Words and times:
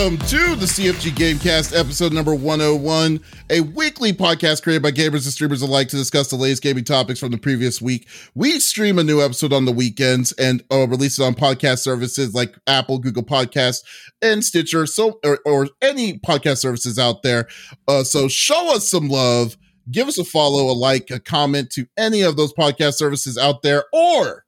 Welcome 0.00 0.26
to 0.28 0.56
the 0.56 0.64
CFG 0.64 1.10
Gamecast, 1.10 1.78
episode 1.78 2.14
number 2.14 2.34
101, 2.34 3.20
a 3.50 3.60
weekly 3.60 4.14
podcast 4.14 4.62
created 4.62 4.82
by 4.82 4.92
gamers 4.92 5.26
and 5.26 5.32
streamers 5.34 5.60
alike 5.60 5.88
to 5.88 5.96
discuss 5.96 6.30
the 6.30 6.36
latest 6.36 6.62
gaming 6.62 6.84
topics 6.84 7.20
from 7.20 7.30
the 7.32 7.36
previous 7.36 7.82
week. 7.82 8.08
We 8.34 8.60
stream 8.60 8.98
a 8.98 9.04
new 9.04 9.20
episode 9.20 9.52
on 9.52 9.66
the 9.66 9.72
weekends 9.72 10.32
and 10.32 10.64
uh, 10.72 10.88
release 10.88 11.18
it 11.18 11.22
on 11.22 11.34
podcast 11.34 11.80
services 11.80 12.32
like 12.32 12.56
Apple, 12.66 12.98
Google 12.98 13.22
Podcasts, 13.22 13.82
and 14.22 14.42
Stitcher, 14.42 14.86
so 14.86 15.20
or, 15.22 15.38
or 15.44 15.68
any 15.82 16.18
podcast 16.20 16.60
services 16.60 16.98
out 16.98 17.22
there. 17.22 17.46
Uh, 17.86 18.02
so 18.02 18.26
show 18.26 18.74
us 18.74 18.88
some 18.88 19.10
love, 19.10 19.58
give 19.90 20.08
us 20.08 20.16
a 20.16 20.24
follow, 20.24 20.72
a 20.72 20.72
like, 20.72 21.10
a 21.10 21.20
comment 21.20 21.70
to 21.72 21.84
any 21.98 22.22
of 22.22 22.38
those 22.38 22.54
podcast 22.54 22.94
services 22.94 23.36
out 23.36 23.60
there, 23.60 23.84
or 23.92 24.46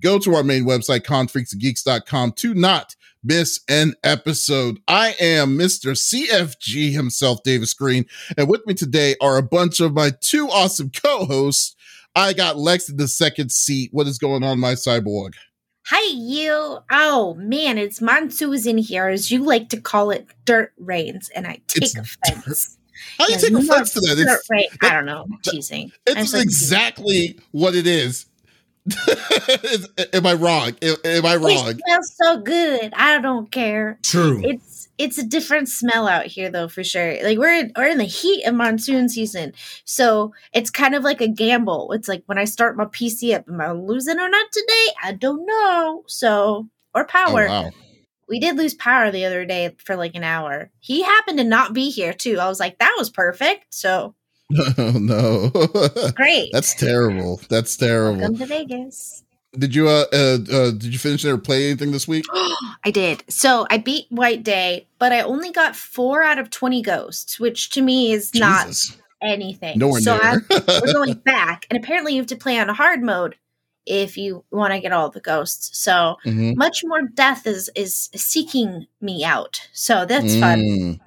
go 0.00 0.18
to 0.18 0.34
our 0.34 0.42
main 0.42 0.64
website, 0.64 1.00
confreaksandgeeks.com 1.00 2.32
to 2.32 2.54
not 2.54 2.96
miss 3.24 3.60
an 3.68 3.94
episode. 4.04 4.78
I 4.86 5.14
am 5.18 5.58
Mr. 5.58 5.92
CFG 5.92 6.92
himself, 6.92 7.42
Davis 7.42 7.74
Green, 7.74 8.04
and 8.36 8.48
with 8.48 8.66
me 8.66 8.74
today 8.74 9.16
are 9.20 9.38
a 9.38 9.42
bunch 9.42 9.80
of 9.80 9.94
my 9.94 10.12
two 10.20 10.48
awesome 10.48 10.90
co-hosts. 10.90 11.74
I 12.14 12.32
got 12.32 12.58
Lex 12.58 12.88
in 12.88 12.96
the 12.96 13.08
second 13.08 13.50
seat. 13.50 13.90
What 13.92 14.06
is 14.06 14.18
going 14.18 14.44
on, 14.44 14.60
my 14.60 14.74
cyborg? 14.74 15.32
Hi, 15.86 16.14
you. 16.14 16.78
Oh, 16.90 17.34
man, 17.34 17.76
it's 17.76 18.00
Monsoons 18.00 18.66
in 18.66 18.78
here, 18.78 19.08
as 19.08 19.30
you 19.30 19.42
like 19.42 19.68
to 19.70 19.80
call 19.80 20.10
it, 20.10 20.26
dirt 20.44 20.72
rains, 20.78 21.28
and 21.34 21.46
I 21.46 21.60
take 21.66 21.82
It's 21.82 21.96
offense. 21.96 22.78
How 23.18 23.26
do 23.26 23.32
you 23.32 23.38
take 23.38 23.52
offense 23.52 23.92
to 23.94 24.00
that? 24.00 24.16
dirt 24.16 24.40
It's. 24.48 24.78
I 24.82 24.94
don't 24.94 25.06
know. 25.06 25.26
I'm 25.30 25.38
teasing. 25.42 25.92
It's 26.06 26.32
exactly 26.32 27.38
what 27.50 27.74
it 27.74 27.86
is. 27.86 28.26
Am 30.12 30.26
I 30.26 30.34
wrong? 30.34 30.72
Am, 30.82 31.26
I 31.26 31.36
wrong? 31.36 31.68
It 31.68 31.80
smells 31.86 32.14
so 32.22 32.38
good. 32.38 32.92
I 32.94 33.18
don't 33.20 33.50
care. 33.50 33.98
True. 34.02 34.40
It's 34.44 34.88
it's 34.96 35.18
a 35.18 35.26
different 35.26 35.68
smell 35.68 36.06
out 36.06 36.26
here 36.26 36.50
though 36.50 36.68
for 36.68 36.84
sure. 36.84 37.16
Like 37.22 37.38
we're 37.38 37.52
in, 37.54 37.72
we're 37.76 37.86
in 37.88 37.98
the 37.98 38.04
heat 38.04 38.44
of 38.44 38.54
monsoon 38.54 39.08
season, 39.08 39.52
so 39.84 40.32
it's 40.52 40.70
kind 40.70 40.94
of 40.94 41.02
like 41.02 41.20
a 41.20 41.28
gamble. 41.28 41.92
It's 41.92 42.08
like 42.08 42.22
when 42.26 42.38
I 42.38 42.44
start 42.44 42.76
my 42.76 42.84
PC 42.84 43.34
up, 43.34 43.48
am 43.48 43.60
I 43.60 43.72
losing 43.72 44.20
or 44.20 44.28
not 44.28 44.52
today? 44.52 44.86
I 45.02 45.12
don't 45.12 45.46
know. 45.46 46.04
So 46.06 46.68
or 46.94 47.02
Oh, 47.02 47.06
power. 47.06 47.48
wow. 47.48 47.70
We 48.28 48.38
did 48.40 48.56
lose 48.56 48.74
power 48.74 49.10
the 49.10 49.24
other 49.26 49.44
day 49.44 49.74
for 49.78 49.96
like 49.96 50.14
an 50.14 50.24
hour. 50.24 50.70
He 50.80 51.02
happened 51.02 51.38
to 51.38 51.44
not 51.44 51.72
be 51.74 51.90
here 51.90 52.12
too. 52.14 52.38
I 52.38 52.48
was 52.48 52.60
like, 52.60 52.78
that 52.78 52.94
was 52.96 53.10
perfect. 53.10 53.66
So 53.70 54.14
Oh, 54.78 54.92
no. 54.98 55.50
great. 56.14 56.50
That's 56.52 56.74
terrible. 56.74 57.40
That's 57.48 57.76
terrible. 57.76 58.20
Welcome 58.20 58.38
to 58.38 58.46
Vegas. 58.46 59.22
Did 59.56 59.74
you 59.74 59.88
uh, 59.88 60.04
uh, 60.12 60.38
uh 60.52 60.70
did 60.72 60.86
you 60.92 60.98
finish 60.98 61.22
there 61.22 61.34
or 61.34 61.38
play 61.38 61.66
anything 61.70 61.92
this 61.92 62.08
week? 62.08 62.24
I 62.84 62.90
did. 62.90 63.24
So 63.28 63.66
I 63.70 63.78
beat 63.78 64.06
White 64.10 64.42
Day, 64.42 64.86
but 64.98 65.12
I 65.12 65.20
only 65.22 65.52
got 65.52 65.76
four 65.76 66.22
out 66.22 66.38
of 66.38 66.50
20 66.50 66.82
ghosts, 66.82 67.38
which 67.40 67.70
to 67.70 67.82
me 67.82 68.12
is 68.12 68.34
not 68.34 68.66
Jesus. 68.66 68.96
anything. 69.22 69.78
Nowhere 69.78 70.00
so 70.00 70.18
I, 70.20 70.32
near. 70.32 70.46
we're 70.50 70.92
going 71.04 71.14
back. 71.24 71.66
And 71.70 71.82
apparently 71.82 72.14
you 72.14 72.20
have 72.20 72.26
to 72.28 72.36
play 72.36 72.58
on 72.58 72.68
a 72.68 72.74
hard 72.74 73.02
mode 73.02 73.36
if 73.86 74.16
you 74.16 74.44
want 74.50 74.72
to 74.72 74.80
get 74.80 74.92
all 74.92 75.08
the 75.10 75.20
ghosts. 75.20 75.78
So 75.78 76.16
Mhm. 76.26 76.56
much 76.56 76.82
more 76.84 77.02
death 77.02 77.46
is 77.46 77.70
is 77.74 78.10
seeking 78.14 78.86
me 79.00 79.24
out. 79.24 79.68
So 79.72 80.04
that's 80.04 80.36
fun. 80.36 81.00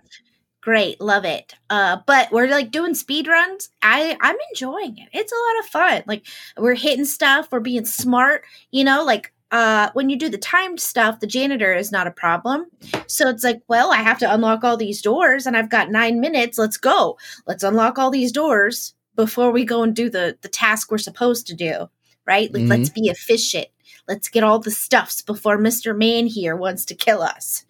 Great, 0.67 0.99
love 0.99 1.23
it. 1.23 1.55
Uh, 1.69 1.95
but 2.05 2.29
we're 2.29 2.49
like 2.49 2.71
doing 2.71 2.93
speed 2.93 3.25
runs. 3.25 3.69
I 3.81 4.17
I'm 4.19 4.35
enjoying 4.51 4.97
it. 4.97 5.07
It's 5.13 5.31
a 5.31 5.35
lot 5.35 5.59
of 5.61 5.69
fun. 5.69 6.03
Like 6.07 6.25
we're 6.57 6.75
hitting 6.75 7.05
stuff. 7.05 7.47
We're 7.49 7.61
being 7.61 7.85
smart. 7.85 8.43
You 8.71 8.83
know, 8.83 9.05
like 9.05 9.31
uh, 9.51 9.91
when 9.93 10.09
you 10.09 10.19
do 10.19 10.27
the 10.27 10.37
timed 10.37 10.81
stuff, 10.81 11.21
the 11.21 11.25
janitor 11.25 11.73
is 11.73 11.89
not 11.89 12.05
a 12.05 12.11
problem. 12.11 12.65
So 13.07 13.29
it's 13.29 13.45
like, 13.45 13.61
well, 13.69 13.93
I 13.93 13.99
have 13.99 14.19
to 14.19 14.33
unlock 14.33 14.65
all 14.65 14.75
these 14.75 15.01
doors, 15.01 15.45
and 15.45 15.55
I've 15.55 15.69
got 15.69 15.89
nine 15.89 16.19
minutes. 16.19 16.57
Let's 16.57 16.75
go. 16.75 17.17
Let's 17.45 17.63
unlock 17.63 17.97
all 17.97 18.11
these 18.11 18.33
doors 18.33 18.93
before 19.15 19.51
we 19.51 19.63
go 19.63 19.83
and 19.83 19.95
do 19.95 20.09
the 20.09 20.37
the 20.41 20.49
task 20.49 20.91
we're 20.91 20.97
supposed 20.97 21.47
to 21.47 21.53
do. 21.53 21.89
Right? 22.25 22.53
Like, 22.53 22.63
let's 22.63 22.89
be 22.89 23.07
efficient. 23.07 23.67
Let's 24.05 24.27
get 24.27 24.43
all 24.43 24.59
the 24.59 24.69
stuffs 24.69 25.21
before 25.21 25.57
Mister 25.57 25.93
Man 25.93 26.27
here 26.27 26.57
wants 26.57 26.83
to 26.83 26.93
kill 26.93 27.21
us. 27.21 27.63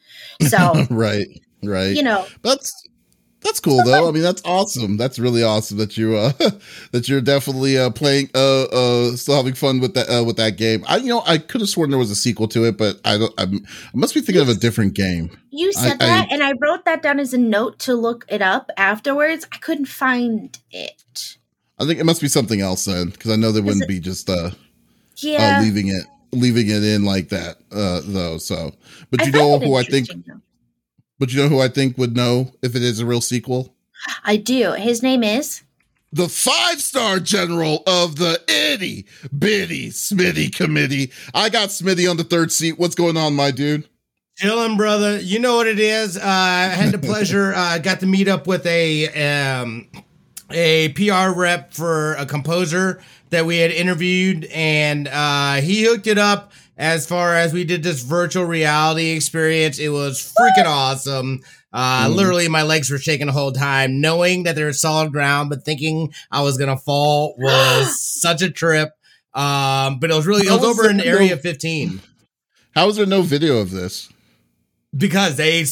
So 0.47 0.73
right, 0.89 1.27
right. 1.61 1.95
you 1.95 2.01
know, 2.01 2.25
That's 2.41 2.88
that's 3.41 3.59
cool 3.59 3.83
though. 3.83 4.07
I 4.07 4.11
mean, 4.11 4.23
that's 4.23 4.41
awesome. 4.45 4.97
That's 4.97 5.19
really 5.19 5.43
awesome 5.43 5.77
that 5.77 5.97
you 5.97 6.15
uh 6.15 6.31
that 6.91 7.07
you're 7.07 7.21
definitely 7.21 7.77
uh 7.77 7.89
playing 7.91 8.29
uh 8.35 8.63
uh 8.63 9.15
still 9.15 9.35
having 9.35 9.53
fun 9.53 9.79
with 9.79 9.93
that 9.93 10.09
uh, 10.09 10.23
with 10.23 10.37
that 10.37 10.57
game. 10.57 10.83
I 10.87 10.97
you 10.97 11.07
know 11.09 11.23
I 11.25 11.37
could 11.37 11.61
have 11.61 11.69
sworn 11.69 11.89
there 11.89 11.99
was 11.99 12.11
a 12.11 12.15
sequel 12.15 12.47
to 12.49 12.65
it, 12.65 12.77
but 12.77 12.99
I 13.05 13.17
don't. 13.17 13.33
I'm, 13.37 13.55
I 13.65 13.97
must 13.97 14.13
be 14.13 14.21
thinking 14.21 14.41
of 14.41 14.49
a 14.49 14.55
different 14.55 14.93
game. 14.93 15.37
You 15.51 15.69
I- 15.77 15.89
said 15.89 15.99
that, 15.99 16.27
and 16.31 16.43
I 16.43 16.53
wrote 16.59 16.85
that 16.85 17.01
down 17.01 17.19
as 17.19 17.33
a 17.33 17.37
note 17.37 17.79
to 17.79 17.95
look 17.95 18.25
it 18.29 18.41
up 18.41 18.69
afterwards. 18.77 19.45
I 19.51 19.57
couldn't 19.57 19.85
find 19.87 20.57
it. 20.71 21.37
I 21.79 21.85
think 21.85 21.99
it 21.99 22.05
must 22.05 22.21
be 22.21 22.27
something 22.27 22.59
else 22.59 22.85
then, 22.85 23.09
because 23.09 23.31
I 23.31 23.35
know 23.35 23.51
they 23.51 23.61
wouldn't 23.61 23.83
it- 23.83 23.87
be 23.87 23.99
just 23.99 24.29
uh, 24.29 24.49
Yeah, 25.17 25.57
uh 25.59 25.61
leaving 25.63 25.89
it 25.89 26.05
leaving 26.33 26.67
it 26.69 26.83
in 26.83 27.05
like 27.05 27.29
that 27.29 27.57
uh 27.71 28.01
though. 28.03 28.37
So, 28.37 28.71
but 29.11 29.25
you 29.25 29.31
know 29.31 29.57
who 29.59 29.75
I 29.75 29.83
think, 29.83 30.07
though. 30.09 30.41
But 31.19 31.31
you 31.33 31.41
know 31.41 31.50
who 31.50 31.59
I 31.59 31.67
think 31.67 31.97
would 31.97 32.16
know 32.16 32.51
if 32.61 32.75
it 32.75 32.83
is 32.83 33.00
a 33.00 33.05
real 33.05 33.22
sequel. 33.22 33.73
I 34.23 34.38
do. 34.38 34.73
His 34.73 35.01
name 35.03 35.23
is. 35.23 35.61
the 36.13 36.29
five 36.29 36.81
star 36.81 37.19
general 37.19 37.83
of 37.88 38.16
the 38.17 38.41
itty 38.47 39.05
bitty 39.38 39.89
Smitty 39.89 40.56
committee. 40.56 41.11
I 41.33 41.50
got 41.50 41.69
Smitty 41.69 42.09
on 42.09 42.17
the 42.17 42.23
third 42.23 42.51
seat. 42.51 42.79
What's 42.79 42.95
going 42.95 43.17
on, 43.17 43.35
my 43.35 43.51
dude? 43.51 43.88
Chillin', 44.39 44.77
brother. 44.77 45.19
You 45.19 45.39
know 45.39 45.56
what 45.56 45.66
it 45.67 45.79
is. 45.79 46.16
Uh, 46.16 46.22
I 46.23 46.66
had 46.67 46.91
the 46.94 47.00
pleasure. 47.07 47.53
uh, 47.56 47.79
got 47.79 48.00
to 48.01 48.06
meet 48.06 48.27
up 48.27 48.45
with 48.47 48.66
a 48.67 49.07
um, 49.61 49.89
a 50.51 50.89
PR 50.89 51.38
rep 51.38 51.73
for 51.73 52.13
a 52.13 52.25
composer 52.25 53.01
that 53.31 53.45
we 53.45 53.57
had 53.57 53.72
interviewed, 53.72 54.45
and 54.45 55.07
uh, 55.09 55.56
he 55.56 55.83
hooked 55.83 56.07
it 56.07 56.17
up. 56.19 56.53
As 56.77 57.07
far 57.07 57.35
as 57.35 57.53
we 57.53 57.63
did 57.63 57.81
this 57.83 58.03
virtual 58.03 58.45
reality 58.45 59.09
experience, 59.09 59.79
it 59.79 59.89
was 59.89 60.31
freaking 60.39 60.65
awesome. 60.67 61.41
Uh, 61.73 62.07
Mhm. 62.07 62.15
literally, 62.15 62.47
my 62.47 62.61
legs 62.63 62.89
were 62.89 62.99
shaking 62.99 63.27
the 63.27 63.33
whole 63.33 63.51
time, 63.51 63.99
knowing 63.99 64.43
that 64.43 64.55
there 64.55 64.67
was 64.67 64.79
solid 64.79 65.11
ground, 65.11 65.49
but 65.49 65.65
thinking 65.65 66.13
I 66.31 66.41
was 66.41 66.57
gonna 66.57 66.77
fall 66.77 67.35
was 67.39 67.99
such 68.21 68.41
a 68.41 68.49
trip. 68.51 68.89
Um, 69.33 69.99
but 69.99 70.09
it 70.11 70.13
was 70.15 70.25
really 70.27 70.47
it 70.47 70.51
was 70.51 70.61
was 70.61 70.79
over 70.79 70.89
in 70.89 70.97
no- 70.97 71.03
Area 71.03 71.35
15. 71.38 72.01
How 72.75 72.88
is 72.89 72.95
there 72.95 73.05
no 73.05 73.21
video 73.23 73.57
of 73.57 73.71
this? 73.71 74.09
because 74.97 75.35
they 75.35 75.65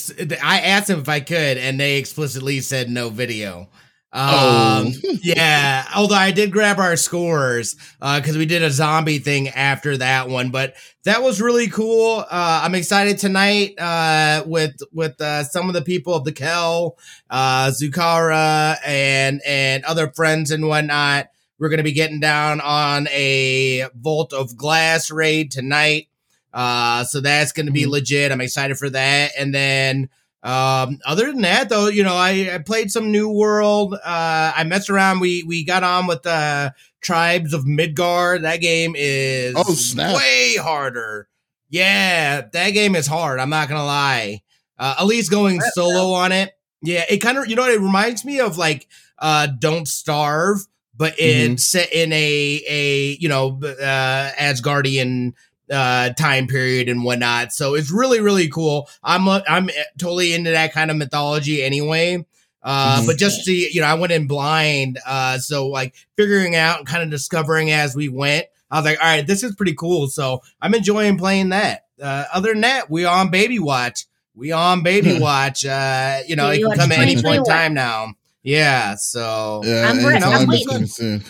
i 0.44 0.60
asked 0.60 0.88
them 0.88 1.00
if 1.00 1.08
i 1.08 1.22
could 1.22 1.58
and 1.58 1.80
they 1.80 1.96
explicitly 1.98 2.60
said 2.60 2.90
no 2.90 3.08
video 3.10 3.70
Oh. 4.18 4.86
um 4.88 4.94
yeah 5.22 5.86
although 5.94 6.16
i 6.16 6.32
did 6.32 6.50
grab 6.52 6.80
our 6.80 6.96
scores 6.96 7.76
uh 8.02 8.20
because 8.22 8.38
we 8.38 8.46
did 8.46 8.64
a 8.64 8.72
zombie 8.72 9.20
thing 9.20 9.50
after 9.50 9.98
that 9.98 10.30
one 10.30 10.52
but 10.52 10.76
that 11.04 11.22
was 11.22 11.42
really 11.42 11.68
cool 11.68 12.20
uh 12.20 12.62
i'm 12.64 12.76
excited 12.76 13.18
tonight 13.18 13.74
uh 13.78 14.42
with 14.46 14.78
with 14.94 15.20
uh 15.20 15.44
some 15.44 15.68
of 15.68 15.74
the 15.74 15.82
people 15.82 16.14
of 16.14 16.24
the 16.24 16.32
kel 16.32 16.98
uh 17.30 17.68
zukara 17.72 18.78
and 18.86 19.42
and 19.46 19.84
other 19.84 20.10
friends 20.16 20.50
and 20.50 20.66
whatnot 20.68 21.28
we're 21.60 21.70
gonna 21.70 21.84
be 21.84 21.92
getting 21.92 22.22
down 22.22 22.62
on 22.62 23.10
a 23.10 23.86
vault 24.00 24.32
of 24.32 24.56
glass 24.56 25.12
raid 25.12 25.52
tonight 25.52 26.08
uh, 26.54 27.04
so 27.04 27.20
that's 27.20 27.52
going 27.52 27.66
to 27.66 27.72
be 27.74 27.84
Mhm. 27.84 27.90
legit. 27.90 28.32
I'm 28.32 28.40
excited 28.40 28.78
for 28.78 28.90
that. 28.92 29.32
And 29.38 29.54
then, 29.54 30.08
um, 30.46 31.00
other 31.06 31.26
than 31.32 31.42
that, 31.42 31.70
though, 31.70 31.88
you 31.88 32.04
know, 32.04 32.16
I, 32.16 32.50
I 32.54 32.58
played 32.60 32.92
some 32.92 33.12
New 33.12 33.30
World. 33.30 33.96
Uh, 33.96 34.54
I 34.56 34.64
messed 34.64 34.90
around. 34.90 35.20
We 35.20 35.44
we 35.44 35.66
got 35.66 35.84
on 35.84 36.06
with 36.08 36.22
the 36.24 36.74
Tribes 37.02 37.54
of 37.54 37.66
Midgard. 37.66 38.44
That 38.44 38.62
game 38.62 38.94
is 38.96 39.56
Oh, 39.58 39.74
snap. 39.74 40.16
way 40.16 40.56
harder. 40.58 41.28
Yeah, 41.70 42.42
that 42.54 42.70
game 42.72 42.96
is 42.96 43.08
hard. 43.08 43.40
I'm 43.40 43.50
not 43.50 43.68
gonna 43.70 43.84
lie. 43.86 44.44
Uh, 44.78 44.96
at 45.00 45.06
least 45.06 45.32
going 45.32 45.60
solo 45.74 46.14
on 46.14 46.32
it. 46.32 46.52
Yeah, 46.82 47.06
it 47.10 47.18
kind 47.18 47.38
of 47.40 47.48
you 47.50 47.56
know 47.56 47.66
it 47.68 47.80
reminds 47.80 48.24
me 48.24 48.40
of 48.40 48.58
like 48.58 48.88
uh, 49.18 49.48
Don't 49.48 49.88
Starve, 49.88 50.60
but 50.96 51.16
it's 51.18 51.68
set 51.68 51.92
in 51.92 52.14
a 52.14 52.64
a 52.70 53.18
you 53.20 53.30
know 53.30 53.60
uh, 53.64 54.32
Asgardian 54.40 55.34
uh 55.72 56.10
time 56.12 56.48
period 56.48 56.88
and 56.90 57.04
whatnot 57.04 57.52
so 57.52 57.74
it's 57.74 57.92
really 57.92 58.20
really 58.20 58.48
cool 58.50 58.88
i'm 59.04 59.28
i'm 59.28 59.70
totally 59.98 60.34
into 60.34 60.52
that 60.52 60.72
kind 60.74 60.92
of 60.92 60.98
mythology 60.98 61.64
anyway 61.64 62.24
uh 62.64 63.02
Mhm. 63.02 63.08
but 63.08 63.18
just 63.18 63.46
to 63.46 63.52
you 63.52 63.82
know 63.82 63.88
i 63.88 63.94
went 63.96 64.12
in 64.12 64.28
blind 64.28 65.00
uh 65.08 65.38
so 65.40 65.68
like 65.68 65.96
figuring 66.18 66.56
out 66.56 66.80
and 66.80 66.88
kind 66.88 67.02
of 67.04 67.10
discovering 67.10 67.72
as 67.72 67.96
we 67.96 68.10
went 68.10 68.46
i 68.70 68.78
was 68.78 68.86
like 68.86 69.00
all 69.00 69.06
right 69.08 69.26
this 69.26 69.44
is 69.44 69.56
pretty 69.56 69.74
cool 69.74 70.08
so 70.08 70.42
i'm 70.62 70.74
enjoying 70.76 71.18
playing 71.18 71.50
that 71.50 71.86
uh 72.02 72.26
other 72.34 72.52
than 72.54 72.62
that 72.62 72.90
we 72.90 73.06
on 73.06 73.30
baby 73.32 73.58
watch 73.58 74.06
we 74.36 74.52
on 74.52 74.84
baby 74.84 75.20
watch 75.20 75.66
uh 75.66 76.20
you 76.28 76.36
know 76.36 76.50
Baby 76.50 76.62
it 76.64 76.66
can 76.68 76.78
come 76.78 76.92
at 76.92 77.00
any 77.00 77.22
point 77.22 77.38
in 77.40 77.44
time 77.46 77.74
now 77.74 78.14
yeah 78.44 78.94
so 78.96 79.62
Yeah, 79.64 79.90
I'm 79.90 80.06
ready. 80.06 80.24
I'm 80.24 80.48
waiting. 80.48 81.24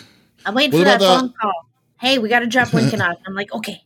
I'm 0.44 0.54
waiting 0.54 0.72
What 0.72 0.80
for 0.80 0.84
that 0.84 0.96
about 0.96 0.98
the- 0.98 1.20
phone 1.20 1.34
call. 1.40 1.52
Hey, 1.98 2.18
we 2.18 2.28
got 2.28 2.40
to 2.40 2.46
drop 2.46 2.72
Lincoln 2.74 3.00
off. 3.00 3.16
I'm 3.26 3.34
like, 3.34 3.52
okay. 3.54 3.82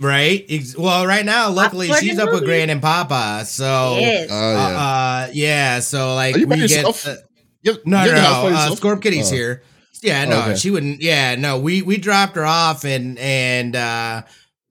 Right. 0.00 0.46
Well, 0.78 1.06
right 1.06 1.24
now, 1.24 1.50
luckily 1.50 1.92
she's 1.94 2.18
up 2.18 2.32
with 2.32 2.44
Grand 2.44 2.70
and 2.70 2.80
Papa. 2.82 3.44
So, 3.46 3.96
Yes. 4.00 4.28
Oh, 4.30 4.52
yeah. 4.52 4.58
uh, 4.58 4.70
uh, 4.70 5.28
yeah. 5.32 5.80
So 5.80 6.14
like 6.14 6.36
Are 6.36 6.38
you 6.38 6.46
by 6.46 6.56
we 6.56 6.66
get 6.68 6.84
uh, 6.84 7.14
You- 7.62 7.78
no, 7.84 8.04
you 8.04 8.12
no, 8.12 8.14
have 8.14 8.14
the 8.14 8.20
house 8.20 8.42
by 8.44 8.50
no. 8.50 8.56
Uh. 8.56 8.74
Scorp 8.76 9.02
Kitty's 9.02 9.30
Oh. 9.30 9.34
here. 9.34 9.62
Yeah, 10.02 10.24
no, 10.26 10.40
Okay. 10.42 10.56
she 10.56 10.70
wouldn't. 10.70 11.00
Yeah, 11.00 11.34
no. 11.36 11.58
We 11.58 11.80
we 11.82 11.96
dropped 11.96 12.36
her 12.36 12.44
off 12.44 12.84
and 12.84 13.18
and 13.18 13.74
uh 13.74 14.22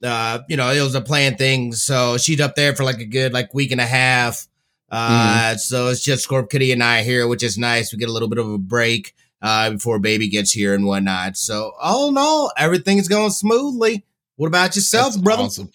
uh 0.03 0.39
you 0.47 0.57
know 0.57 0.69
it 0.71 0.81
was 0.81 0.93
a 0.93 1.01
planned 1.01 1.37
thing. 1.39 1.73
So 1.73 2.17
she's 2.17 2.39
up 2.39 2.55
there 2.55 2.75
for 2.75 2.83
like 2.83 2.99
a 2.99 3.05
good 3.05 3.33
like 3.33 3.51
week 3.53 3.71
and 3.71 3.81
a 3.81 3.85
half. 3.85 4.47
Uh, 4.91 5.09
Mm-hmm. 5.49 5.57
so 5.57 5.87
it's 5.87 6.03
just 6.03 6.27
Scorp 6.29 6.51
Kitty 6.51 6.71
and 6.71 6.83
I 6.83 7.01
here, 7.01 7.27
which 7.27 7.41
is 7.41 7.57
nice. 7.57 7.91
We 7.91 7.97
get 7.97 8.09
a 8.09 8.11
little 8.11 8.27
bit 8.29 8.37
of 8.37 8.47
a 8.47 8.57
break 8.59 9.15
uh 9.41 9.71
before 9.71 9.97
baby 9.97 10.29
gets 10.29 10.51
here 10.51 10.75
and 10.75 10.85
whatnot. 10.85 11.35
So 11.35 11.71
all 11.81 12.09
in 12.09 12.17
all, 12.17 12.51
everything's 12.55 13.07
going 13.07 13.31
smoothly. 13.31 14.05
What 14.43 14.49
about 14.49 14.75
yourself, 14.75 15.13
That's 15.13 15.23
brother? 15.23 15.43
Awesome. 15.43 15.71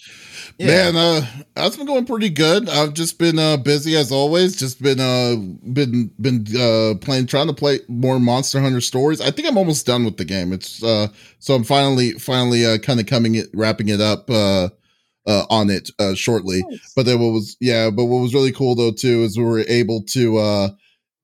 Yeah. 0.58 0.66
Man, 0.66 0.96
uh, 0.96 1.26
that's 1.54 1.78
been 1.78 1.86
going 1.86 2.04
pretty 2.04 2.28
good. 2.28 2.68
I've 2.68 2.92
just 2.92 3.18
been 3.18 3.38
uh 3.38 3.56
busy 3.56 3.96
as 3.96 4.12
always. 4.12 4.56
Just 4.56 4.82
been 4.82 5.00
uh 5.00 5.36
been 5.72 6.10
been 6.20 6.44
uh 6.54 6.92
playing 7.00 7.28
trying 7.28 7.46
to 7.46 7.54
play 7.54 7.80
more 7.88 8.20
Monster 8.20 8.60
Hunter 8.60 8.82
stories. 8.82 9.22
I 9.22 9.30
think 9.30 9.48
I'm 9.48 9.56
almost 9.56 9.86
done 9.86 10.04
with 10.04 10.18
the 10.18 10.26
game. 10.26 10.52
It's 10.52 10.82
uh 10.84 11.08
so 11.38 11.54
I'm 11.54 11.64
finally 11.64 12.12
finally 12.18 12.66
uh 12.66 12.76
kind 12.76 13.00
of 13.00 13.06
coming 13.06 13.36
it 13.36 13.46
wrapping 13.54 13.88
it 13.88 14.02
up 14.02 14.28
uh 14.28 14.68
uh 15.26 15.46
on 15.48 15.70
it 15.70 15.88
uh 15.98 16.14
shortly. 16.14 16.62
Nice. 16.68 16.92
But 16.94 17.06
then 17.06 17.20
what 17.20 17.30
was 17.30 17.56
yeah, 17.62 17.88
but 17.88 18.04
what 18.04 18.18
was 18.18 18.34
really 18.34 18.52
cool 18.52 18.74
though 18.74 18.92
too 18.92 19.22
is 19.22 19.38
we 19.38 19.44
were 19.44 19.60
able 19.60 20.02
to 20.10 20.36
uh 20.36 20.68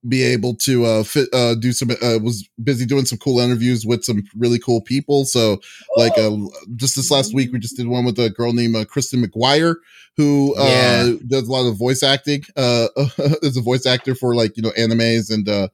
be 0.08 0.22
able 0.22 0.54
to 0.54 0.84
uh 0.84 1.02
fit 1.02 1.28
uh 1.32 1.54
do 1.54 1.72
some 1.72 1.90
uh 1.90 2.18
was 2.22 2.48
busy 2.62 2.84
doing 2.84 3.04
some 3.04 3.18
cool 3.18 3.40
interviews 3.40 3.86
with 3.86 4.04
some 4.04 4.22
really 4.36 4.58
cool 4.58 4.80
people. 4.80 5.24
So 5.24 5.60
like 5.96 6.16
uh 6.18 6.36
just 6.76 6.96
this 6.96 7.10
last 7.10 7.34
week 7.34 7.52
we 7.52 7.58
just 7.58 7.76
did 7.76 7.86
one 7.86 8.04
with 8.04 8.18
a 8.18 8.30
girl 8.30 8.52
named 8.52 8.76
uh, 8.76 8.84
Kristen 8.84 9.24
McGuire 9.24 9.76
who 10.16 10.54
uh 10.56 11.16
does 11.26 11.48
a 11.48 11.52
lot 11.52 11.68
of 11.68 11.76
voice 11.76 12.02
acting 12.02 12.44
uh 12.56 12.88
is 13.42 13.56
a 13.56 13.62
voice 13.62 13.86
actor 13.86 14.14
for 14.14 14.34
like 14.34 14.56
you 14.56 14.62
know 14.62 14.72
animes 14.78 15.32
and 15.32 15.48
uh 15.48 15.68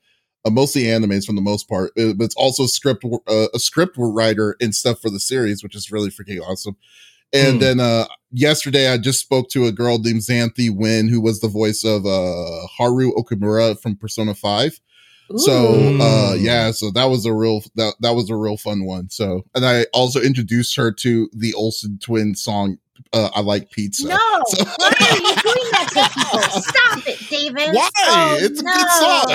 uh, 0.44 0.50
mostly 0.50 0.84
animes 0.84 1.26
for 1.26 1.34
the 1.34 1.40
most 1.40 1.68
part, 1.68 1.90
uh, 1.98 2.12
but 2.14 2.24
it's 2.24 2.34
also 2.36 2.66
script 2.66 3.04
uh, 3.04 3.46
a 3.52 3.58
script 3.58 3.94
writer 3.98 4.56
and 4.60 4.74
stuff 4.74 4.98
for 5.00 5.10
the 5.10 5.20
series, 5.20 5.62
which 5.62 5.76
is 5.76 5.92
really 5.92 6.08
freaking 6.08 6.40
awesome. 6.40 6.76
And 7.32 7.54
Hmm. 7.54 7.58
then 7.58 7.80
uh 7.80 8.06
yesterday 8.32 8.88
I 8.92 8.98
just 8.98 9.20
spoke 9.20 9.48
to 9.50 9.66
a 9.66 9.72
girl 9.72 9.98
named 9.98 10.20
Xanthe 10.20 10.70
Huynh, 10.70 11.08
who 11.10 11.20
was 11.20 11.40
the 11.40 11.48
voice 11.48 11.84
of 11.84 12.04
uh 12.06 12.66
Haru 12.76 13.12
Okamura 13.14 13.80
from 13.80 13.96
Persona 13.96 14.34
5. 14.34 14.80
So 15.36 15.88
uh 16.00 16.34
Mm. 16.34 16.42
yeah, 16.42 16.70
so 16.72 16.90
that 16.90 17.04
was 17.04 17.24
a 17.24 17.32
real 17.32 17.62
that 17.76 17.94
that 18.00 18.14
was 18.16 18.30
a 18.30 18.36
real 18.36 18.56
fun 18.56 18.84
one. 18.84 19.10
So 19.10 19.44
and 19.54 19.64
I 19.64 19.86
also 19.92 20.20
introduced 20.20 20.74
her 20.76 20.90
to 20.92 21.30
the 21.32 21.54
Olsen 21.54 21.98
twin 22.02 22.34
song 22.34 22.78
uh, 23.12 23.30
I 23.34 23.40
like 23.40 23.70
pizza. 23.70 24.06
no, 24.08 24.18
So- 24.48 24.64
why 24.78 24.92
are 25.00 25.16
you 25.16 25.34
doing 25.36 25.68
that 25.72 25.88
to 25.92 26.02
people? 26.18 26.62
Stop 26.62 27.06
it, 27.06 27.28
David. 27.28 27.74
Why? 27.74 27.90
Oh, 27.98 28.36
it's 28.40 28.60
a 28.60 28.64
no. 28.64 28.72
good 28.72 28.90
song. 28.90 29.26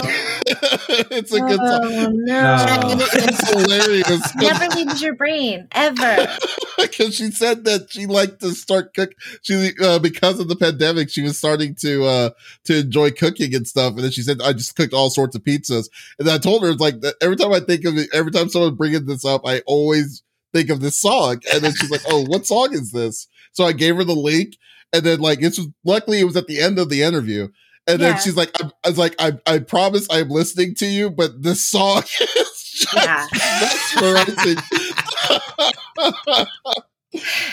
it's 1.12 1.34
a 1.34 1.40
good 1.40 1.58
song. 1.58 1.80
Oh, 1.84 2.10
no. 2.14 2.66
No. 2.66 2.98
It's 3.00 3.50
hilarious. 3.50 4.36
Never 4.36 4.76
leaves 4.76 5.02
your 5.02 5.14
brain 5.14 5.68
ever. 5.72 6.28
because 6.78 7.16
she 7.16 7.32
said 7.32 7.66
that 7.66 7.92
she 7.92 8.06
liked 8.06 8.40
to 8.42 8.52
start 8.52 8.94
cook 8.94 9.12
she 9.42 9.72
uh, 9.82 10.00
because 10.00 10.40
of 10.40 10.48
the 10.48 10.56
pandemic 10.56 11.10
she 11.10 11.22
was 11.22 11.38
starting 11.38 11.76
to 11.76 12.06
uh 12.06 12.30
to 12.64 12.80
enjoy 12.80 13.12
cooking 13.12 13.54
and 13.56 13.68
stuff 13.68 13.94
and 13.94 14.04
then 14.04 14.12
she 14.12 14.22
said 14.22 14.38
i 14.44 14.54
just 14.54 14.76
cooked 14.76 14.94
all 14.94 15.10
sorts 15.10 15.36
of 15.36 15.44
pizzas 15.44 15.90
and 16.20 16.30
i 16.30 16.38
told 16.38 16.64
her 16.64 16.70
it's 16.70 16.82
like 16.82 17.00
that 17.02 17.16
every 17.22 17.36
time 17.36 17.52
i 17.52 17.60
think 17.60 17.86
of 17.86 17.98
it 17.98 18.10
every 18.14 18.32
time 18.32 18.50
someone 18.50 18.76
bringing 18.76 19.06
this 19.06 19.26
up 19.26 19.42
i 19.46 19.60
always 19.66 20.24
think 20.54 20.70
of 20.70 20.80
this 20.80 20.98
song 20.98 21.40
and 21.54 21.64
then 21.64 21.74
she's 21.76 21.92
like 21.92 22.04
oh 22.10 22.24
what 22.28 22.46
song 22.46 22.74
is 22.74 22.92
this 22.92 23.28
so 23.52 23.66
i 23.66 23.72
gave 23.72 23.96
her 23.96 24.04
the 24.04 24.16
link 24.16 24.58
and 24.96 25.06
then 25.06 25.20
like 25.20 25.40
was 25.42 25.60
luckily 25.84 26.20
it 26.20 26.24
was 26.26 26.36
at 26.38 26.48
the 26.48 26.60
end 26.62 26.80
of 26.80 26.90
the 26.90 27.04
interview 27.04 27.48
and 27.88 28.00
then 28.02 28.18
she's 28.20 28.36
like 28.36 28.50
I, 28.62 28.70
I 28.84 28.90
was 28.90 28.98
like 28.98 29.16
I, 29.20 29.34
I 29.46 29.60
promise 29.60 30.08
i'm 30.10 30.30
listening 30.30 30.74
to 30.76 30.86
you 30.86 31.10
but 31.12 31.44
this 31.44 31.64
song 31.66 32.04
is 32.22 32.62
just 32.74 32.94
Yeah. 32.96 33.28
mesmerizing 33.62 34.58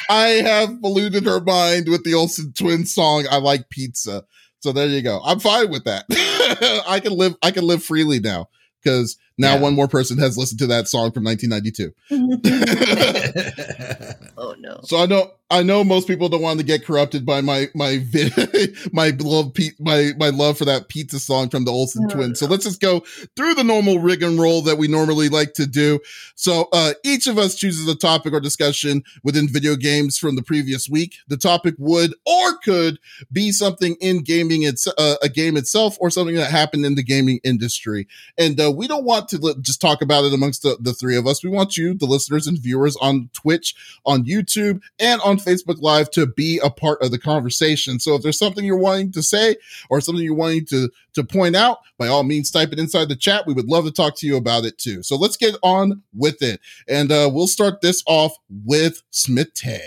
I 0.08 0.26
have 0.44 0.80
polluted 0.80 1.24
her 1.26 1.40
mind 1.40 1.88
with 1.88 2.02
the 2.04 2.14
Olsen 2.14 2.52
twin 2.52 2.84
song 2.84 3.26
I 3.30 3.36
like 3.38 3.68
pizza. 3.70 4.24
So 4.60 4.72
there 4.72 4.88
you 4.88 5.02
go. 5.02 5.20
I'm 5.24 5.38
fine 5.40 5.70
with 5.70 5.84
that. 5.84 6.04
I 6.88 6.98
can 7.00 7.12
live 7.12 7.36
I 7.42 7.50
can 7.52 7.64
live 7.66 7.82
freely 7.84 8.18
now 8.20 8.48
because 8.82 9.16
now 9.38 9.54
Yeah. 9.54 9.60
one 9.60 9.74
more 9.74 9.88
person 9.88 10.18
has 10.18 10.36
listened 10.38 10.58
to 10.60 10.66
that 10.68 10.88
song 10.88 11.12
from 11.12 11.24
1992. 11.24 11.92
oh 14.38 14.54
no. 14.58 14.80
So 14.84 14.98
I 14.98 15.06
know 15.06 15.32
I 15.50 15.62
know 15.62 15.84
most 15.84 16.08
people 16.08 16.30
don't 16.30 16.40
want 16.40 16.58
to 16.60 16.64
get 16.64 16.84
corrupted 16.84 17.26
by 17.26 17.42
my 17.42 17.68
my 17.74 17.98
vi- 18.02 18.68
my 18.92 19.10
love 19.18 19.52
pe- 19.52 19.70
my 19.78 20.12
my 20.16 20.30
love 20.30 20.56
for 20.56 20.64
that 20.64 20.88
pizza 20.88 21.20
song 21.20 21.50
from 21.50 21.64
the 21.64 21.70
Olsen 21.70 22.06
No, 22.06 22.14
twins. 22.14 22.40
So 22.40 22.46
let's 22.46 22.64
just 22.64 22.80
go 22.80 23.00
through 23.36 23.54
the 23.54 23.64
normal 23.64 23.98
rig 23.98 24.22
and 24.22 24.40
roll 24.40 24.62
that 24.62 24.78
we 24.78 24.88
normally 24.88 25.28
like 25.28 25.52
to 25.54 25.66
do. 25.66 26.00
So 26.34 26.68
uh, 26.72 26.94
each 27.04 27.26
of 27.26 27.38
us 27.38 27.54
chooses 27.54 27.86
a 27.86 27.94
topic 27.94 28.32
or 28.32 28.40
discussion 28.40 29.02
within 29.22 29.46
video 29.46 29.76
games 29.76 30.18
from 30.18 30.36
the 30.36 30.42
previous 30.42 30.88
week. 30.88 31.16
The 31.28 31.36
topic 31.36 31.74
would 31.78 32.14
or 32.24 32.56
could 32.58 32.98
be 33.30 33.52
something 33.52 33.96
in 34.00 34.22
gaming 34.22 34.62
it's 34.62 34.86
uh, 34.86 35.16
a 35.22 35.28
game 35.28 35.56
itself 35.56 35.96
or 36.00 36.10
something 36.10 36.36
that 36.36 36.50
happened 36.50 36.86
in 36.86 36.94
the 36.94 37.02
gaming 37.02 37.40
industry. 37.44 38.08
And 38.38 38.58
uh, 38.60 38.72
we 38.72 38.88
don't 38.88 39.04
want 39.04 39.21
to 39.28 39.38
li- 39.38 39.54
just 39.60 39.80
talk 39.80 40.02
about 40.02 40.24
it 40.24 40.32
amongst 40.32 40.62
the, 40.62 40.76
the 40.80 40.92
three 40.92 41.16
of 41.16 41.26
us. 41.26 41.42
We 41.42 41.50
want 41.50 41.76
you, 41.76 41.94
the 41.94 42.06
listeners 42.06 42.46
and 42.46 42.58
viewers 42.58 42.96
on 42.96 43.30
Twitch, 43.32 43.74
on 44.04 44.24
YouTube, 44.24 44.80
and 44.98 45.20
on 45.22 45.38
Facebook 45.38 45.80
Live 45.80 46.10
to 46.12 46.26
be 46.26 46.60
a 46.62 46.70
part 46.70 47.02
of 47.02 47.10
the 47.10 47.18
conversation. 47.18 48.00
So 48.00 48.14
if 48.14 48.22
there's 48.22 48.38
something 48.38 48.64
you're 48.64 48.76
wanting 48.76 49.12
to 49.12 49.22
say 49.22 49.56
or 49.90 50.00
something 50.00 50.24
you're 50.24 50.34
wanting 50.34 50.66
to 50.66 50.90
to 51.14 51.24
point 51.24 51.54
out, 51.54 51.78
by 51.98 52.08
all 52.08 52.22
means, 52.22 52.50
type 52.50 52.72
it 52.72 52.78
inside 52.78 53.08
the 53.08 53.16
chat. 53.16 53.46
We 53.46 53.52
would 53.52 53.68
love 53.68 53.84
to 53.84 53.90
talk 53.90 54.16
to 54.16 54.26
you 54.26 54.36
about 54.36 54.64
it 54.64 54.78
too. 54.78 55.02
So 55.02 55.16
let's 55.16 55.36
get 55.36 55.54
on 55.62 56.02
with 56.14 56.42
it, 56.42 56.60
and 56.88 57.12
uh, 57.12 57.30
we'll 57.32 57.48
start 57.48 57.80
this 57.80 58.02
off 58.06 58.36
with 58.64 59.02
Smitty. 59.12 59.80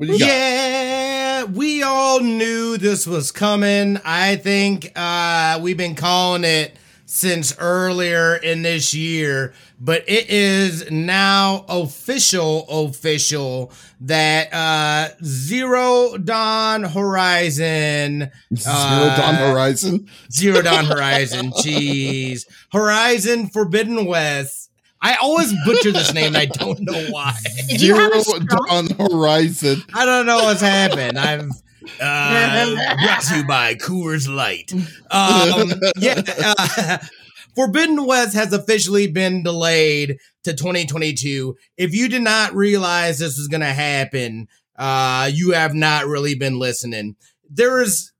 Yeah, 0.00 1.44
we 1.44 1.82
all 1.82 2.20
knew 2.20 2.78
this 2.78 3.06
was 3.06 3.30
coming. 3.30 3.98
I 4.04 4.36
think 4.36 4.90
uh, 4.96 5.58
we've 5.60 5.76
been 5.76 5.94
calling 5.94 6.44
it 6.44 6.76
since 7.12 7.54
earlier 7.58 8.36
in 8.36 8.62
this 8.62 8.94
year, 8.94 9.52
but 9.78 10.02
it 10.08 10.30
is 10.30 10.90
now 10.90 11.62
official, 11.68 12.64
official 12.70 13.70
that 14.00 14.50
uh, 14.50 15.10
Zero 15.22 16.16
Dawn 16.16 16.84
Horizon, 16.84 18.30
Zero 18.56 18.74
Uh, 18.74 19.16
Dawn 19.18 19.34
Horizon. 19.34 20.08
Zero 20.32 20.62
Dawn 20.62 20.84
Horizon, 20.96 21.50
jeez, 21.50 22.46
Horizon 22.72 23.48
Forbidden 23.48 24.06
West. 24.06 24.70
I 25.02 25.16
always 25.16 25.52
butcher 25.66 25.92
this 25.92 26.14
name, 26.14 26.34
I 26.34 26.46
don't 26.46 26.80
know 26.80 27.08
why. 27.10 27.36
Did 27.68 27.82
you 27.82 27.94
Zero 27.94 28.38
Dawn 28.38 28.88
Horizon. 28.88 29.82
I 29.92 30.06
don't 30.06 30.24
know 30.24 30.44
what's 30.44 30.62
happened. 30.62 31.18
I've 31.18 31.50
uh, 32.00 32.96
brought 33.04 33.22
to 33.22 33.36
you 33.38 33.46
by 33.46 33.74
Coors 33.74 34.28
Light. 34.32 34.72
Um, 35.10 35.72
yeah, 35.96 36.22
uh, 36.44 36.98
Forbidden 37.54 38.06
West 38.06 38.34
has 38.34 38.52
officially 38.52 39.06
been 39.06 39.42
delayed 39.42 40.18
to 40.44 40.54
2022. 40.54 41.56
If 41.76 41.94
you 41.94 42.08
did 42.08 42.22
not 42.22 42.54
realize 42.54 43.18
this 43.18 43.38
was 43.38 43.48
going 43.48 43.60
to 43.60 43.66
happen, 43.66 44.48
uh, 44.76 45.30
you 45.32 45.52
have 45.52 45.74
not 45.74 46.06
really 46.06 46.34
been 46.34 46.58
listening. 46.58 47.16
There 47.50 47.80
is 47.82 48.11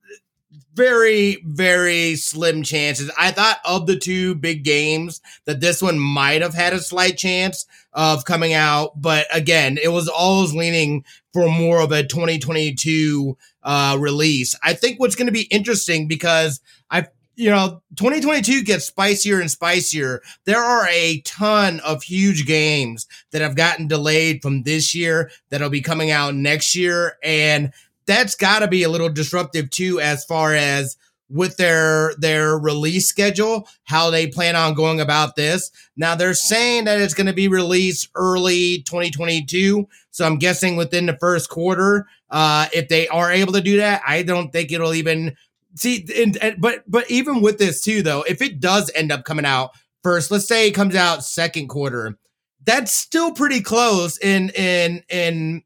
very, 0.74 1.42
very 1.44 2.16
slim 2.16 2.62
chances. 2.62 3.10
I 3.18 3.30
thought 3.30 3.58
of 3.64 3.86
the 3.86 3.98
two 3.98 4.34
big 4.34 4.64
games 4.64 5.20
that 5.44 5.60
this 5.60 5.82
one 5.82 5.98
might 5.98 6.42
have 6.42 6.54
had 6.54 6.72
a 6.72 6.80
slight 6.80 7.18
chance 7.18 7.66
of 7.92 8.24
coming 8.24 8.54
out, 8.54 9.00
but 9.00 9.26
again, 9.34 9.78
it 9.82 9.88
was 9.88 10.08
always 10.08 10.54
leaning 10.54 11.04
for 11.32 11.48
more 11.48 11.80
of 11.80 11.92
a 11.92 12.02
2022 12.02 13.36
uh, 13.62 13.96
release. 14.00 14.58
I 14.62 14.74
think 14.74 14.98
what's 14.98 15.14
going 15.14 15.26
to 15.26 15.32
be 15.32 15.42
interesting 15.42 16.08
because 16.08 16.60
I, 16.90 17.06
you 17.36 17.50
know, 17.50 17.82
2022 17.96 18.64
gets 18.64 18.86
spicier 18.86 19.40
and 19.40 19.50
spicier. 19.50 20.22
There 20.44 20.62
are 20.62 20.86
a 20.88 21.20
ton 21.22 21.80
of 21.80 22.02
huge 22.02 22.46
games 22.46 23.06
that 23.30 23.42
have 23.42 23.56
gotten 23.56 23.88
delayed 23.88 24.42
from 24.42 24.62
this 24.62 24.94
year 24.94 25.30
that'll 25.50 25.70
be 25.70 25.80
coming 25.80 26.10
out 26.10 26.34
next 26.34 26.74
year, 26.74 27.16
and 27.22 27.72
that's 28.06 28.34
got 28.34 28.60
to 28.60 28.68
be 28.68 28.82
a 28.82 28.88
little 28.88 29.08
disruptive 29.08 29.70
too, 29.70 30.00
as 30.00 30.24
far 30.24 30.54
as 30.54 30.96
with 31.32 31.56
their 31.56 32.14
their 32.18 32.58
release 32.58 33.08
schedule, 33.08 33.66
how 33.84 34.10
they 34.10 34.26
plan 34.26 34.54
on 34.54 34.74
going 34.74 35.00
about 35.00 35.34
this. 35.34 35.70
Now 35.96 36.14
they're 36.14 36.34
saying 36.34 36.84
that 36.84 37.00
it's 37.00 37.14
going 37.14 37.26
to 37.26 37.32
be 37.32 37.48
released 37.48 38.08
early 38.14 38.82
2022, 38.82 39.88
so 40.10 40.26
I'm 40.26 40.38
guessing 40.38 40.76
within 40.76 41.06
the 41.06 41.16
first 41.18 41.48
quarter. 41.48 42.06
Uh, 42.30 42.66
if 42.72 42.88
they 42.88 43.08
are 43.08 43.32
able 43.32 43.54
to 43.54 43.60
do 43.60 43.78
that, 43.78 44.02
I 44.06 44.22
don't 44.22 44.52
think 44.52 44.72
it'll 44.72 44.94
even 44.94 45.36
see. 45.74 46.06
And, 46.16 46.36
and, 46.36 46.60
but 46.60 46.82
but 46.86 47.10
even 47.10 47.40
with 47.40 47.58
this 47.58 47.82
too, 47.82 48.02
though, 48.02 48.22
if 48.22 48.42
it 48.42 48.60
does 48.60 48.90
end 48.94 49.10
up 49.10 49.24
coming 49.24 49.46
out 49.46 49.70
first, 50.02 50.30
let's 50.30 50.46
say 50.46 50.68
it 50.68 50.72
comes 50.72 50.94
out 50.94 51.24
second 51.24 51.68
quarter, 51.68 52.18
that's 52.64 52.92
still 52.92 53.32
pretty 53.32 53.62
close 53.62 54.18
in 54.18 54.50
in 54.50 55.02
in 55.08 55.62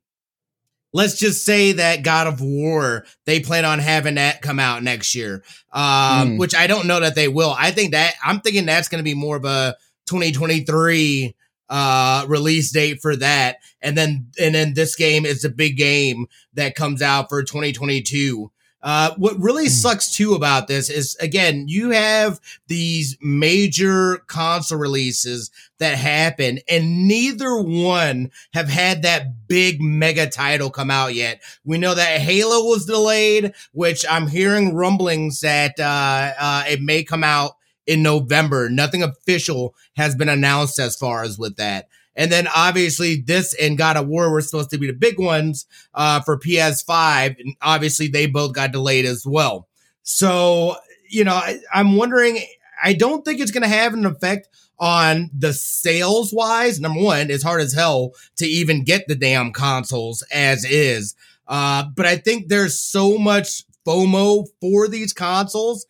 let's 0.93 1.19
just 1.19 1.45
say 1.45 1.73
that 1.73 2.03
God 2.03 2.27
of 2.27 2.41
War, 2.41 3.05
they 3.25 3.41
plan 3.41 3.65
on 3.65 3.79
having 3.79 4.15
that 4.17 4.43
come 4.43 4.59
out 4.59 4.83
next 4.83 5.15
year, 5.15 5.43
um, 5.73 5.83
mm. 5.83 6.39
which 6.39 6.55
I 6.55 6.67
don't 6.67 6.87
know 6.87 7.01
that 7.01 7.15
they 7.15 7.29
will. 7.29 7.55
I 7.57 7.71
think 7.71 7.93
that 7.93 8.15
I'm 8.25 8.41
thinking 8.41 8.67
that's 8.67 8.89
going 8.89 9.01
to 9.01 9.09
be 9.09 9.15
more 9.15 9.37
of 9.37 9.45
a 9.45 9.77
2023 10.07 11.35
uh 11.69 12.25
release 12.29 12.71
date 12.71 13.01
for 13.03 13.17
that 13.17 13.57
and 13.83 13.99
then 13.99 14.29
and 14.41 14.55
then 14.55 14.75
this 14.75 14.95
game 14.95 15.27
is 15.27 15.45
a 15.45 15.49
big 15.49 15.77
game 15.77 16.27
that 16.55 16.77
comes 16.77 17.03
out 17.03 17.29
for 17.29 17.43
2022 17.43 18.53
uh, 18.83 19.13
what 19.17 19.39
really 19.39 19.65
hmm. 19.65 19.71
sucks 19.71 20.13
too 20.13 20.35
about 20.35 20.69
this 20.69 20.91
is 20.91 21.17
again, 21.17 21.67
you 21.69 21.91
have 21.91 22.41
these 22.69 23.17
major 23.21 24.19
console 24.27 24.79
releases 24.79 25.51
that 25.79 25.97
happen, 25.99 26.61
and 26.69 27.09
neither 27.09 27.57
one 27.61 28.31
have 28.55 28.69
had 28.69 29.03
that 29.03 29.49
big 29.49 29.81
mega 29.81 30.29
title 30.29 30.71
come 30.71 30.91
out 30.91 31.15
yet. 31.15 31.43
We 31.65 31.79
know 31.79 31.95
that 31.95 32.21
Halo 32.21 32.65
was 32.69 32.87
delayed, 32.87 33.55
which 33.73 34.05
I'm 34.09 34.29
hearing 34.29 34.75
rumblings 34.75 35.41
that 35.41 35.79
uh, 35.81 36.33
uh, 36.39 36.65
it 36.69 36.81
may 36.81 37.03
come 37.03 37.25
out 37.25 37.53
in 37.87 38.03
November. 38.03 38.69
Nothing 38.69 39.03
official 39.03 39.75
has 39.97 40.15
been 40.15 40.29
announced 40.29 40.79
as 40.79 40.97
far 40.97 41.23
as 41.23 41.39
with 41.39 41.57
that. 41.57 41.89
And 42.17 42.33
then 42.33 42.49
obviously 42.55 43.21
this 43.21 43.55
and 43.55 43.79
God 43.79 43.97
of 43.97 44.09
War 44.09 44.31
were 44.31 44.41
supposed 44.41 44.71
to 44.71 44.79
be 44.79 44.87
the 44.87 44.93
big 44.93 45.21
ones 45.21 45.67
uh, 45.95 46.21
for 46.21 46.39
PS5. 46.39 47.39
And 47.39 47.55
obviously 47.61 48.09
they 48.09 48.27
both 48.27 48.55
got 48.55 48.73
delayed 48.73 49.05
as 49.05 49.27
well. 49.27 49.69
So, 50.03 50.77
you 51.09 51.25
know, 51.25 51.35
I, 51.35 51.59
I'm 51.73 51.97
wondering, 51.97 52.41
I 52.83 52.95
don't 52.95 53.25
think 53.25 53.41
it's 53.41 53.51
going 53.51 53.63
to 53.63 53.69
have 53.69 53.93
an 53.95 54.07
effect 54.07 54.49
on 54.79 55.31
the 55.37 55.53
sales 55.53 56.33
wise. 56.33 56.81
Number 56.81 57.01
one, 57.01 57.31
it's 57.31 57.45
hard 57.45 57.61
as 57.61 57.73
hell 57.73 58.13
to 58.37 58.47
even 58.47 58.85
get 58.85 59.09
the 59.09 59.15
damn 59.15 59.53
consoles 59.53 60.23
as 60.33 60.65
is. 60.65 61.15
Uh, 61.49 61.85
but 61.95 62.07
I 62.07 62.17
think 62.17 62.49
there's 62.49 62.79
so 62.79 63.19
much 63.19 63.63
FOMO 63.87 64.47
for 64.61 64.89
these 64.89 65.13
consoles. 65.13 65.87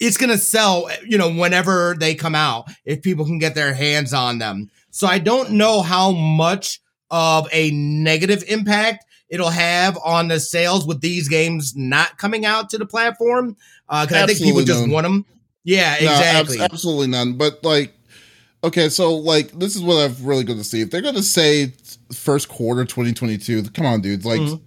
It's 0.00 0.16
going 0.16 0.30
to 0.30 0.38
sell, 0.38 0.88
you 1.06 1.18
know, 1.18 1.32
whenever 1.32 1.96
they 1.98 2.14
come 2.14 2.34
out, 2.34 2.70
if 2.84 3.02
people 3.02 3.24
can 3.24 3.38
get 3.38 3.54
their 3.54 3.74
hands 3.74 4.14
on 4.14 4.38
them. 4.38 4.70
So 4.90 5.06
I 5.06 5.18
don't 5.18 5.52
know 5.52 5.82
how 5.82 6.12
much 6.12 6.80
of 7.10 7.48
a 7.52 7.70
negative 7.70 8.44
impact 8.48 9.04
it'll 9.28 9.50
have 9.50 9.98
on 10.04 10.28
the 10.28 10.40
sales 10.40 10.86
with 10.86 11.00
these 11.00 11.28
games 11.28 11.74
not 11.76 12.18
coming 12.18 12.46
out 12.46 12.70
to 12.70 12.78
the 12.78 12.86
platform. 12.86 13.56
Uh, 13.88 14.06
Because 14.06 14.20
uh, 14.20 14.24
I 14.24 14.26
think 14.26 14.40
people 14.40 14.62
just 14.62 14.88
want 14.88 15.04
them. 15.04 15.24
Yeah, 15.64 15.96
exactly. 15.96 16.58
No, 16.58 16.64
ab- 16.64 16.72
absolutely 16.72 17.08
none. 17.08 17.36
But 17.36 17.62
like, 17.62 17.92
okay, 18.64 18.88
so 18.88 19.14
like, 19.16 19.52
this 19.52 19.76
is 19.76 19.82
what 19.82 19.96
I'm 19.96 20.16
really 20.24 20.44
going 20.44 20.58
to 20.58 20.64
see. 20.64 20.80
If 20.80 20.90
they're 20.90 21.02
going 21.02 21.14
to 21.14 21.22
say 21.22 21.74
first 22.12 22.48
quarter 22.48 22.84
2022, 22.84 23.64
come 23.70 23.86
on, 23.86 24.00
dudes. 24.00 24.24
Like, 24.24 24.40
mm-hmm 24.40 24.64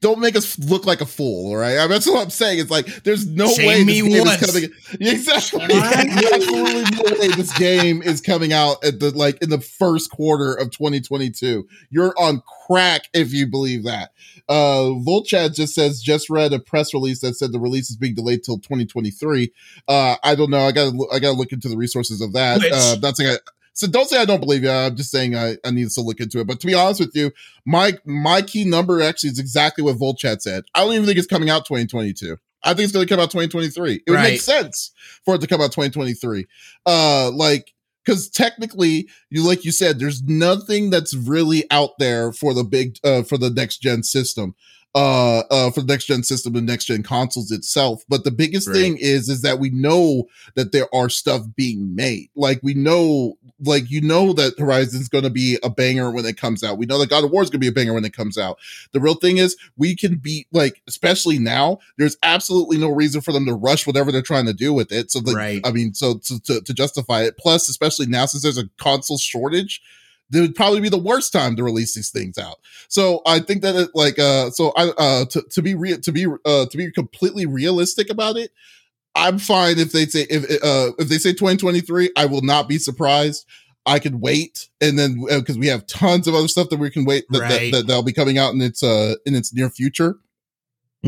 don't 0.00 0.20
make 0.20 0.36
us 0.36 0.58
look 0.58 0.86
like 0.86 1.00
a 1.00 1.06
fool, 1.06 1.50
all 1.50 1.56
right? 1.56 1.76
I 1.78 1.82
mean, 1.82 1.90
that's 1.90 2.06
what 2.06 2.22
I'm 2.22 2.30
saying. 2.30 2.60
It's 2.60 2.70
like 2.70 2.86
there's 3.02 3.26
no 3.26 3.48
Shame 3.48 3.66
way 3.66 3.84
this 3.84 4.02
game 4.02 4.24
once. 4.24 4.42
is 4.42 4.46
coming. 4.50 4.70
Exactly, 5.00 5.74
absolutely 5.74 6.82
no 6.96 7.18
way 7.18 7.28
this 7.28 7.56
game 7.58 8.02
is 8.02 8.20
coming 8.20 8.52
out 8.52 8.82
at 8.84 9.00
the 9.00 9.10
like 9.10 9.42
in 9.42 9.50
the 9.50 9.60
first 9.60 10.10
quarter 10.10 10.54
of 10.54 10.70
2022. 10.70 11.66
You're 11.90 12.14
on 12.18 12.42
crack 12.66 13.02
if 13.12 13.32
you 13.32 13.46
believe 13.46 13.84
that. 13.84 14.12
Uh, 14.48 14.94
Volchad 15.06 15.54
just 15.54 15.74
says 15.74 16.00
just 16.00 16.30
read 16.30 16.52
a 16.52 16.58
press 16.58 16.94
release 16.94 17.20
that 17.20 17.34
said 17.34 17.52
the 17.52 17.60
release 17.60 17.90
is 17.90 17.96
being 17.96 18.14
delayed 18.14 18.44
till 18.44 18.58
2023. 18.58 19.52
Uh, 19.86 20.16
I 20.22 20.34
don't 20.34 20.50
know. 20.50 20.60
I 20.60 20.72
got 20.72 20.92
to 20.92 21.08
I 21.12 21.18
got 21.18 21.32
to 21.32 21.36
look 21.38 21.52
into 21.52 21.68
the 21.68 21.76
resources 21.76 22.20
of 22.20 22.32
that. 22.34 22.60
Which, 22.60 22.72
uh, 22.72 22.96
that's 22.96 23.18
like 23.20 23.28
a, 23.28 23.38
so 23.78 23.86
don't 23.86 24.08
say 24.08 24.20
I 24.20 24.24
don't 24.24 24.40
believe 24.40 24.64
you. 24.64 24.70
I'm 24.70 24.96
just 24.96 25.12
saying 25.12 25.36
I, 25.36 25.56
I 25.64 25.70
need 25.70 25.88
to 25.88 26.00
look 26.00 26.18
into 26.18 26.40
it. 26.40 26.48
But 26.48 26.58
to 26.58 26.66
be 26.66 26.74
honest 26.74 26.98
with 26.98 27.14
you, 27.14 27.30
my 27.64 27.96
my 28.04 28.42
key 28.42 28.64
number 28.64 29.00
actually 29.00 29.30
is 29.30 29.38
exactly 29.38 29.84
what 29.84 29.94
Volchat 29.96 30.42
said. 30.42 30.64
I 30.74 30.80
don't 30.80 30.94
even 30.94 31.06
think 31.06 31.16
it's 31.16 31.28
coming 31.28 31.48
out 31.48 31.64
2022. 31.64 32.36
I 32.64 32.74
think 32.74 32.80
it's 32.84 32.92
going 32.92 33.06
to 33.06 33.14
come 33.14 33.22
out 33.22 33.30
2023. 33.30 33.94
It 33.94 34.10
would 34.10 34.16
right. 34.16 34.32
make 34.32 34.40
sense 34.40 34.90
for 35.24 35.36
it 35.36 35.40
to 35.42 35.46
come 35.46 35.60
out 35.60 35.70
2023. 35.70 36.44
Uh, 36.86 37.30
like 37.30 37.72
because 38.04 38.28
technically, 38.28 39.08
you 39.30 39.46
like 39.46 39.64
you 39.64 39.70
said, 39.70 40.00
there's 40.00 40.24
nothing 40.24 40.90
that's 40.90 41.14
really 41.14 41.64
out 41.70 41.90
there 42.00 42.32
for 42.32 42.54
the 42.54 42.64
big 42.64 42.96
uh 43.04 43.22
for 43.22 43.38
the 43.38 43.50
next 43.50 43.78
gen 43.78 44.02
system 44.02 44.56
uh, 44.98 45.44
uh, 45.52 45.70
for 45.70 45.80
the 45.80 45.86
next 45.86 46.06
gen 46.06 46.24
system 46.24 46.56
and 46.56 46.66
next 46.66 46.86
gen 46.86 47.04
consoles 47.04 47.52
itself. 47.52 48.02
But 48.08 48.24
the 48.24 48.32
biggest 48.32 48.66
right. 48.66 48.74
thing 48.74 48.98
is, 48.98 49.28
is 49.28 49.42
that 49.42 49.60
we 49.60 49.70
know 49.70 50.26
that 50.56 50.72
there 50.72 50.92
are 50.92 51.08
stuff 51.08 51.42
being 51.54 51.94
made. 51.94 52.30
Like 52.34 52.58
we 52.64 52.74
know, 52.74 53.38
like 53.64 53.88
you 53.92 54.00
know 54.00 54.32
that 54.32 54.58
Horizon's 54.58 55.08
going 55.08 55.22
to 55.22 55.30
be 55.30 55.56
a 55.62 55.70
banger 55.70 56.10
when 56.10 56.24
it 56.24 56.36
comes 56.36 56.64
out. 56.64 56.78
We 56.78 56.86
know 56.86 56.98
that 56.98 57.10
God 57.10 57.22
of 57.22 57.30
War 57.30 57.44
is 57.44 57.48
going 57.48 57.60
to 57.60 57.64
be 57.64 57.68
a 57.68 57.72
banger 57.72 57.94
when 57.94 58.04
it 58.04 58.12
comes 58.12 58.36
out. 58.36 58.58
The 58.90 58.98
real 58.98 59.14
thing 59.14 59.36
is, 59.36 59.56
we 59.76 59.94
can 59.94 60.16
beat 60.16 60.48
like, 60.52 60.82
especially 60.88 61.38
now. 61.38 61.78
There's 61.96 62.16
absolutely 62.24 62.78
no 62.78 62.88
reason 62.88 63.20
for 63.20 63.30
them 63.30 63.46
to 63.46 63.54
rush 63.54 63.86
whatever 63.86 64.10
they're 64.10 64.20
trying 64.20 64.46
to 64.46 64.52
do 64.52 64.72
with 64.72 64.90
it. 64.90 65.12
So, 65.12 65.20
the, 65.20 65.32
right. 65.32 65.60
I 65.64 65.70
mean, 65.70 65.94
so 65.94 66.18
to, 66.18 66.40
to 66.40 66.60
to 66.60 66.74
justify 66.74 67.22
it. 67.22 67.38
Plus, 67.38 67.68
especially 67.68 68.06
now 68.06 68.26
since 68.26 68.42
there's 68.42 68.58
a 68.58 68.68
console 68.78 69.18
shortage 69.18 69.80
it 70.32 70.40
would 70.40 70.54
probably 70.54 70.80
be 70.80 70.88
the 70.88 70.98
worst 70.98 71.32
time 71.32 71.56
to 71.56 71.64
release 71.64 71.94
these 71.94 72.10
things 72.10 72.38
out. 72.38 72.56
So 72.88 73.22
I 73.26 73.40
think 73.40 73.62
that 73.62 73.74
it 73.76 73.90
like 73.94 74.18
uh 74.18 74.50
so 74.50 74.72
I 74.76 74.88
uh 74.98 75.24
to, 75.26 75.42
to 75.42 75.62
be 75.62 75.74
real 75.74 75.98
to 76.00 76.12
be 76.12 76.26
uh 76.44 76.66
to 76.66 76.76
be 76.76 76.90
completely 76.90 77.46
realistic 77.46 78.10
about 78.10 78.36
it, 78.36 78.50
I'm 79.14 79.38
fine 79.38 79.78
if 79.78 79.92
they 79.92 80.06
say 80.06 80.26
if 80.28 80.44
uh 80.62 80.92
if 80.98 81.08
they 81.08 81.18
say 81.18 81.32
2023, 81.32 82.12
I 82.16 82.26
will 82.26 82.42
not 82.42 82.68
be 82.68 82.78
surprised. 82.78 83.46
I 83.86 83.98
could 83.98 84.16
wait 84.20 84.68
and 84.82 84.98
then 84.98 85.24
because 85.26 85.56
uh, 85.56 85.60
we 85.60 85.68
have 85.68 85.86
tons 85.86 86.28
of 86.28 86.34
other 86.34 86.48
stuff 86.48 86.68
that 86.68 86.78
we 86.78 86.90
can 86.90 87.06
wait 87.06 87.24
that, 87.30 87.40
right. 87.40 87.48
that, 87.48 87.70
that 87.72 87.86
that'll 87.86 88.02
be 88.02 88.12
coming 88.12 88.36
out 88.36 88.52
in 88.52 88.60
its 88.60 88.82
uh 88.82 89.14
in 89.24 89.34
its 89.34 89.54
near 89.54 89.70
future 89.70 90.18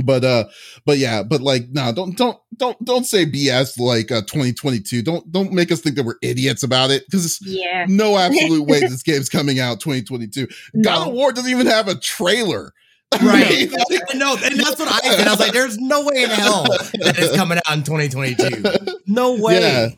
but 0.05 0.25
uh 0.25 0.45
but 0.87 0.99
yeah 0.99 1.23
but 1.23 1.41
like 1.41 1.69
no 1.71 1.85
nah, 1.85 1.93
don't 1.93 2.17
don't 2.17 2.39
don't 2.57 2.83
don't 2.85 3.05
say 3.05 3.27
bs 3.27 3.79
like 3.79 4.13
uh 4.13 4.21
2022 4.23 5.03
don't 5.03 5.31
don't 5.33 5.53
make 5.53 5.73
us 5.73 5.81
think 5.81 5.97
that 5.97 6.05
we're 6.05 6.15
idiots 6.23 6.63
about 6.63 6.91
it 6.91 7.05
because 7.07 7.39
yeah. 7.43 7.87
no 7.89 8.17
absolute 8.19 8.67
way 8.67 8.81
this 8.81 9.03
game's 9.03 9.29
coming 9.29 9.59
out 9.59 9.81
2022 9.81 10.47
no. 10.75 10.83
god 10.83 11.09
of 11.09 11.15
war 11.15 11.33
doesn't 11.33 11.51
even 11.51 11.67
have 11.67 11.89
a 11.89 11.95
trailer. 11.95 12.73
Right. 13.21 13.69
no 14.15 14.37
and 14.37 14.57
that's 14.57 14.79
what 14.79 14.87
i 14.87 15.01
said. 15.01 15.27
I 15.27 15.33
was 15.33 15.41
like 15.41 15.53
there's 15.53 15.79
no 15.79 16.05
way 16.05 16.23
in 16.23 16.31
hell 16.31 16.63
that 16.63 17.17
it's 17.19 17.37
coming 17.37 17.59
out 17.67 17.77
in 17.77 17.83
2022 17.83 18.63
no 19.09 19.35
way. 19.35 19.61
Yeah. 19.61 19.89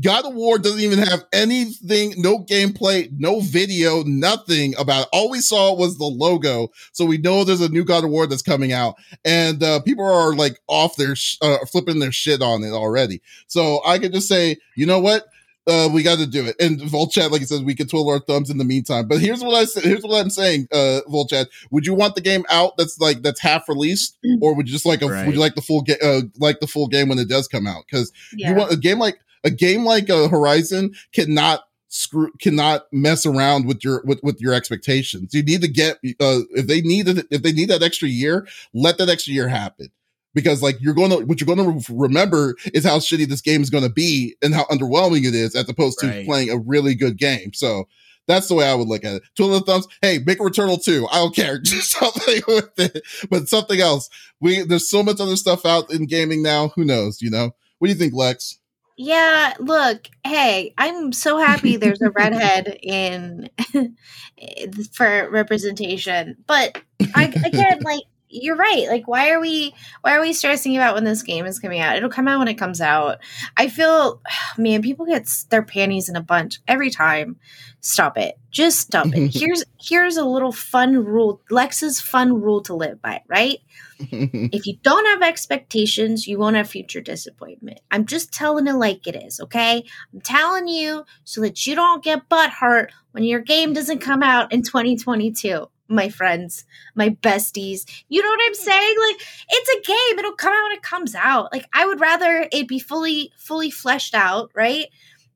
God 0.00 0.24
of 0.24 0.34
War 0.34 0.58
doesn't 0.58 0.80
even 0.80 0.98
have 0.98 1.24
anything, 1.32 2.14
no 2.16 2.38
gameplay, 2.44 3.10
no 3.18 3.40
video, 3.40 4.02
nothing 4.04 4.74
about 4.78 5.02
it. 5.02 5.08
All 5.12 5.30
we 5.30 5.40
saw 5.40 5.74
was 5.74 5.98
the 5.98 6.04
logo. 6.04 6.68
So 6.92 7.04
we 7.04 7.18
know 7.18 7.44
there's 7.44 7.60
a 7.60 7.68
new 7.68 7.84
God 7.84 8.04
of 8.04 8.10
War 8.10 8.26
that's 8.26 8.42
coming 8.42 8.72
out. 8.72 8.96
And 9.24 9.62
uh, 9.62 9.80
people 9.80 10.04
are 10.04 10.34
like 10.34 10.60
off 10.68 10.96
their, 10.96 11.16
sh- 11.16 11.38
uh, 11.42 11.58
flipping 11.70 11.98
their 11.98 12.12
shit 12.12 12.42
on 12.42 12.62
it 12.64 12.72
already. 12.72 13.22
So 13.46 13.80
I 13.84 13.98
could 13.98 14.12
just 14.12 14.28
say, 14.28 14.56
you 14.76 14.86
know 14.86 15.00
what? 15.00 15.26
Uh, 15.64 15.88
we 15.92 16.02
got 16.02 16.18
to 16.18 16.26
do 16.26 16.44
it. 16.44 16.56
And 16.58 16.80
Volchat, 16.80 17.30
like 17.30 17.40
he 17.40 17.46
says, 17.46 17.62
we 17.62 17.76
can 17.76 17.86
twiddle 17.86 18.10
our 18.10 18.18
thumbs 18.18 18.50
in 18.50 18.58
the 18.58 18.64
meantime. 18.64 19.06
But 19.06 19.20
here's 19.20 19.44
what 19.44 19.54
I 19.54 19.64
said. 19.64 19.84
Here's 19.84 20.02
what 20.02 20.20
I'm 20.20 20.30
saying, 20.30 20.66
uh, 20.72 21.00
Volchat. 21.08 21.46
Would 21.70 21.86
you 21.86 21.94
want 21.94 22.16
the 22.16 22.20
game 22.20 22.44
out 22.50 22.76
that's 22.76 22.98
like 22.98 23.22
that's 23.22 23.38
half 23.38 23.68
released, 23.68 24.18
or 24.40 24.56
would 24.56 24.66
you 24.66 24.72
just 24.72 24.86
like 24.86 25.02
a 25.02 25.06
right. 25.06 25.24
would 25.24 25.36
you 25.36 25.40
like 25.40 25.54
the 25.54 25.62
full 25.62 25.82
game 25.82 25.98
uh, 26.02 26.22
like 26.38 26.58
the 26.58 26.66
full 26.66 26.88
game 26.88 27.08
when 27.08 27.18
it 27.20 27.28
does 27.28 27.46
come 27.46 27.68
out? 27.68 27.84
Because 27.86 28.10
yeah. 28.34 28.50
you 28.50 28.56
want 28.56 28.72
a 28.72 28.76
game 28.76 28.98
like 28.98 29.20
a 29.44 29.50
game 29.50 29.84
like 29.84 30.08
a 30.08 30.24
uh, 30.24 30.28
Horizon 30.28 30.94
cannot 31.12 31.64
screw 31.88 32.32
cannot 32.40 32.86
mess 32.90 33.26
around 33.26 33.66
with 33.66 33.84
your 33.84 34.02
with, 34.04 34.22
with 34.22 34.40
your 34.40 34.54
expectations. 34.54 35.34
You 35.34 35.42
need 35.42 35.60
to 35.60 35.68
get 35.68 35.96
uh 36.20 36.40
if 36.54 36.66
they 36.66 36.80
need 36.80 37.08
it, 37.08 37.26
if 37.30 37.42
they 37.42 37.52
need 37.52 37.68
that 37.68 37.82
extra 37.82 38.08
year, 38.08 38.46
let 38.72 38.98
that 38.98 39.08
extra 39.08 39.32
year 39.32 39.48
happen. 39.48 39.88
Because 40.34 40.62
like 40.62 40.80
you're 40.80 40.94
going 40.94 41.10
to 41.10 41.26
what 41.26 41.40
you're 41.40 41.54
going 41.54 41.82
to 41.82 41.92
remember 41.94 42.56
is 42.72 42.84
how 42.84 42.98
shitty 42.98 43.28
this 43.28 43.42
game 43.42 43.60
is 43.60 43.68
going 43.68 43.84
to 43.84 43.90
be 43.90 44.34
and 44.42 44.54
how 44.54 44.64
underwhelming 44.64 45.26
it 45.26 45.34
is, 45.34 45.54
as 45.54 45.68
opposed 45.68 45.98
to 46.00 46.08
right. 46.08 46.24
playing 46.24 46.48
a 46.48 46.56
really 46.56 46.94
good 46.94 47.18
game. 47.18 47.52
So 47.52 47.86
that's 48.26 48.48
the 48.48 48.54
way 48.54 48.66
I 48.66 48.74
would 48.74 48.88
look 48.88 49.04
at 49.04 49.16
it. 49.16 49.22
Two 49.36 49.44
of 49.44 49.50
the 49.50 49.60
thumbs. 49.60 49.86
Hey, 50.00 50.20
make 50.24 50.38
a 50.38 50.42
Returnal 50.42 50.82
2. 50.82 51.08
I 51.10 51.16
don't 51.16 51.34
care. 51.34 51.58
Do 51.62 51.80
something 51.80 52.40
with 52.48 52.78
it. 52.78 53.02
But 53.28 53.48
something 53.48 53.80
else. 53.80 54.08
We 54.40 54.62
there's 54.62 54.88
so 54.88 55.02
much 55.02 55.20
other 55.20 55.36
stuff 55.36 55.66
out 55.66 55.92
in 55.92 56.06
gaming 56.06 56.42
now. 56.42 56.68
Who 56.68 56.84
knows? 56.84 57.20
You 57.20 57.30
know. 57.30 57.54
What 57.78 57.88
do 57.88 57.92
you 57.92 57.98
think, 57.98 58.14
Lex? 58.14 58.58
Yeah, 59.04 59.54
look, 59.58 60.08
hey, 60.24 60.74
I'm 60.78 61.12
so 61.12 61.36
happy 61.36 61.76
there's 61.76 62.00
a 62.02 62.10
redhead 62.10 62.78
in 62.84 63.50
eh, 63.74 64.66
for 64.92 65.28
representation. 65.28 66.36
But 66.46 66.80
I 67.12 67.24
again 67.44 67.80
like 67.82 68.04
you're 68.32 68.56
right. 68.56 68.86
Like 68.88 69.06
why 69.06 69.30
are 69.30 69.40
we 69.40 69.74
why 70.00 70.16
are 70.16 70.20
we 70.20 70.32
stressing 70.32 70.76
about 70.76 70.94
when 70.94 71.04
this 71.04 71.22
game 71.22 71.46
is 71.46 71.58
coming 71.58 71.80
out? 71.80 71.96
It'll 71.96 72.10
come 72.10 72.28
out 72.28 72.38
when 72.38 72.48
it 72.48 72.54
comes 72.54 72.80
out. 72.80 73.18
I 73.56 73.68
feel 73.68 74.20
man, 74.58 74.82
people 74.82 75.06
get 75.06 75.30
their 75.50 75.62
panties 75.62 76.08
in 76.08 76.16
a 76.16 76.22
bunch 76.22 76.60
every 76.66 76.90
time. 76.90 77.36
Stop 77.80 78.16
it. 78.16 78.38
Just 78.50 78.80
stop 78.80 79.06
it. 79.06 79.30
Here's 79.34 79.64
here's 79.80 80.16
a 80.16 80.24
little 80.24 80.52
fun 80.52 81.04
rule. 81.04 81.40
Lex's 81.50 82.00
fun 82.00 82.40
rule 82.40 82.62
to 82.62 82.74
live 82.74 83.02
by, 83.02 83.22
right? 83.26 83.58
if 83.98 84.66
you 84.66 84.76
don't 84.82 85.06
have 85.06 85.28
expectations, 85.28 86.26
you 86.26 86.38
won't 86.38 86.56
have 86.56 86.68
future 86.68 87.00
disappointment. 87.00 87.80
I'm 87.90 88.06
just 88.06 88.32
telling 88.32 88.66
it 88.66 88.74
like 88.74 89.06
it 89.06 89.16
is, 89.16 89.40
okay? 89.40 89.84
I'm 90.12 90.20
telling 90.20 90.68
you 90.68 91.04
so 91.24 91.40
that 91.40 91.66
you 91.66 91.74
don't 91.74 92.04
get 92.04 92.28
butt 92.28 92.50
hurt 92.50 92.92
when 93.12 93.24
your 93.24 93.40
game 93.40 93.72
doesn't 93.72 94.00
come 94.00 94.22
out 94.22 94.52
in 94.52 94.62
2022. 94.62 95.68
My 95.92 96.08
friends, 96.08 96.64
my 96.94 97.10
besties. 97.10 97.84
You 98.08 98.22
know 98.22 98.28
what 98.28 98.40
I'm 98.42 98.54
hmm. 98.54 98.62
saying? 98.62 98.96
Like 99.08 99.26
it's 99.48 99.70
a 99.70 99.90
game. 99.90 100.18
It'll 100.18 100.32
come 100.32 100.52
out 100.52 100.64
when 100.64 100.72
it 100.72 100.82
comes 100.82 101.14
out. 101.14 101.52
Like 101.52 101.66
I 101.72 101.86
would 101.86 102.00
rather 102.00 102.48
it 102.50 102.68
be 102.68 102.78
fully 102.78 103.32
fully 103.36 103.70
fleshed 103.70 104.14
out, 104.14 104.50
right? 104.54 104.86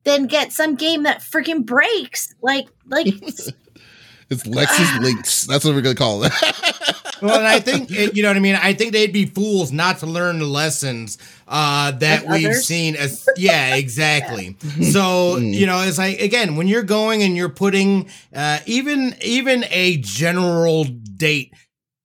Than 0.03 0.27
get 0.27 0.53
some 0.53 0.75
game 0.75 1.03
that 1.03 1.19
freaking 1.19 1.65
breaks. 1.65 2.33
Like 2.41 2.67
like 2.87 3.07
It's 4.29 4.43
Lexus 4.43 4.99
Links. 5.01 5.45
That's 5.45 5.63
what 5.65 5.73
we're 5.75 5.81
gonna 5.81 5.95
call 5.95 6.23
it. 6.23 6.33
well, 7.21 7.37
and 7.37 7.47
I 7.47 7.59
think 7.59 7.91
it, 7.91 8.15
you 8.15 8.23
know 8.23 8.29
what 8.29 8.37
I 8.37 8.41
mean. 8.41 8.55
I 8.55 8.73
think 8.73 8.91
they'd 8.91 9.13
be 9.13 9.25
fools 9.25 9.71
not 9.71 9.99
to 9.99 10.05
learn 10.05 10.39
the 10.39 10.45
lessons 10.45 11.17
uh, 11.47 11.91
that 11.91 12.23
Of 12.25 12.29
we've 12.31 12.45
others? 12.47 12.65
seen. 12.67 12.95
As 12.95 13.27
yeah, 13.37 13.75
exactly. 13.83 14.57
So 14.91 15.37
Mm. 15.37 15.53
you 15.53 15.65
know, 15.65 15.81
it's 15.81 15.97
like 15.97 16.19
again 16.21 16.55
when 16.57 16.67
you're 16.67 16.83
going 16.83 17.23
and 17.23 17.35
you're 17.37 17.49
putting 17.49 18.09
uh, 18.35 18.59
even 18.65 19.15
even 19.23 19.65
a 19.69 19.97
general 19.97 20.83
date 20.83 21.53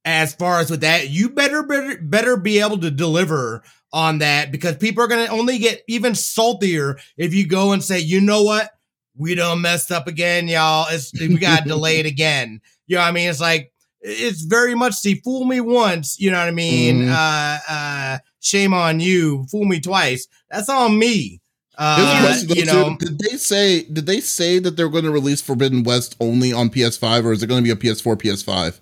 as 0.05 0.35
far 0.35 0.61
as 0.61 0.71
with 0.71 0.81
that, 0.83 1.11
you 1.11 1.29
better 1.31 1.62
better 1.64 1.99
better 2.00 2.37
be 2.37 2.61
able 2.61 2.79
to 2.79 2.91
deliver 2.91 3.62
on 3.93 4.19
that 4.19 4.50
because 4.50 4.76
people 4.76 5.02
are 5.02 5.09
gonna 5.09 5.26
only 5.26 5.59
get 5.59 5.83
even 5.88 6.14
saltier 6.14 6.99
if 7.17 7.35
you 7.35 7.47
go 7.47 7.73
and 7.73 7.83
say, 7.83 7.99
you 7.99 8.21
know 8.21 8.43
what. 8.45 8.71
We 9.16 9.35
don't 9.35 9.61
messed 9.61 9.90
up 9.92 10.07
again, 10.07 10.49
y'all. 10.49 10.87
It's 10.90 11.12
we 11.19 11.37
got 11.38 11.64
delayed 11.66 12.07
again. 12.07 12.61
You 12.87 12.97
know 12.97 13.02
what 13.02 13.09
I 13.09 13.12
mean? 13.12 13.28
It's 13.28 13.40
like 13.40 13.73
it's 14.00 14.42
very 14.42 14.75
much 14.75 15.00
the 15.02 15.14
fool 15.23 15.45
me 15.45 15.61
once, 15.61 16.19
you 16.19 16.31
know 16.31 16.38
what 16.38 16.49
I 16.49 16.52
mean? 16.52 17.02
Mhm. 17.02 17.11
Uh 17.11 17.59
uh 17.73 18.19
shame 18.40 18.75
on 18.75 19.00
you. 19.00 19.45
Fool 19.50 19.64
me 19.64 19.81
twice. 19.81 20.26
That's 20.50 20.69
on 20.69 20.99
me. 20.99 21.40
Uh, 21.78 22.21
question, 22.21 22.49
though, 22.49 22.54
you 22.54 22.64
too. 22.66 22.73
know, 22.73 22.97
did 22.99 23.19
they 23.19 23.37
say 23.37 23.83
did 23.85 24.04
they 24.07 24.21
say 24.21 24.59
that 24.59 24.76
they're 24.76 24.90
going 24.90 25.04
to 25.04 25.11
release 25.11 25.40
Forbidden 25.40 25.85
West 25.85 26.16
only 26.21 26.52
on 26.52 26.69
PS5, 26.69 27.25
or 27.25 27.33
is 27.33 27.42
it 27.42 27.47
going 27.47 27.64
to 27.64 27.64
be 27.64 27.71
a 27.71 27.92
PS4, 27.95 28.14
PS5 28.16 28.78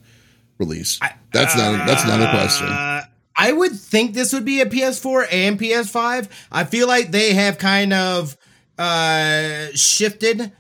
release? 0.59 0.99
That's 1.33 1.57
not 1.57 1.87
that's 1.87 2.03
another 2.05 2.29
question. 2.31 2.67
Uh, 2.67 3.03
I 3.37 3.53
would 3.53 3.73
think 3.73 4.15
this 4.15 4.33
would 4.33 4.45
be 4.45 4.61
a 4.61 4.67
PS4 4.67 5.29
and 5.31 5.59
PS5. 5.59 6.29
I 6.51 6.65
feel 6.65 6.89
like 6.89 7.11
they 7.13 7.33
have 7.33 7.59
kind 7.59 7.93
of 7.93 8.37
uh 8.81 9.67
shifted 9.75 10.53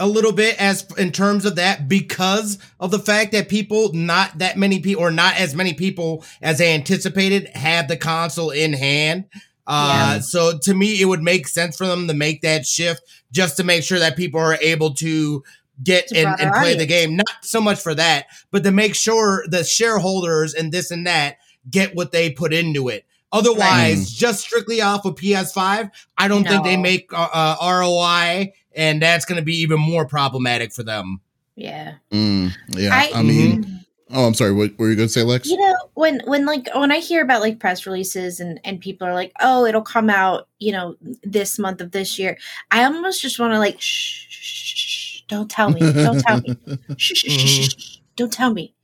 a 0.00 0.08
little 0.08 0.32
bit 0.32 0.60
as 0.60 0.84
in 0.98 1.12
terms 1.12 1.44
of 1.44 1.54
that 1.54 1.88
because 1.88 2.58
of 2.80 2.90
the 2.90 2.98
fact 2.98 3.30
that 3.30 3.48
people 3.48 3.92
not 3.92 4.38
that 4.38 4.58
many 4.58 4.80
people 4.80 5.04
or 5.04 5.12
not 5.12 5.36
as 5.36 5.54
many 5.54 5.72
people 5.72 6.24
as 6.42 6.58
they 6.58 6.74
anticipated 6.74 7.46
have 7.54 7.86
the 7.86 7.96
console 7.96 8.50
in 8.50 8.72
hand. 8.72 9.26
Uh 9.68 10.18
so 10.18 10.58
to 10.58 10.74
me 10.74 11.00
it 11.00 11.04
would 11.04 11.22
make 11.22 11.46
sense 11.46 11.76
for 11.76 11.86
them 11.86 12.08
to 12.08 12.14
make 12.14 12.42
that 12.42 12.66
shift 12.66 13.02
just 13.30 13.56
to 13.56 13.64
make 13.64 13.84
sure 13.84 14.00
that 14.00 14.16
people 14.16 14.40
are 14.40 14.58
able 14.60 14.92
to 14.94 15.44
get 15.82 16.10
and, 16.12 16.28
and 16.40 16.52
play 16.54 16.76
the 16.76 16.86
game. 16.86 17.14
Not 17.16 17.44
so 17.44 17.60
much 17.60 17.80
for 17.80 17.94
that 17.94 18.26
but 18.50 18.64
to 18.64 18.72
make 18.72 18.96
sure 18.96 19.44
the 19.48 19.62
shareholders 19.62 20.54
and 20.54 20.72
this 20.72 20.90
and 20.90 21.06
that 21.06 21.36
get 21.70 21.94
what 21.94 22.10
they 22.10 22.30
put 22.30 22.52
into 22.52 22.88
it 22.88 23.06
otherwise 23.34 24.10
just 24.10 24.40
strictly 24.40 24.80
off 24.80 25.04
of 25.04 25.14
ps5 25.16 25.90
i 26.16 26.28
don't 26.28 26.44
think 26.44 26.64
they 26.64 26.76
make 26.76 27.12
uh, 27.12 27.28
uh, 27.32 27.56
roi 27.60 28.52
and 28.74 29.02
that's 29.02 29.24
going 29.24 29.38
to 29.38 29.44
be 29.44 29.56
even 29.56 29.78
more 29.78 30.06
problematic 30.06 30.72
for 30.72 30.82
them 30.82 31.20
yeah. 31.56 31.94
Mm, 32.10 32.52
yeah, 32.70 32.90
I, 32.92 33.10
I- 33.14 33.22
mean, 33.22 33.84
oh, 34.10 34.26
I'm 34.26 34.34
sorry. 34.34 34.52
What 34.52 34.76
were 34.78 34.90
you 34.90 34.96
going 34.96 35.08
to 35.08 35.12
say, 35.12 35.22
Lex? 35.22 35.48
You 35.48 35.56
know, 35.56 35.74
when 35.94 36.20
when 36.26 36.46
like 36.46 36.68
when 36.74 36.90
I 36.90 36.98
hear 36.98 37.22
about 37.22 37.42
like 37.42 37.60
press 37.60 37.86
releases 37.86 38.40
and 38.40 38.58
and 38.64 38.80
people 38.80 39.06
are 39.06 39.14
like, 39.14 39.32
"Oh, 39.40 39.64
it'll 39.64 39.82
come 39.82 40.10
out, 40.10 40.48
you 40.58 40.72
know, 40.72 40.96
this 41.22 41.58
month 41.58 41.80
of 41.80 41.92
this 41.92 42.18
year." 42.18 42.36
I 42.70 42.84
almost 42.84 43.22
just 43.22 43.38
want 43.38 43.52
to 43.52 43.58
like, 43.58 43.80
shh, 43.80 44.26
shh, 44.28 44.74
shh, 44.74 44.74
shh, 44.76 45.20
don't 45.28 45.50
tell 45.50 45.70
me, 45.70 45.80
don't 45.80 46.18
tell 46.20 46.40
me, 46.40 46.56
shh, 46.96 47.12
shh, 47.14 47.30
shh, 47.30 47.38
shh, 47.38 47.68
shh, 47.70 47.98
don't 48.16 48.32
tell 48.32 48.52
me, 48.52 48.74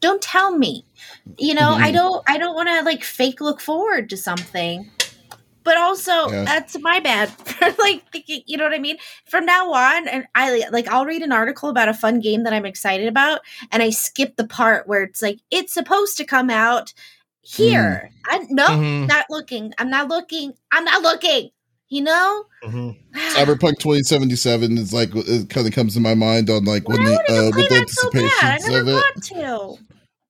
don't 0.00 0.22
tell 0.22 0.56
me. 0.56 0.84
You 1.38 1.54
know, 1.54 1.74
I 1.74 1.90
Mhm. 1.90 1.94
don't, 1.94 2.24
I 2.28 2.38
don't 2.38 2.54
want 2.54 2.68
to 2.68 2.82
like 2.82 3.02
fake 3.04 3.40
look 3.40 3.60
forward 3.60 4.10
to 4.10 4.16
something. 4.16 4.90
But 5.62 5.76
also, 5.76 6.30
Yeah. 6.30 6.44
that's 6.44 6.78
my 6.80 7.00
bad 7.00 7.28
for 7.46 7.66
like 7.82 8.10
thinking, 8.12 8.42
you 8.46 8.56
know 8.56 8.64
what 8.64 8.72
I 8.74 8.78
mean? 8.78 8.96
From 9.26 9.44
now 9.44 9.72
on, 9.72 10.08
and 10.08 10.24
I 10.34 10.66
like 10.70 10.88
I'll 10.88 11.04
read 11.04 11.20
an 11.22 11.32
article 11.32 11.68
about 11.68 11.88
a 11.88 11.94
fun 11.94 12.20
game 12.20 12.44
that 12.44 12.52
I'm 12.54 12.64
excited 12.64 13.06
about, 13.08 13.40
and 13.70 13.82
I 13.82 13.90
skip 13.90 14.36
the 14.36 14.46
part 14.46 14.88
where 14.88 15.02
it's 15.02 15.20
like 15.20 15.38
it's 15.50 15.74
supposed 15.74 16.16
to 16.16 16.24
come 16.24 16.48
out 16.48 16.94
here. 17.42 18.10
I 18.26 18.46
no, 18.48 18.66
Mhm. 18.68 19.06
not 19.08 19.26
looking. 19.28 19.74
I'm 19.78 19.90
not 19.90 20.08
looking. 20.08 20.54
I'm 20.72 20.84
not 20.84 21.02
looking. 21.02 21.50
You 21.90 22.02
know, 22.02 22.44
Mhm. 22.64 22.96
Cyberpunk 23.34 23.78
2077 23.80 24.78
is 24.78 24.92
like 24.94 25.10
it 25.14 25.50
kind 25.50 25.66
of 25.66 25.74
comes 25.74 25.92
to 25.94 26.00
my 26.00 26.14
mind 26.14 26.48
on 26.48 26.64
like 26.64 26.88
when 26.88 27.04
the 27.04 27.12
uh, 27.28 27.50
with 27.54 27.68
the 27.68 27.84
so? 27.88 28.08
I 28.14 28.20
anticipations 28.20 28.66
never 28.68 28.80
of 28.80 28.88
it. 28.88 29.80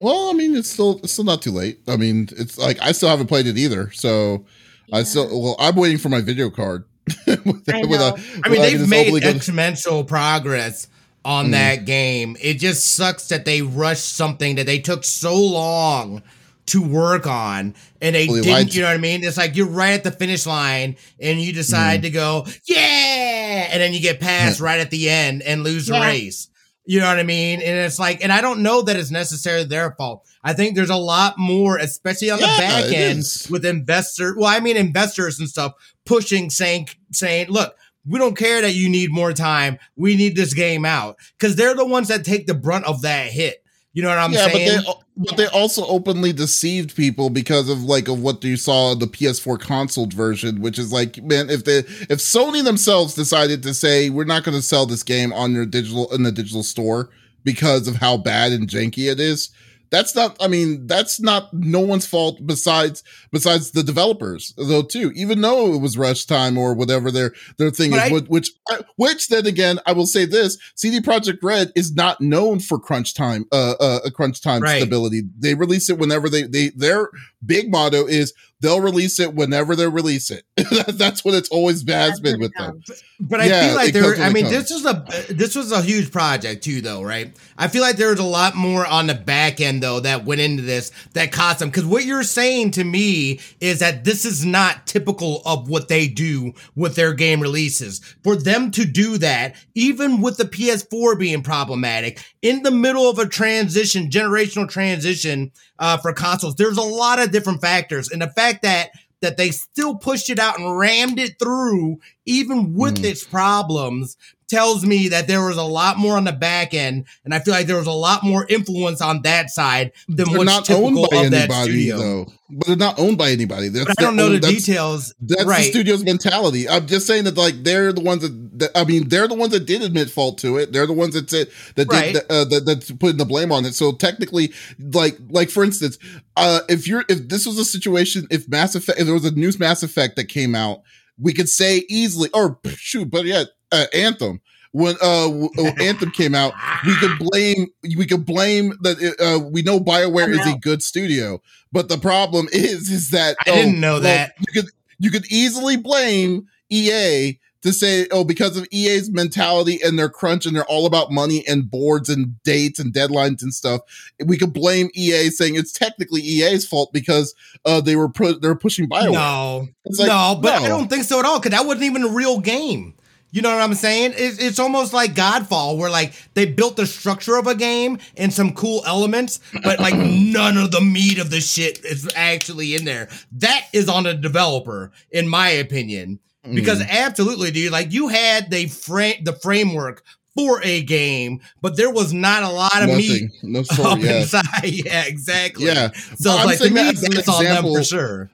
Want 0.01 0.13
to. 0.13 0.17
Well, 0.23 0.31
I 0.31 0.33
mean, 0.35 0.57
it's 0.57 0.71
still 0.71 1.01
it's 1.03 1.13
still 1.13 1.25
not 1.25 1.43
too 1.43 1.53
late. 1.53 1.81
I 1.89 1.97
mean, 1.97 2.29
it's 2.37 2.59
like 2.59 2.81
I 2.81 2.93
still 2.93 3.09
haven't 3.09 3.27
played 3.29 3.47
it 3.47 3.57
either. 3.59 3.91
So 3.93 4.45
I 4.93 5.03
still 5.03 5.29
well, 5.41 5.57
I'm 5.59 5.77
waiting 5.77 5.99
for 5.99 6.09
my 6.09 6.21
video 6.21 6.51
card. 6.51 6.85
with, 7.27 7.39
I 7.69 7.81
with 7.81 7.91
know. 8.01 8.17
I 8.45 8.49
mean, 8.49 8.63
they've 8.63 8.89
made 8.89 9.13
exponential 9.23 10.07
progress 10.07 10.87
on 11.25 11.49
Mhm. 11.49 11.51
that 11.53 11.85
game. 11.85 12.37
It 12.41 12.55
just 12.55 12.95
sucks 12.95 13.29
that 13.29 13.45
they 13.45 13.63
rushed 13.63 14.15
something 14.17 14.57
that 14.57 14.67
they 14.67 14.79
took 14.79 15.05
so 15.05 15.35
long 15.35 16.23
to 16.67 16.81
work 16.81 17.27
on 17.27 17.75
and 18.01 18.15
they 18.15 18.27
Well, 18.29 18.37
didn't, 18.43 18.53
lied 18.53 18.75
you 18.75 18.83
know 18.83 18.89
what 18.89 18.95
I 18.95 18.99
mean? 18.99 19.25
It's 19.25 19.37
like 19.37 19.57
you're 19.57 19.67
right 19.67 19.91
at 19.95 20.05
the 20.05 20.13
finish 20.13 20.47
line 20.47 20.97
and 21.19 21.41
you 21.41 21.53
decide 21.53 22.03
to 22.03 22.11
go, 22.11 22.47
yeah, 22.65 23.69
and 23.73 23.81
then 23.83 23.93
you 23.93 23.99
get 24.01 24.21
passed 24.21 24.61
right 24.61 24.79
at 24.79 24.91
the 24.91 25.11
end 25.11 25.43
and 25.43 25.65
lose 25.65 25.87
the 25.87 25.95
race. 26.01 26.47
You 26.91 26.99
know 26.99 27.07
what 27.07 27.21
I 27.21 27.23
mean? 27.23 27.61
And 27.61 27.79
it's 27.79 28.01
like, 28.01 28.21
and 28.21 28.33
I 28.33 28.41
don't 28.41 28.65
know 28.65 28.83
that 28.83 28.97
it's 28.97 29.13
necessarily 29.13 29.63
their 29.63 29.93
fault. 29.93 30.27
I 30.43 30.55
think 30.55 30.75
there's 30.75 30.91
a 30.91 30.97
lot 30.97 31.39
more, 31.39 31.77
especially 31.77 32.31
on 32.31 32.41
Yeah, 32.41 32.47
the 32.47 32.61
back 32.61 32.85
end 32.93 33.23
with 33.49 33.65
investor. 33.65 34.35
Well, 34.37 34.49
I 34.49 34.59
mean, 34.59 34.77
investors 34.77 35.39
and 35.39 35.49
stuff 35.49 35.75
pushing, 36.05 36.51
saying, 36.51 36.89
saying, 37.13 37.49
look, 37.49 37.77
we 38.05 38.19
don't 38.19 38.37
care 38.37 38.61
that 38.63 38.75
you 38.75 38.89
need 38.89 39.13
more 39.13 39.33
time. 39.33 39.79
We 39.95 40.17
need 40.17 40.35
this 40.35 40.53
game 40.53 40.85
out 40.85 41.15
because 41.39 41.55
they're 41.55 41.77
the 41.77 41.87
ones 41.87 42.09
that 42.09 42.25
take 42.25 42.49
the 42.49 42.55
brunt 42.55 42.87
of 42.87 43.03
that 43.03 43.31
hit. 43.31 43.63
You 43.93 44.03
know 44.03 44.09
what 44.09 44.19
I'm 44.19 44.33
yeah, 44.33 44.49
saying? 44.49 44.83
but 44.87 44.95
they 44.95 45.01
but 45.17 45.37
they 45.37 45.47
also 45.49 45.85
openly 45.87 46.33
deceived 46.33 46.95
people 46.95 47.29
because 47.29 47.69
of 47.69 47.83
like 47.83 48.07
of 48.09 48.23
what 48.23 48.43
you 48.45 48.57
saw 48.57 48.95
the 48.95 49.07
PS4 49.07 49.59
console 49.59 50.07
version, 50.07 50.61
which 50.61 50.79
is 50.79 50.93
like, 50.93 51.23
man, 51.23 51.51
if 51.51 51.65
they 51.65 51.79
if 51.79 52.19
Sony 52.19 52.63
themselves 52.63 53.15
decided 53.15 53.63
to 53.65 53.75
say 53.75 54.09
we're 54.09 54.25
not 54.25 54.45
going 54.45 54.57
to 54.57 54.63
sell 54.63 54.87
this 54.87 55.03
game 55.03 55.33
on 55.33 55.53
your 55.53 55.67
digital 55.67 56.13
in 56.15 56.23
the 56.23 56.31
digital 56.31 56.63
store 56.63 57.11
because 57.43 57.89
of 57.89 57.97
how 57.97 58.17
bad 58.17 58.53
and 58.53 58.69
janky 58.69 59.11
it 59.11 59.19
is, 59.19 59.51
that's 59.91 60.15
not. 60.15 60.37
I 60.41 60.49
mean, 60.49 60.87
that's 60.87 61.21
not 61.21 61.53
no 61.53 61.81
one's 61.81 62.07
fault 62.07 62.39
besides 62.47 63.03
besides 63.33 63.73
the 63.73 63.83
developers 63.83 64.55
though 64.57 64.83
too. 64.83 65.13
Even 65.15 65.41
though 65.41 65.75
it 65.75 65.81
was 65.81 65.99
rush 65.99 66.27
time 66.27 66.57
or 66.57 66.75
whatever 66.75 67.11
their 67.11 67.33
their 67.59 67.71
thing 67.71 67.91
But 67.91 67.97
is, 68.07 68.11
I- 68.11 68.13
which 68.15 68.27
which 68.29 68.51
which 68.97 69.29
then 69.29 69.47
again, 69.47 69.81
I 69.87 69.93
will 69.93 70.07
say 70.07 70.25
this: 70.25 70.57
CD 70.75 71.01
Projekt 71.01 71.39
Red 71.43 71.73
is 71.75 71.93
not 71.95 72.21
known 72.21 72.61
for 72.61 72.79
crunch 72.79 73.15
time, 73.15 73.47
uh, 73.53 73.73
uh, 73.81 74.01
a 74.05 74.11
crunch 74.11 74.41
time 74.41 74.63
Right. 74.63 74.81
stability. 74.81 75.23
They 75.39 75.55
release 75.55 75.91
it 75.91 75.99
whenever 75.99 76.29
they 76.29 76.43
they 76.45 76.71
their 76.71 77.09
big 77.45 77.71
motto 77.71 78.07
is 78.07 78.33
they'll 78.61 78.81
release 78.81 79.19
it 79.19 79.35
whenever 79.35 79.75
they 79.75 79.89
release 79.89 80.31
it. 80.31 80.45
That's 80.89 81.25
what 81.25 81.35
it's 81.35 81.49
always 81.49 81.83
has 81.89 82.21
been 82.21 82.41
with 82.41 82.55
them. 82.55 82.73
comes. 82.73 83.03
But 83.21 83.41
I 83.41 83.47
Yeah, 83.47 83.67
feel 83.67 83.75
like 83.75 83.93
there. 83.93 84.15
I 84.17 84.31
mean, 84.31 84.47
this 84.47 84.71
was 84.71 84.87
a 84.87 85.05
this 85.33 85.55
was 85.55 85.73
a 85.73 85.83
huge 85.83 86.11
project 86.11 86.65
too, 86.65 86.81
though, 86.81 87.03
right? 87.03 87.37
I 87.59 87.69
feel 87.69 87.83
like 87.83 87.97
there 87.97 88.11
was 88.11 88.19
a 88.19 88.25
lot 88.25 88.57
more 88.57 88.87
on 88.87 89.09
the 89.09 89.15
back 89.15 89.61
end 89.61 89.83
though 89.83 90.01
that 90.01 90.25
went 90.25 90.41
into 90.41 90.63
this 90.63 90.91
that 91.13 91.31
cost 91.31 91.59
them. 91.59 91.69
Because 91.69 91.85
what 91.85 92.07
you're 92.07 92.23
saying 92.23 92.71
to 92.73 92.85
me 92.85 93.41
is 93.61 93.81
that 93.81 94.05
this 94.05 94.25
is 94.25 94.47
not 94.47 94.87
typical 94.87 95.43
of 95.45 95.69
what 95.69 95.89
they 95.89 96.09
do 96.09 96.55
with 96.75 96.97
their 96.97 97.13
game 97.13 97.41
releases. 97.41 98.01
For 98.25 98.37
them 98.37 98.71
to 98.73 98.87
do 98.87 99.19
that, 99.19 99.55
even 99.75 100.23
with 100.23 100.39
the 100.39 100.45
PS4 100.45 101.19
being 101.19 101.43
problematic, 101.43 102.25
in 102.41 102.63
the 102.63 102.71
middle 102.71 103.11
of 103.11 103.19
a 103.19 103.29
transition, 103.29 104.09
generational 104.09 104.69
transition 104.69 105.53
uh, 105.79 105.99
for 105.99 106.15
consoles, 106.15 106.55
there's 106.57 106.79
a 106.79 106.83
lot 106.83 107.19
of 107.19 107.33
different 107.33 107.61
factors, 107.61 108.11
and 108.11 108.23
the 108.23 108.29
fact 108.29 108.50
that 108.63 108.91
that 109.21 109.37
they 109.37 109.51
still 109.51 109.97
pushed 109.97 110.31
it 110.31 110.39
out 110.39 110.59
and 110.59 110.79
rammed 110.79 111.19
it 111.19 111.39
through, 111.39 111.99
even 112.25 112.75
with 112.75 113.03
Mm. 113.03 113.05
its 113.05 113.23
problems, 113.23 114.17
tells 114.51 114.85
me 114.85 115.09
that 115.09 115.27
there 115.29 115.47
was 115.47 115.57
a 115.57 115.63
lot 115.63 115.97
more 115.97 116.17
on 116.17 116.25
the 116.25 116.33
back 116.33 116.75
end, 116.75 117.07
and 117.25 117.33
I 117.33 117.39
feel 117.39 117.55
like 117.55 117.67
there 117.67 117.77
was 117.79 117.87
a 117.87 117.93
lot 117.93 118.23
more 118.25 118.45
influence 118.49 119.01
on 119.01 119.23
that 119.23 119.51
side 119.51 119.93
than 120.09 120.17
They're 120.29 120.39
what's 120.39 120.45
not 120.45 120.71
owned 120.71 120.97
typical 120.97 121.09
by 121.11 121.25
of 121.27 121.31
that 121.31 121.53
studio. 121.63 121.97
though. 121.99 122.27
But 122.53 122.67
they're 122.67 122.77
not 122.77 122.99
owned 122.99 123.17
by 123.17 123.31
anybody. 123.31 123.69
That's 123.69 123.87
But 123.87 124.01
I 124.01 124.03
don't 124.03 124.17
know 124.17 124.25
own- 124.27 124.33
the 124.33 124.39
that's- 124.41 124.65
details. 124.65 125.15
That's 125.21 125.45
right. 125.45 125.59
the 125.63 125.71
studio's 125.71 126.03
mentality. 126.05 126.69
I'm 126.69 126.87
just 126.89 127.07
saying 127.07 127.23
that 127.25 127.37
like 127.37 127.63
they're 127.63 127.93
the 127.93 128.01
ones 128.01 128.23
that, 128.23 128.59
that 128.59 128.71
I 128.75 128.83
mean 128.85 129.09
they're 129.09 129.29
the 129.29 129.37
ones 129.37 129.53
that 129.53 129.67
did 129.67 129.83
admit 129.83 130.11
fault 130.11 130.39
to 130.39 130.57
it. 130.59 130.73
They're 130.73 130.87
the 130.89 130.93
ones 130.93 131.15
that 131.15 131.31
said 131.31 131.47
that 131.77 131.87
Right. 131.89 132.15
did 132.15 132.25
uh, 132.29 132.45
that 132.47 132.67
that's 132.67 132.91
putting 132.91 133.19
the 133.19 133.25
blame 133.25 133.53
on 133.53 133.65
it. 133.67 133.77
So 133.77 133.93
technically, 133.93 134.53
like 134.81 135.17
like 135.29 135.49
for 135.49 135.63
instance, 135.63 135.97
uh, 136.37 136.61
if 136.69 136.89
you're 136.89 137.05
if 137.09 137.29
this 137.29 137.47
was 137.47 137.57
a 137.57 137.65
situation 137.65 138.27
if 138.31 138.49
Mass 138.49 138.75
Effect 138.75 138.99
if 138.99 139.05
there 139.05 139.15
was 139.15 139.25
a 139.25 139.31
new 139.31 139.53
Mass 139.61 139.85
Effect 139.85 140.17
that 140.17 140.25
came 140.25 140.57
out, 140.57 140.83
we 141.21 141.33
could 141.33 141.49
say 141.49 141.85
easily 141.89 142.31
or 142.35 142.59
shoot, 142.75 143.09
but 143.13 143.27
yeah, 143.27 143.45
uh, 143.73 143.87
Anthem. 143.95 144.41
when 144.73 144.95
uh 145.03 145.27
w- 145.27 145.51
uh, 145.59 145.73
Anthem 145.81 146.11
came 146.11 146.35
out, 146.35 146.55
we 146.87 146.95
could 146.97 147.19
blame 147.19 147.67
we 147.83 148.07
could 148.07 148.25
blame 148.25 148.75
that 148.83 149.01
it, 149.01 149.21
uh 149.21 149.39
we 149.39 149.63
know 149.63 149.81
BioWare 149.81 150.29
I 150.29 150.41
is 150.41 150.47
a 150.47 150.59
good 150.59 150.83
studio, 150.83 151.41
but 151.73 151.89
the 151.89 151.99
problem 151.99 152.49
is 152.53 152.91
is 152.91 153.11
that 153.11 153.37
I 153.47 153.51
didn't 153.51 153.81
know 153.81 154.01
that. 154.01 154.35
you 154.39 154.63
could 154.63 154.71
you 154.99 155.11
could 155.11 155.27
easily 155.33 155.77
blame 155.77 156.47
EA 156.71 157.39
to 157.63 157.73
say 157.75 158.07
oh 158.11 158.25
because 158.25 158.57
of 158.57 158.67
EA's 158.71 159.11
mentality 159.11 159.81
and 159.85 159.99
their 159.99 160.09
crunch 160.09 160.47
and 160.47 160.57
they're 160.57 160.65
all 160.65 160.87
about 160.87 161.11
money 161.11 161.45
and 161.47 161.71
boards 161.71 162.09
and 162.09 162.43
dates 162.43 162.79
and 162.79 162.95
deadlines 162.95 163.43
and 163.43 163.53
stuff. 163.53 163.83
We 164.25 164.39
could 164.39 164.53
blame 164.55 164.89
EA 164.95 165.29
saying 165.31 165.57
it's 165.57 165.73
technically 165.73 166.23
EA's 166.23 166.67
fault 166.67 166.93
because 166.93 167.35
uh 167.65 167.81
they 167.81 167.97
were 167.97 168.09
pu- 168.09 168.39
they're 168.39 168.55
pushing 168.55 168.89
BioWare. 168.89 169.13
No, 169.13 169.69
like, 169.99 170.09
no, 170.09 170.39
but 170.41 170.63
I 170.63 170.69
don't 170.69 170.89
think 170.89 171.05
so 171.05 171.19
at 171.19 171.25
all 171.27 171.39
because 171.41 171.59
that 171.59 171.67
wasn't 171.67 171.85
even 171.85 172.05
a 172.05 172.09
real 172.09 172.41
game. 172.41 172.95
You 173.33 173.43
know 173.43 173.51
what 173.55 173.63
I'm 173.63 173.75
saying? 173.75 174.15
It's, 174.17 174.39
it's 174.39 174.59
almost 174.59 174.93
like 174.93 175.15
Godfall, 175.15 175.77
where 175.79 175.91
like 175.91 176.13
they 176.35 176.47
built 176.47 176.77
the 176.77 176.87
structure 176.87 177.37
of 177.37 177.47
a 177.47 177.55
game 177.55 177.99
and 178.17 178.33
some 178.33 178.53
cool 178.55 178.83
elements, 178.87 179.41
but 179.63 179.79
like 179.79 179.95
none 179.97 180.57
of 180.57 180.71
the 180.73 180.81
meat 180.81 181.19
of 181.19 181.31
the 181.31 181.41
shit 181.41 181.85
is 181.85 182.09
actually 182.17 182.75
in 182.75 182.85
there. 182.85 183.09
That 183.33 183.67
is 183.73 183.89
on 183.89 184.07
a 184.07 184.15
developer, 184.15 184.91
in 185.11 185.29
my 185.29 185.49
opinion. 185.49 186.19
Because 186.55 186.81
Mm. 186.81 186.89
absolutely, 186.89 187.51
dude, 187.51 187.71
like 187.71 187.93
you 187.93 188.09
had 188.09 188.51
the 188.51 188.67
frame, 188.67 189.23
the 189.25 189.35
framework 189.35 190.03
for 190.35 190.63
a 190.65 190.83
game, 190.83 191.41
but 191.61 191.77
there 191.77 191.91
was 191.91 192.15
not 192.15 192.43
a 192.43 192.49
lot 192.49 192.83
of 192.83 192.89
meat 192.97 193.31
nothing, 193.43 193.53
no 193.53 193.61
up. 193.91 193.99
Yeah, 194.01 194.21
inside. 194.23 194.45
Yeah, 194.65 195.05
exactly. 195.07 195.67
yeah. 195.67 195.91
So 196.19 196.31
I'm 196.31 196.47
like 196.47 196.59
to 196.59 196.71
me, 196.71 196.93
that's 196.93 197.29
on 197.29 197.45
them 197.45 197.63
for 197.65 197.85
sure. 197.85 198.31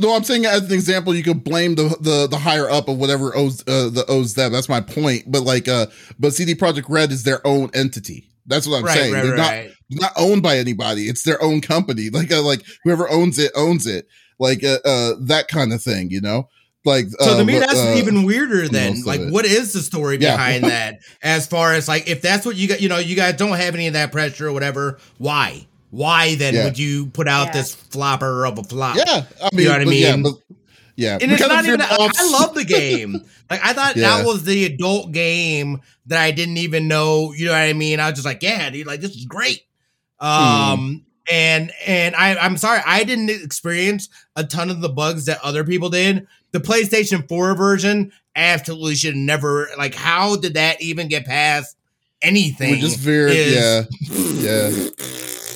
No, 0.00 0.14
I'm 0.14 0.24
saying 0.24 0.46
as 0.46 0.64
an 0.64 0.72
example, 0.72 1.14
you 1.14 1.22
could 1.22 1.44
blame 1.44 1.74
the 1.74 1.96
the, 2.00 2.26
the 2.28 2.38
higher 2.38 2.68
up 2.68 2.88
of 2.88 2.98
whatever 2.98 3.36
owes 3.36 3.62
uh, 3.62 3.88
the 3.90 4.04
owes 4.08 4.34
them. 4.34 4.52
That's 4.52 4.68
my 4.68 4.80
point. 4.80 5.24
But 5.30 5.42
like, 5.42 5.68
uh, 5.68 5.86
but 6.18 6.32
CD 6.34 6.54
Projekt 6.54 6.86
Red 6.88 7.12
is 7.12 7.22
their 7.24 7.46
own 7.46 7.70
entity. 7.74 8.28
That's 8.46 8.66
what 8.66 8.78
I'm 8.78 8.84
right, 8.84 8.96
saying. 8.96 9.12
right, 9.12 9.22
They're 9.22 9.36
not 9.36 9.50
right. 9.50 9.70
not 9.90 10.12
owned 10.16 10.42
by 10.42 10.56
anybody. 10.58 11.08
It's 11.08 11.22
their 11.22 11.42
own 11.42 11.60
company. 11.60 12.08
Like 12.12 12.32
uh, 12.32 12.42
like 12.42 12.62
whoever 12.84 13.08
owns 13.10 13.38
it 13.38 13.52
owns 13.54 13.86
it. 13.86 14.08
Like 14.38 14.64
uh, 14.64 14.78
uh 14.84 15.14
that 15.26 15.48
kind 15.48 15.72
of 15.72 15.82
thing. 15.82 16.10
You 16.10 16.20
know. 16.20 16.48
Like 16.84 17.06
So 17.18 17.32
uh, 17.34 17.38
to 17.38 17.44
me, 17.44 17.58
that's 17.58 17.74
uh, 17.74 17.94
even 17.98 18.22
weirder 18.24 18.68
than 18.68 19.02
like 19.02 19.20
what 19.28 19.44
is 19.44 19.72
the 19.72 19.80
story 19.80 20.16
Yeah. 20.18 20.36
behind 20.36 20.64
that? 20.70 21.00
As 21.22 21.46
far 21.46 21.74
as 21.74 21.88
like 21.88 22.08
if 22.08 22.22
that's 22.22 22.46
what 22.46 22.56
you 22.56 22.68
got, 22.68 22.80
you 22.80 22.88
know, 22.88 22.98
you 22.98 23.16
guys 23.16 23.34
don't 23.36 23.56
have 23.56 23.74
any 23.74 23.88
of 23.88 23.92
that 23.92 24.12
pressure 24.12 24.48
or 24.48 24.52
whatever. 24.52 24.98
Why? 25.18 25.66
Why 25.90 26.34
then 26.34 26.54
Yeah. 26.54 26.64
would 26.64 26.78
you 26.78 27.06
put 27.06 27.26
out 27.28 27.46
Yeah. 27.48 27.52
this 27.52 27.74
flopper 27.74 28.46
of 28.46 28.58
a 28.58 28.62
flop? 28.64 28.96
Yeah, 28.96 29.24
I 29.42 29.48
mean, 29.54 29.64
know 29.66 29.72
what 29.72 29.80
I 29.80 29.84
but 29.84 29.94
yeah, 29.94 30.12
mean? 30.16 30.22
but, 30.22 30.34
yeah. 30.96 31.18
And 31.20 31.32
it's 31.32 31.40
not 31.40 31.64
even. 31.64 31.80
I, 31.80 31.86
I 32.16 32.30
love 32.30 32.54
the 32.54 32.64
game. 32.64 33.22
Like 33.50 33.64
I 33.64 33.72
thought 33.72 33.96
Yeah. 33.96 34.18
that 34.18 34.26
was 34.26 34.44
the 34.44 34.66
adult 34.66 35.10
game 35.12 35.80
that 36.04 36.20
I 36.20 36.32
didn't 36.32 36.58
even 36.58 36.86
know. 36.86 37.32
You 37.32 37.46
know 37.46 37.52
what 37.52 37.62
I 37.62 37.72
mean? 37.72 37.98
I 37.98 38.10
was 38.10 38.16
just 38.18 38.26
like, 38.26 38.42
yeah, 38.42 38.68
dude, 38.68 38.86
like 38.86 39.00
this 39.00 39.12
is 39.16 39.24
great. 39.24 39.62
Um, 40.20 41.06
and 41.32 41.72
and 41.86 42.14
I 42.14 42.36
I'm 42.36 42.58
sorry, 42.58 42.82
I 42.84 43.04
didn't 43.04 43.30
experience 43.30 44.10
a 44.36 44.44
ton 44.44 44.68
of 44.68 44.82
the 44.82 44.90
bugs 44.90 45.24
that 45.26 45.38
other 45.42 45.64
people 45.64 45.88
did. 45.88 46.26
The 46.52 46.60
PlayStation 46.60 47.26
4 47.26 47.54
version 47.54 48.12
absolutely 48.36 48.96
should 48.96 49.16
never. 49.16 49.70
Like, 49.78 49.94
how 49.94 50.36
did 50.36 50.52
that 50.54 50.82
even 50.82 51.08
get 51.08 51.24
past 51.24 51.74
anything? 52.22 52.72
We 52.72 52.80
just 52.80 52.98
veered, 52.98 53.32
yeah, 53.32 53.82
yeah. 54.10 54.88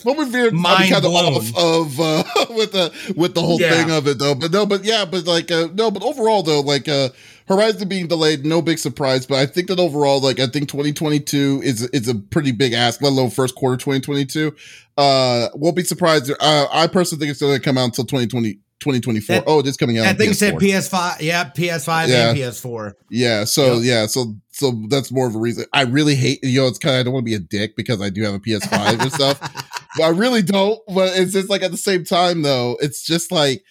Well, 0.05 0.17
we 0.17 0.29
veered 0.29 0.53
Mind 0.53 0.91
kind 0.91 1.05
of 1.05 1.13
off 1.15 1.57
of 1.57 2.01
uh, 2.01 2.25
with 2.57 2.73
the 2.73 2.93
with 3.17 3.35
the 3.35 3.41
whole 3.41 3.61
Yeah. 3.61 3.71
thing 3.71 3.91
of 3.91 4.07
it 4.09 4.19
though. 4.19 4.35
But 4.35 4.51
no, 4.53 4.67
but 4.67 4.85
yeah, 4.85 5.05
but 5.05 5.27
like 5.27 5.51
uh, 5.51 5.69
no, 5.75 5.91
but 5.91 6.03
overall 6.03 6.43
though, 6.43 6.61
like 6.61 6.89
uh, 6.89 7.11
Horizon 7.47 7.89
being 7.89 8.09
delayed, 8.09 8.45
no 8.45 8.61
big 8.63 8.79
surprise. 8.79 9.27
But 9.27 9.39
I 9.39 9.47
think 9.47 9.69
that 9.69 9.79
overall, 9.79 10.21
like 10.21 10.41
I 10.41 10.47
think 10.47 10.69
2022 10.69 11.61
is 11.65 11.83
is 11.91 12.09
a 12.09 12.17
pretty 12.17 12.51
big 12.53 12.73
ask, 12.73 13.01
let 13.01 13.11
alone 13.11 13.31
first 13.31 13.55
quarter 13.55 13.77
2022. 13.77 14.55
Uh, 14.99 15.49
won't 15.55 15.77
be 15.77 15.85
surprised. 15.85 16.31
Uh, 16.41 16.67
I 16.73 16.87
personally 16.89 17.21
think 17.21 17.31
it's 17.31 17.41
going 17.41 17.55
to 17.57 17.61
come 17.65 17.79
out 17.79 17.85
until 17.85 18.05
2020. 18.05 18.59
2024. 18.83 19.37
That- 19.37 19.45
oh, 19.47 19.61
it 19.61 19.67
is 19.67 19.77
coming 19.77 19.99
out. 19.99 20.07
I 20.07 20.13
think 20.13 20.33
it 20.33 20.35
said 20.35 20.55
PS4. 20.55 20.61
PS5. 20.61 21.21
Yeah, 21.21 21.45
PS5 21.51 22.09
Yeah. 22.09 22.29
and 22.31 22.39
PS4. 22.39 22.93
Yeah, 23.11 23.45
so 23.45 23.75
Yep. 23.77 23.83
yeah, 23.85 24.07
so 24.07 24.35
so 24.51 24.83
that's 24.89 25.11
more 25.11 25.27
of 25.27 25.35
a 25.35 25.39
reason. 25.39 25.65
I 25.73 25.83
really 25.83 26.15
hate 26.15 26.41
you 26.43 26.61
know, 26.61 26.67
it's 26.67 26.79
kind 26.79 26.97
of 26.97 27.01
I 27.01 27.03
don't 27.05 27.13
want 27.15 27.25
to 27.25 27.31
be 27.31 27.35
a 27.35 27.39
dick 27.39 27.75
because 27.77 28.01
I 28.03 28.11
do 28.11 28.23
have 28.23 28.35
a 28.35 28.41
PS5 28.41 29.01
and 29.01 29.13
stuff. 29.13 29.41
But 29.95 30.05
I 30.05 30.09
really 30.09 30.41
don't. 30.41 30.81
But 30.89 31.19
it's 31.19 31.35
just 31.35 31.51
like 31.51 31.63
at 31.63 31.71
the 31.71 31.77
same 31.77 32.03
time 32.05 32.41
though, 32.41 32.79
it's 32.81 33.05
just 33.05 33.31
like 33.31 33.63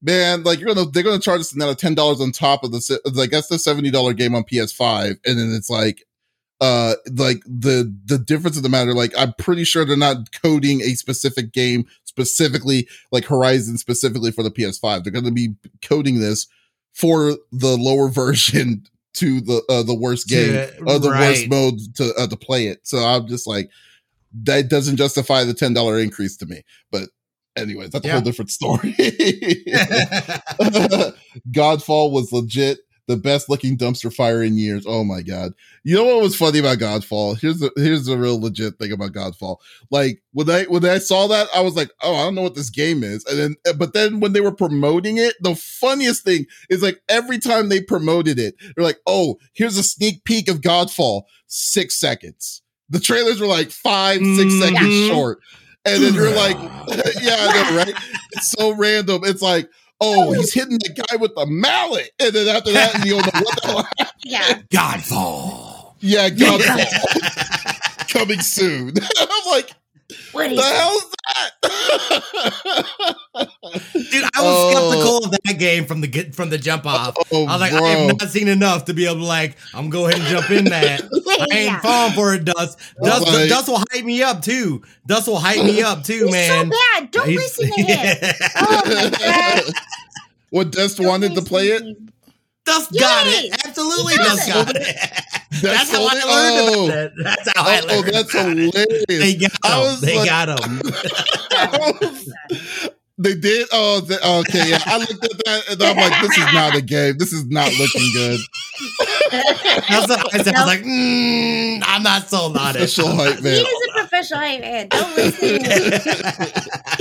man, 0.00 0.44
like 0.44 0.60
you're 0.60 0.72
gonna 0.72 0.88
they're 0.90 1.02
gonna 1.02 1.18
charge 1.18 1.40
us 1.40 1.52
another 1.52 1.74
ten 1.74 1.94
dollars 1.96 2.20
on 2.20 2.30
top 2.30 2.62
of 2.62 2.70
the 2.70 3.00
like 3.14 3.30
that's 3.30 3.48
the 3.48 3.58
seventy 3.58 3.90
dollar 3.90 4.12
game 4.12 4.36
on 4.36 4.44
PS5, 4.44 5.16
and 5.26 5.38
then 5.38 5.52
it's 5.56 5.68
like 5.68 6.05
uh 6.60 6.94
like 7.14 7.42
the 7.46 7.94
the 8.06 8.18
difference 8.18 8.56
of 8.56 8.62
the 8.62 8.68
matter 8.68 8.94
like 8.94 9.12
i'm 9.18 9.32
pretty 9.34 9.62
sure 9.64 9.84
they're 9.84 9.96
not 9.96 10.32
coding 10.42 10.80
a 10.80 10.94
specific 10.94 11.52
game 11.52 11.84
specifically 12.04 12.88
like 13.12 13.24
horizon 13.26 13.76
specifically 13.76 14.30
for 14.30 14.42
the 14.42 14.50
ps5 14.50 15.02
they're 15.04 15.12
going 15.12 15.24
to 15.24 15.30
be 15.30 15.54
coding 15.82 16.18
this 16.20 16.46
for 16.94 17.36
the 17.52 17.76
lower 17.76 18.08
version 18.22 18.84
to 19.12 19.40
the 19.42 19.62
uh, 19.68 19.82
the 19.82 19.94
worst 19.94 20.28
game 20.28 20.54
uh, 20.86 20.98
the 20.98 21.08
worst 21.08 21.48
mode 21.48 21.78
to 21.94 22.12
uh, 22.18 22.26
to 22.26 22.36
play 22.36 22.66
it. 22.68 22.80
So 22.86 22.98
i'm 22.98 23.26
just 23.28 23.46
like 23.46 23.70
that 24.44 24.68
doesn't 24.68 24.96
justify 24.96 25.44
the 25.44 25.54
ten 25.54 25.72
dollar 25.72 25.98
increase 25.98 26.36
to 26.38 26.46
me. 26.46 26.62
But 26.90 27.08
anyways 27.56 27.90
that's 27.90 28.04
a 28.04 28.08
Yeah. 28.08 28.14
whole 28.14 28.22
different 28.22 28.50
story. 28.50 28.94
Godfall 31.50 32.12
was 32.12 32.32
legit 32.32 32.78
the 33.08 33.16
best 33.16 33.48
looking 33.48 33.76
dumpster 33.78 34.12
fire 34.12 34.42
in 34.42 34.56
years. 34.58 34.84
Oh 34.86 35.04
my 35.04 35.22
god! 35.22 35.52
You 35.84 35.94
know 35.96 36.04
what 36.04 36.22
was 36.22 36.36
funny 36.36 36.58
about 36.58 36.78
Godfall? 36.78 37.38
Here's 37.40 37.58
the 37.60 37.70
here's 37.76 38.06
the 38.06 38.18
real 38.18 38.40
legit 38.40 38.78
thing 38.78 38.92
about 38.92 39.12
Godfall. 39.12 39.58
Like 39.90 40.22
when 40.32 40.50
I 40.50 40.64
when 40.64 40.84
I 40.84 40.98
saw 40.98 41.26
that, 41.28 41.48
I 41.54 41.60
was 41.60 41.76
like, 41.76 41.90
oh, 42.02 42.14
I 42.14 42.24
don't 42.24 42.34
know 42.34 42.42
what 42.42 42.54
this 42.54 42.70
game 42.70 43.02
is. 43.04 43.24
And 43.26 43.38
then 43.38 43.76
but 43.78 43.92
then 43.94 44.20
when 44.20 44.32
they 44.32 44.40
were 44.40 44.52
promoting 44.52 45.18
it, 45.18 45.34
the 45.40 45.54
funniest 45.54 46.24
thing 46.24 46.46
is 46.70 46.82
like 46.82 47.00
every 47.08 47.38
time 47.38 47.68
they 47.68 47.80
promoted 47.80 48.38
it, 48.38 48.54
they're 48.74 48.84
like, 48.84 49.00
oh, 49.06 49.38
here's 49.52 49.76
a 49.76 49.82
sneak 49.82 50.24
peek 50.24 50.48
of 50.48 50.60
Godfall, 50.60 51.22
six 51.46 51.94
seconds. 51.98 52.62
The 52.90 53.00
trailers 53.00 53.40
were 53.40 53.46
like 53.46 53.70
five, 53.70 54.18
six 54.18 54.52
Mhm. 54.52 54.60
seconds 54.62 54.94
short. 55.08 55.38
And 55.84 56.02
then 56.02 56.14
you're 56.14 56.34
like, 56.34 56.56
yeah, 57.22 57.36
I 57.38 57.70
know, 57.70 57.76
right? 57.84 57.94
It's 58.32 58.48
so 58.50 58.74
random. 58.74 59.22
It's 59.24 59.42
like, 59.42 59.70
oh, 60.00 60.32
he's 60.34 60.52
hitting 60.52 60.78
the 60.78 61.04
guy 61.08 61.16
with 61.16 61.34
the 61.34 61.46
mallet. 61.46 62.10
And 62.20 62.32
then 62.32 62.54
after 62.54 62.72
that, 62.72 63.04
you 63.04 63.12
don't 63.12 63.34
know 63.34 63.40
what 63.40 63.62
the 63.62 63.68
hell 63.68 63.82
happened. 63.82 64.12
Yeah. 64.24 64.60
Godfall. 64.70 65.94
Yeah, 66.00 66.28
Godfall 66.30 68.08
coming 68.12 68.40
soon. 68.40 68.92
I'm 69.20 69.28
like, 69.52 69.70
What 70.36 70.50
the 70.50 70.56
is 70.56 70.72
hell's 70.72 71.10
that? 71.10 71.16
Dude, 74.10 74.24
I 74.34 74.42
was 74.42 74.48
Oh. 74.56 74.70
skeptical 74.70 75.16
of 75.24 75.30
that 75.32 75.58
game 75.58 75.84
from 75.86 76.00
the 76.00 76.06
get 76.06 76.34
from 76.34 76.50
the 76.50 76.58
jump 76.58 76.86
uh, 76.86 76.90
off. 76.90 77.16
Oh, 77.32 77.46
I 77.46 77.52
was 77.52 77.60
like, 77.60 77.72
bro. 77.72 77.84
I 77.84 77.88
have 77.90 78.20
not 78.20 78.30
seen 78.30 78.48
enough 78.48 78.84
to 78.86 78.94
be 78.94 79.04
able 79.06 79.16
to 79.16 79.24
like, 79.24 79.56
I'm 79.74 79.90
go 79.90 80.06
ahead 80.06 80.20
and 80.20 80.28
jump 80.28 80.50
in 80.50 80.64
that. 80.66 81.02
I 81.28 81.46
ain't 81.56 81.64
Yeah. 81.66 81.80
falling 81.80 82.12
for 82.14 82.34
it, 82.34 82.44
Dust. 82.44 82.78
Oh 83.00 83.06
Dust, 83.06 83.26
Like- 83.26 83.48
Dust 83.48 83.68
will 83.68 83.82
hype 83.92 84.04
me 84.04 84.22
up 84.22 84.42
too. 84.42 84.82
Dust 85.06 85.28
will 85.28 85.38
hype 85.38 85.64
me 85.64 85.82
up 85.82 86.04
too, 86.04 86.24
He's 86.24 86.32
man. 86.32 86.70
so 86.70 86.78
bad. 86.94 87.10
Don't 87.10 87.28
He's- 87.28 87.58
listen 87.58 87.70
to 87.72 87.82
him. 87.92 88.34
Oh 88.56 88.82
my 88.86 89.10
god. 89.18 89.62
what 90.50 90.72
Dust 90.72 90.96
Don't 90.98 91.06
wanted 91.06 91.28
to 91.30 91.34
listen 91.34 91.48
play 91.48 91.68
it? 91.68 91.96
Oh, 92.68 92.72
Dust 92.78 92.92
got 92.98 93.26
it. 93.26 93.52
Absolutely, 93.66 94.12
He 94.12 94.18
Dust 94.18 94.46
does 94.48 94.64
got 94.64 94.76
it. 94.76 94.82
it. 94.86 95.62
That's 95.62 95.90
how 95.90 96.02
I 96.04 96.14
learned 96.14 96.24
Oh. 96.76 96.84
about 96.86 96.98
it. 96.98 97.12
That's 97.22 97.48
how 97.54 97.62
I 97.64 97.80
Oh, 97.80 97.86
learned. 97.86 98.08
oh, 98.08 98.10
that's 98.12 98.34
about 98.34 98.56
it. 98.58 99.06
They 99.08 99.34
got 99.36 99.52
I 99.64 99.66
him. 99.88 100.00
They 100.00 100.16
like- 100.18 100.28
got 100.28 100.48
him. 100.60 100.82
they 103.18 103.34
did. 103.34 103.68
Oh, 103.72 104.00
the, 104.00 104.16
okay. 104.40 104.70
Yeah, 104.70 104.78
I 104.84 104.98
looked 104.98 105.12
at 105.24 105.30
that 105.46 105.62
and 105.70 105.82
I'm 105.82 105.96
like, 105.96 106.20
this 106.22 106.36
is 106.36 106.52
not 106.52 106.74
a 106.76 106.80
game. 106.82 107.16
This 107.18 107.32
is 107.32 107.46
not 107.46 107.72
looking 107.78 108.10
good. 108.12 108.40
I 109.32 110.04
said. 110.06 110.54
I 110.54 110.58
was 110.58 110.66
like, 110.66 110.82
mm, 110.82 111.82
I'm 111.86 112.02
not 112.02 112.28
sold 112.28 112.56
on 112.58 112.70
it. 112.76 112.82
Official 112.82 113.08
hype 113.14 113.38
He 113.38 113.48
is 113.48 113.66
a 113.66 113.92
professional 114.00 114.40
hype 114.40 114.60
man. 114.60 114.88
Don't 114.88 115.16
listen 115.16 115.40
to 115.40 115.64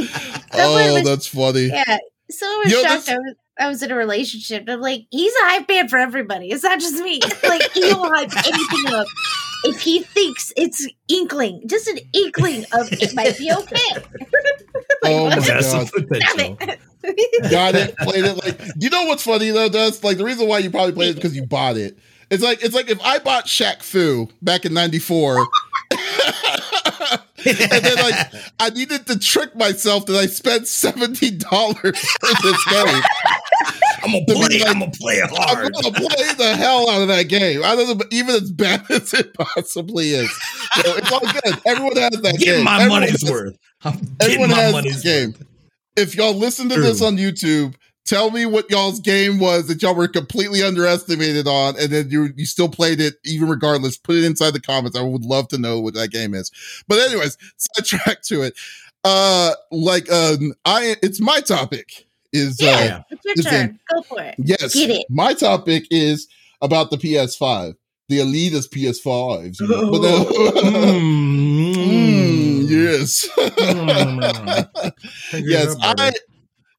him. 0.02 0.10
Oh, 0.54 0.94
was- 0.94 1.04
that's 1.04 1.28
funny. 1.28 1.68
Yeah. 1.68 1.98
So 2.30 2.46
I 2.46 2.62
was 2.64 2.72
Yo, 2.74 2.82
shocked 2.82 3.06
that's- 3.06 3.10
I 3.10 3.18
was, 3.18 3.36
I 3.58 3.68
was 3.70 3.84
in 3.84 3.92
a 3.92 3.96
relationship. 3.96 4.66
I'm 4.68 4.82
like, 4.82 5.06
he's 5.12 5.32
a 5.34 5.46
hype 5.46 5.70
man 5.70 5.88
for 5.88 5.98
everybody. 5.98 6.50
It's 6.50 6.64
not 6.64 6.80
just 6.80 6.96
me. 7.04 7.20
Like 7.44 7.72
he 7.72 7.82
will 7.82 8.10
hype 8.14 8.36
anything 8.36 8.94
up 8.94 9.08
if 9.66 9.80
he 9.82 10.00
thinks 10.02 10.52
it's 10.58 10.88
inkling, 11.08 11.62
just 11.68 11.88
an 11.88 11.98
inkling 12.14 12.66
of 12.74 12.92
it 12.92 13.14
might 13.16 13.38
be 13.38 13.52
okay. 13.52 14.06
Oh 15.04 15.30
my 15.30 15.36
That's 15.36 15.48
god. 15.72 15.88
some 15.88 15.88
potential. 15.88 16.58
Damn 16.60 16.70
it. 16.70 17.52
got 17.52 17.76
it, 17.76 17.96
played 17.98 18.26
it. 18.26 18.44
Like, 18.44 18.60
you 18.78 18.90
know 18.90 19.06
what's 19.06 19.24
funny 19.24 19.52
though, 19.52 19.70
Dust? 19.70 20.04
Like 20.04 20.18
the 20.18 20.26
reason 20.26 20.48
why 20.48 20.58
you 20.60 20.72
probably 20.72 20.94
played 20.94 21.12
it 21.12 21.16
because 21.16 21.36
you 21.36 21.46
bought 21.46 21.78
it. 21.78 21.98
It's 22.32 22.42
like 22.44 22.64
it's 22.64 22.74
like 22.74 22.90
if 22.90 23.00
I 23.04 23.20
bought 23.20 23.46
Shaq 23.46 23.84
Fu 23.84 24.28
back 24.42 24.66
in 24.66 24.74
'94, 24.74 25.46
and 27.72 27.86
then 27.86 27.96
like 27.98 28.28
I 28.60 28.70
needed 28.72 29.06
to 29.08 29.20
trick 29.20 29.56
myself 29.56 30.06
that 30.08 30.16
I 30.16 30.26
spent 30.28 30.68
seventy 30.68 31.32
dollars 31.32 32.00
for 32.00 32.42
this 32.44 32.66
game. 32.66 33.02
I'm 34.04 34.12
gonna 34.12 34.26
play. 34.26 34.60
like, 34.60 34.68
I'm 34.70 34.80
gonna 34.80 34.92
play 34.92 35.16
it 35.16 35.30
I'm 35.32 35.72
gonna 35.72 35.92
play 35.96 36.34
the 36.38 36.56
hell 36.56 36.90
out 36.90 37.02
of 37.02 37.08
that 37.08 37.24
game. 37.24 37.62
I 37.64 37.76
don't 37.76 37.98
know, 37.98 38.06
even 38.12 38.36
as 38.36 38.52
bad 38.52 38.84
as 38.90 39.14
it 39.14 39.34
possibly 39.34 40.10
is. 40.12 40.30
So 40.84 40.96
it's 40.96 41.12
all 41.12 41.20
good. 41.22 41.60
Everyone 41.66 41.96
has 41.98 42.12
that 42.22 42.36
Get 42.38 42.46
game. 42.58 42.64
my 42.64 42.76
Everyone 42.82 43.02
money's 43.02 43.22
has- 43.22 43.32
worth. 43.32 43.58
I'm 43.84 44.16
Everyone 44.20 44.50
my 44.50 44.56
has 44.58 44.72
money's 44.74 45.04
game. 45.04 45.32
worth. 45.32 45.44
If 45.98 46.16
y'all 46.16 46.34
listen 46.34 46.68
to 46.70 46.80
this 46.80 47.02
on 47.02 47.18
YouTube, 47.18 47.76
tell 48.06 48.32
me 48.32 48.46
what 48.46 48.70
y'all's 48.70 49.00
game 49.00 49.40
was 49.40 49.68
that 49.68 49.82
y'all 49.82 49.96
were 49.96 50.08
completely 50.08 50.64
underestimated 50.64 51.48
on, 51.48 51.76
and 51.80 51.92
then 51.92 52.10
you 52.10 52.30
you 52.36 52.46
still 52.46 52.70
played 52.70 53.02
it 53.02 53.16
even 53.26 53.50
regardless. 53.50 53.98
Put 53.98 54.16
it 54.16 54.24
inside 54.24 54.52
the 54.52 54.62
comments. 54.62 54.98
I 54.98 55.02
would 55.02 55.26
love 55.26 55.48
to 55.50 55.58
know 55.58 55.80
what 55.80 55.94
that 55.96 56.12
game 56.12 56.34
is. 56.34 56.52
But 56.88 57.00
anyways, 57.00 57.38
sidetrack 57.58 58.22
to 58.24 58.44
it. 58.44 58.54
Uh, 59.04 59.54
like 59.72 60.12
um, 60.12 60.54
I 60.66 60.96
it's 61.04 61.20
my 61.20 61.42
topic 61.42 62.08
is 62.34 62.60
uh, 62.62 62.66
Yeah, 62.66 63.02
it's 63.10 63.26
your 63.26 63.36
this 63.36 63.46
turn. 63.46 63.80
Go 63.94 64.02
for 64.04 64.22
it. 64.22 64.36
Yes. 64.38 64.74
Get 64.74 64.90
it. 64.92 65.06
My 65.10 65.34
topic 65.34 65.86
is 65.92 66.28
about 66.62 66.90
the 66.90 66.98
PS5, 66.98 67.76
the 68.10 68.20
elitist 68.20 68.70
PS5s. 68.70 69.60
you 69.60 69.68
know, 69.70 69.92
but, 69.92 70.04
uh, 70.06 70.26
mm, 71.00 72.68
yes. 72.68 73.30
yes, 75.34 75.76
I. 75.82 76.12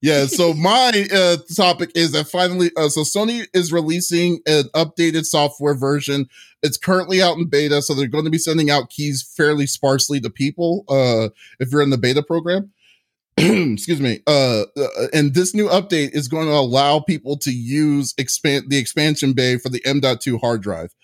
Yeah, 0.03 0.27
so 0.27 0.53
my 0.53 1.07
uh, 1.13 1.39
topic 1.57 1.91
is 1.95 2.13
that 2.13 2.29
finally, 2.29 2.71
uh, 2.77 2.89
so 2.89 3.01
Sony 3.01 3.47
is 3.55 3.73
releasing 3.73 4.41
an 4.47 4.65
updated 4.75 5.25
software 5.25 5.75
version. 5.75 6.29
It's 6.63 6.77
currently 6.77 7.23
out 7.23 7.39
in 7.39 7.49
beta, 7.49 7.81
so 7.81 7.95
they're 7.95 8.07
going 8.07 8.25
to 8.25 8.31
be 8.31 8.39
sending 8.39 8.71
out 8.71 8.91
keys 8.91 9.23
fairly 9.37 9.67
sparsely 9.67 10.21
to 10.21 10.31
people 10.31 10.85
uh, 10.89 11.31
if 11.59 11.73
you're 11.73 11.83
in 11.83 11.91
the 11.91 11.99
beta 11.99 12.23
program. 12.23 12.73
Excuse 13.39 14.01
me. 14.01 14.21
Uh, 14.27 14.65
uh, 14.77 15.07
and 15.13 15.35
this 15.35 15.55
new 15.55 15.69
update 15.69 16.11
is 16.15 16.29
going 16.29 16.47
to 16.47 16.55
allow 16.55 17.01
people 17.01 17.37
to 17.39 17.51
use 17.51 18.15
expand 18.19 18.67
the 18.69 18.79
expansion 18.79 19.33
bay 19.33 19.59
for 19.59 19.71
the 19.71 19.85
M.2 19.85 20.41
hard 20.41 20.63
drive. 20.63 20.95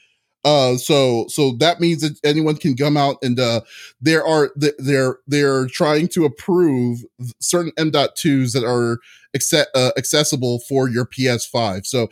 Uh, 0.44 0.76
so 0.76 1.26
so 1.28 1.52
that 1.58 1.80
means 1.80 2.02
that 2.02 2.18
anyone 2.24 2.56
can 2.56 2.76
come 2.76 2.96
out 2.96 3.16
and 3.22 3.38
uh, 3.38 3.60
there 4.00 4.26
are 4.26 4.50
th- 4.60 4.74
they're 4.78 5.18
they're 5.28 5.66
trying 5.68 6.08
to 6.08 6.24
approve 6.24 7.04
certain 7.40 7.72
M.2s 7.76 8.52
that 8.52 8.64
are 8.64 8.98
acce- 9.36 9.66
uh, 9.74 9.92
accessible 9.96 10.58
for 10.68 10.88
your 10.88 11.06
PS5. 11.06 11.86
So 11.86 12.08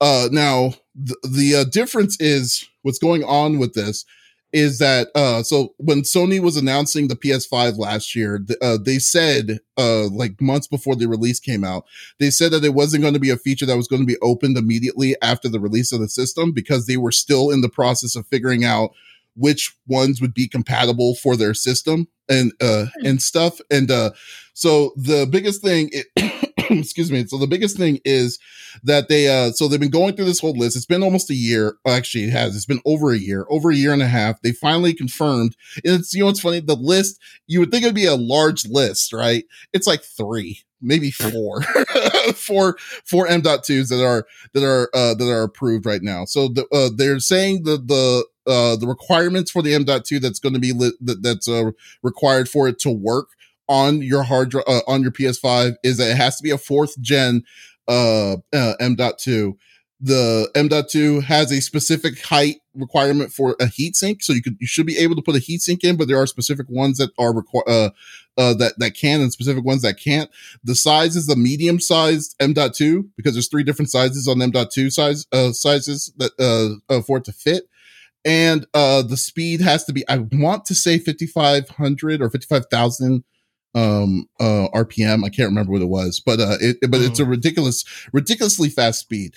uh, 0.00 0.28
now 0.30 0.74
th- 1.06 1.18
the 1.22 1.56
uh, 1.56 1.64
difference 1.64 2.20
is 2.20 2.68
what's 2.82 2.98
going 2.98 3.24
on 3.24 3.58
with 3.58 3.74
this 3.74 4.04
is 4.52 4.78
that 4.78 5.08
uh 5.14 5.42
so 5.42 5.74
when 5.78 6.02
Sony 6.02 6.40
was 6.40 6.56
announcing 6.56 7.08
the 7.08 7.16
PS5 7.16 7.78
last 7.78 8.14
year 8.16 8.38
th- 8.38 8.58
uh, 8.60 8.78
they 8.82 8.98
said 8.98 9.60
uh 9.78 10.08
like 10.08 10.40
months 10.40 10.66
before 10.66 10.96
the 10.96 11.06
release 11.06 11.40
came 11.40 11.64
out 11.64 11.84
they 12.18 12.30
said 12.30 12.52
that 12.52 12.64
it 12.64 12.74
wasn't 12.74 13.02
going 13.02 13.14
to 13.14 13.20
be 13.20 13.30
a 13.30 13.36
feature 13.36 13.66
that 13.66 13.76
was 13.76 13.88
going 13.88 14.02
to 14.02 14.06
be 14.06 14.18
opened 14.22 14.56
immediately 14.56 15.14
after 15.22 15.48
the 15.48 15.60
release 15.60 15.92
of 15.92 16.00
the 16.00 16.08
system 16.08 16.52
because 16.52 16.86
they 16.86 16.96
were 16.96 17.12
still 17.12 17.50
in 17.50 17.60
the 17.60 17.68
process 17.68 18.16
of 18.16 18.26
figuring 18.26 18.64
out 18.64 18.90
which 19.36 19.74
ones 19.86 20.20
would 20.20 20.34
be 20.34 20.48
compatible 20.48 21.14
for 21.14 21.36
their 21.36 21.54
system 21.54 22.08
and 22.28 22.52
uh 22.60 22.86
and 23.04 23.22
stuff. 23.22 23.60
And 23.70 23.90
uh 23.90 24.10
so 24.54 24.92
the 24.96 25.26
biggest 25.30 25.62
thing 25.62 25.90
it, 25.92 26.06
excuse 26.78 27.10
me. 27.10 27.26
So 27.26 27.38
the 27.38 27.46
biggest 27.46 27.76
thing 27.76 28.00
is 28.04 28.38
that 28.84 29.08
they 29.08 29.28
uh 29.28 29.52
so 29.52 29.68
they've 29.68 29.80
been 29.80 29.90
going 29.90 30.14
through 30.14 30.26
this 30.26 30.40
whole 30.40 30.56
list. 30.56 30.76
It's 30.76 30.86
been 30.86 31.02
almost 31.02 31.30
a 31.30 31.34
year. 31.34 31.76
Actually 31.86 32.24
it 32.24 32.30
has. 32.30 32.54
It's 32.54 32.66
been 32.66 32.80
over 32.84 33.12
a 33.12 33.18
year 33.18 33.46
over 33.50 33.70
a 33.70 33.74
year 33.76 33.92
and 33.92 34.02
a 34.02 34.06
half. 34.08 34.40
They 34.42 34.52
finally 34.52 34.94
confirmed 34.94 35.56
and 35.84 36.00
it's 36.00 36.14
you 36.14 36.20
know 36.20 36.26
what's 36.26 36.40
funny 36.40 36.60
the 36.60 36.76
list 36.76 37.20
you 37.46 37.60
would 37.60 37.70
think 37.70 37.82
it'd 37.84 37.94
be 37.94 38.06
a 38.06 38.14
large 38.14 38.66
list 38.66 39.12
right? 39.12 39.44
It's 39.72 39.86
like 39.86 40.02
three 40.02 40.62
maybe 40.82 41.10
four 41.10 41.62
four 42.34 42.76
four 43.04 43.26
m.2s 43.26 43.88
that 43.88 44.04
are 44.04 44.26
that 44.54 44.64
are 44.64 44.88
uh 44.94 45.14
that 45.14 45.28
are 45.30 45.42
approved 45.42 45.86
right 45.86 46.02
now. 46.02 46.24
So 46.24 46.48
the 46.48 46.66
uh 46.72 46.90
they're 46.96 47.20
saying 47.20 47.64
the 47.64 47.76
the 47.76 48.24
uh 48.50 48.76
the 48.76 48.86
requirements 48.86 49.50
for 49.50 49.62
the 49.62 49.74
m.2 49.74 50.20
that's 50.20 50.38
going 50.38 50.54
to 50.54 50.60
be 50.60 50.72
lit 50.72 50.94
that, 51.00 51.22
that's 51.22 51.48
uh 51.48 51.70
required 52.02 52.48
for 52.48 52.68
it 52.68 52.78
to 52.80 52.90
work 52.90 53.28
on 53.70 54.02
your 54.02 54.24
hard 54.24 54.50
drive 54.50 54.64
uh, 54.66 54.80
on 54.86 55.00
your 55.00 55.12
ps5 55.12 55.76
is 55.82 55.96
that 55.96 56.10
it 56.10 56.16
has 56.16 56.36
to 56.36 56.42
be 56.42 56.50
a 56.50 56.58
fourth 56.58 57.00
gen 57.00 57.42
uh, 57.88 58.36
uh 58.52 58.74
m.2 58.80 59.54
the 60.00 60.50
m.2 60.54 61.22
has 61.22 61.52
a 61.52 61.60
specific 61.60 62.22
height 62.24 62.56
requirement 62.74 63.32
for 63.32 63.52
a 63.60 63.66
heatsink 63.66 64.22
so 64.22 64.32
you 64.32 64.40
could 64.42 64.56
you 64.60 64.66
should 64.66 64.86
be 64.86 64.96
able 64.96 65.14
to 65.14 65.22
put 65.22 65.36
a 65.36 65.38
heatsink 65.38 65.84
in 65.84 65.96
but 65.96 66.08
there 66.08 66.16
are 66.16 66.26
specific 66.26 66.66
ones 66.70 66.96
that 66.96 67.10
are 67.18 67.34
required 67.34 67.68
uh, 67.68 67.90
uh 68.38 68.54
that 68.54 68.78
that 68.78 68.92
can 68.92 69.20
and 69.20 69.32
specific 69.32 69.64
ones 69.64 69.82
that 69.82 70.00
can't. 70.00 70.30
The 70.64 70.74
size 70.74 71.16
is 71.16 71.26
the 71.26 71.36
medium 71.36 71.80
sized 71.80 72.34
m.2 72.40 73.10
because 73.16 73.34
there's 73.34 73.48
three 73.48 73.64
different 73.64 73.90
sizes 73.90 74.26
on 74.26 74.40
m.2 74.40 74.90
size 74.90 75.26
uh 75.32 75.52
sizes 75.52 76.12
that 76.16 76.32
uh, 76.38 76.94
uh 76.94 77.02
for 77.02 77.18
it 77.18 77.24
to 77.24 77.32
fit. 77.32 77.64
And 78.24 78.66
uh 78.72 79.02
the 79.02 79.16
speed 79.16 79.60
has 79.60 79.84
to 79.84 79.92
be 79.92 80.08
i 80.08 80.18
want 80.18 80.64
to 80.66 80.74
say 80.74 80.98
5500 80.98 82.22
or 82.22 82.30
55000 82.30 83.24
um 83.74 84.26
uh 84.40 84.66
rpm 84.74 85.24
i 85.24 85.28
can't 85.28 85.48
remember 85.48 85.72
what 85.72 85.82
it 85.82 85.88
was 85.88 86.20
but 86.20 86.40
uh 86.40 86.56
it 86.60 86.76
but 86.90 87.00
it's 87.00 87.20
a 87.20 87.24
ridiculous 87.24 87.84
ridiculously 88.12 88.68
fast 88.68 89.00
speed. 89.00 89.34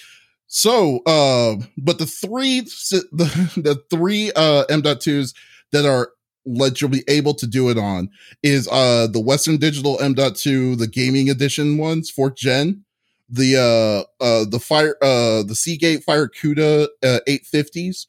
So 0.48 1.00
uh 1.06 1.56
but 1.78 1.98
the 1.98 2.06
three 2.06 2.62
the, 2.62 3.52
the 3.62 3.84
three 3.89 4.32
uh 4.36 4.65
m.2s 4.69 5.34
that 5.72 5.86
are 5.86 6.12
let 6.46 6.82
you'll 6.82 6.89
be 6.89 7.04
able 7.08 7.34
to 7.36 7.48
do 7.48 7.69
it 7.69 7.78
on 7.78 8.10
is 8.43 8.67
uh 8.72 9.08
the 9.08 9.19
western 9.19 9.58
digital 9.58 10.00
m.2 10.02 10.78
the 10.78 10.88
gaming 10.88 11.30
edition 11.30 11.78
ones 11.78 12.10
fourth 12.10 12.36
gen 12.36 12.84
the 13.30 13.56
uh 13.58 14.24
uh 14.24 14.46
the 14.50 14.60
fire 14.60 14.98
uh 15.02 15.41
the 15.43 15.56
seagate 15.56 16.06
FireCuda 16.06 16.88
uh 17.02 17.19
850s 17.28 18.08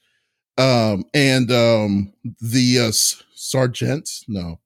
um 0.59 1.05
and 1.15 1.51
um 1.51 2.13
the 2.41 2.79
uh 2.81 2.93
sergeant 3.35 4.11
no 4.29 4.59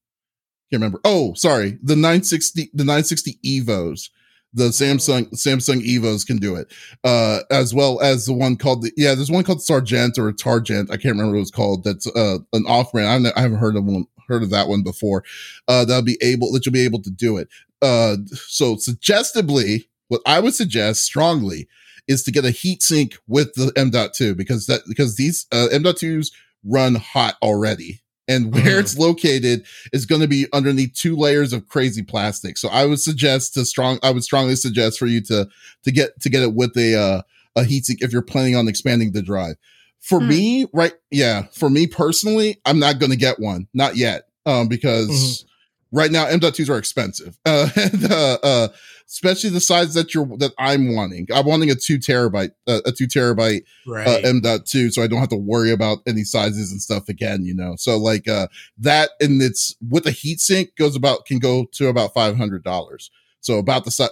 can't 0.70 0.80
remember. 0.80 1.00
Oh 1.04 1.34
sorry. 1.34 1.78
The 1.82 1.96
960 1.96 2.70
the 2.74 2.84
960 2.84 3.38
evos. 3.44 4.10
The 4.54 4.64
samsung 4.64 5.30
samsung 5.32 5.86
evos 5.86 6.26
can 6.26 6.38
do 6.38 6.56
it. 6.56 6.72
Uh 7.04 7.40
as 7.50 7.74
well 7.74 8.00
as 8.00 8.26
the 8.26 8.32
one 8.32 8.56
called 8.56 8.82
the 8.82 8.92
yeah 8.96 9.14
there's 9.14 9.30
one 9.30 9.44
called 9.44 9.62
sergeant 9.62 10.18
or 10.18 10.32
targent. 10.32 10.90
I 10.90 10.96
can't 10.96 11.16
remember 11.16 11.34
what 11.36 11.42
it's 11.42 11.50
called. 11.50 11.84
That's 11.84 12.06
uh 12.16 12.38
an 12.52 12.64
off 12.66 12.92
brand 12.92 13.28
I 13.36 13.40
haven't 13.40 13.58
heard 13.58 13.76
of 13.76 13.84
one 13.84 14.06
heard 14.28 14.42
of 14.42 14.50
that 14.50 14.68
one 14.68 14.82
before. 14.82 15.24
Uh 15.68 15.84
that'll 15.84 16.02
be 16.02 16.18
able 16.22 16.52
that 16.52 16.64
you'll 16.66 16.72
be 16.72 16.84
able 16.84 17.02
to 17.02 17.10
do 17.10 17.36
it. 17.36 17.48
Uh 17.82 18.16
so 18.34 18.76
suggestively 18.76 19.88
what 20.08 20.22
i 20.26 20.40
would 20.40 20.54
suggest 20.54 21.04
strongly 21.04 21.68
is 22.08 22.22
to 22.24 22.32
get 22.32 22.44
a 22.44 22.50
heat 22.50 22.82
sink 22.82 23.18
with 23.26 23.52
the 23.54 23.70
m.2 23.76 24.36
because 24.36 24.66
that 24.66 24.80
because 24.88 25.16
these 25.16 25.46
uh, 25.52 25.68
m.2s 25.70 26.32
run 26.64 26.94
hot 26.96 27.36
already 27.42 28.00
and 28.28 28.52
where 28.52 28.76
Mhm. 28.76 28.80
it's 28.80 28.96
located 28.98 29.64
is 29.92 30.06
going 30.06 30.20
to 30.20 30.28
be 30.28 30.46
underneath 30.52 30.92
two 30.94 31.16
layers 31.16 31.52
of 31.52 31.66
crazy 31.66 32.02
plastic. 32.02 32.58
So 32.58 32.68
I 32.68 32.84
would 32.84 33.00
suggest 33.00 33.54
to 33.54 33.64
strong 33.64 33.98
I 34.02 34.10
would 34.10 34.22
strongly 34.22 34.54
suggest 34.56 34.98
for 34.98 35.06
you 35.06 35.20
to 35.22 35.48
to 35.84 35.90
get 35.90 36.20
to 36.20 36.28
get 36.28 36.42
it 36.42 36.54
with 36.54 36.76
a 36.76 36.94
uh, 36.94 37.22
a 37.56 37.62
heatsink 37.62 37.96
if 38.02 38.12
you're 38.12 38.22
planning 38.22 38.54
on 38.54 38.68
expanding 38.68 39.12
the 39.12 39.22
drive. 39.22 39.56
For 40.00 40.20
Hmm. 40.20 40.28
me, 40.28 40.66
right 40.72 40.92
yeah, 41.10 41.46
for 41.52 41.68
me 41.70 41.86
personally, 41.86 42.60
I'm 42.64 42.78
not 42.78 42.98
going 43.00 43.10
to 43.10 43.16
get 43.16 43.40
one, 43.40 43.66
not 43.74 43.96
yet. 43.96 44.28
Um 44.46 44.68
because 44.68 45.44
right 45.92 46.10
now 46.10 46.26
M.2s 46.26 46.68
are 46.68 46.78
expensive. 46.78 47.38
Uh 47.46 47.68
and 47.76 48.12
uh 48.12 48.38
uh 48.42 48.68
especially 49.06 49.48
the 49.48 49.60
size 49.60 49.94
that 49.94 50.12
you're 50.14 50.26
that 50.38 50.52
I'm 50.58 50.94
wanting. 50.94 51.26
I'm 51.32 51.46
wanting 51.46 51.70
a 51.70 51.74
2 51.74 51.98
terabyte 51.98 52.50
uh, 52.66 52.80
a 52.84 52.92
2 52.92 53.06
terabyte 53.06 53.62
Right. 53.86 54.06
uh, 54.06 54.20
M.2, 54.28 54.92
so 54.92 55.02
I 55.02 55.06
don't 55.06 55.20
have 55.20 55.30
to 55.30 55.36
worry 55.36 55.70
about 55.72 55.98
any 56.06 56.24
sizes 56.24 56.70
and 56.72 56.80
stuff 56.82 57.08
again, 57.08 57.44
you 57.44 57.54
know. 57.54 57.74
So 57.76 57.96
like 57.96 58.28
uh 58.28 58.48
that 58.78 59.10
and 59.20 59.40
it's 59.40 59.74
with 59.88 60.06
a 60.06 60.10
heat 60.10 60.40
sink 60.40 60.76
goes 60.76 60.94
about 60.94 61.24
can 61.24 61.38
go 61.38 61.66
to 61.72 61.88
about 61.88 62.12
five 62.12 62.36
hundred 62.36 62.64
dollars. 62.64 63.10
So 63.40 63.58
about 63.58 63.84
the 63.86 63.90
size 63.90 64.10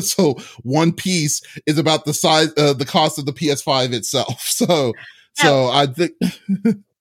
so 0.14 0.34
one 0.62 0.92
piece 0.92 1.42
is 1.66 1.78
about 1.78 2.04
the 2.04 2.14
size 2.14 2.52
uh, 2.56 2.74
the 2.74 2.84
cost 2.84 3.18
of 3.18 3.26
the 3.26 3.32
PS5 3.32 3.92
itself. 3.92 4.40
So 4.48 4.92
so 5.34 5.68
I 5.68 5.86
think 5.86 6.12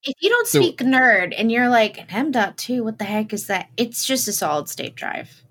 If 0.04 0.16
you 0.22 0.30
don't 0.30 0.48
So- 0.48 0.62
speak 0.62 0.78
nerd 0.80 1.34
and 1.38 1.52
you're 1.52 1.70
like 1.70 1.98
an 2.00 2.06
M.2, 2.10 2.84
what 2.84 2.98
the 3.00 3.06
heck 3.06 3.34
is 3.34 3.48
that? 3.48 3.68
It's 3.78 4.06
just 4.06 4.28
a 4.28 4.32
solid 4.34 4.70
state 4.70 4.96
drive. 4.96 5.42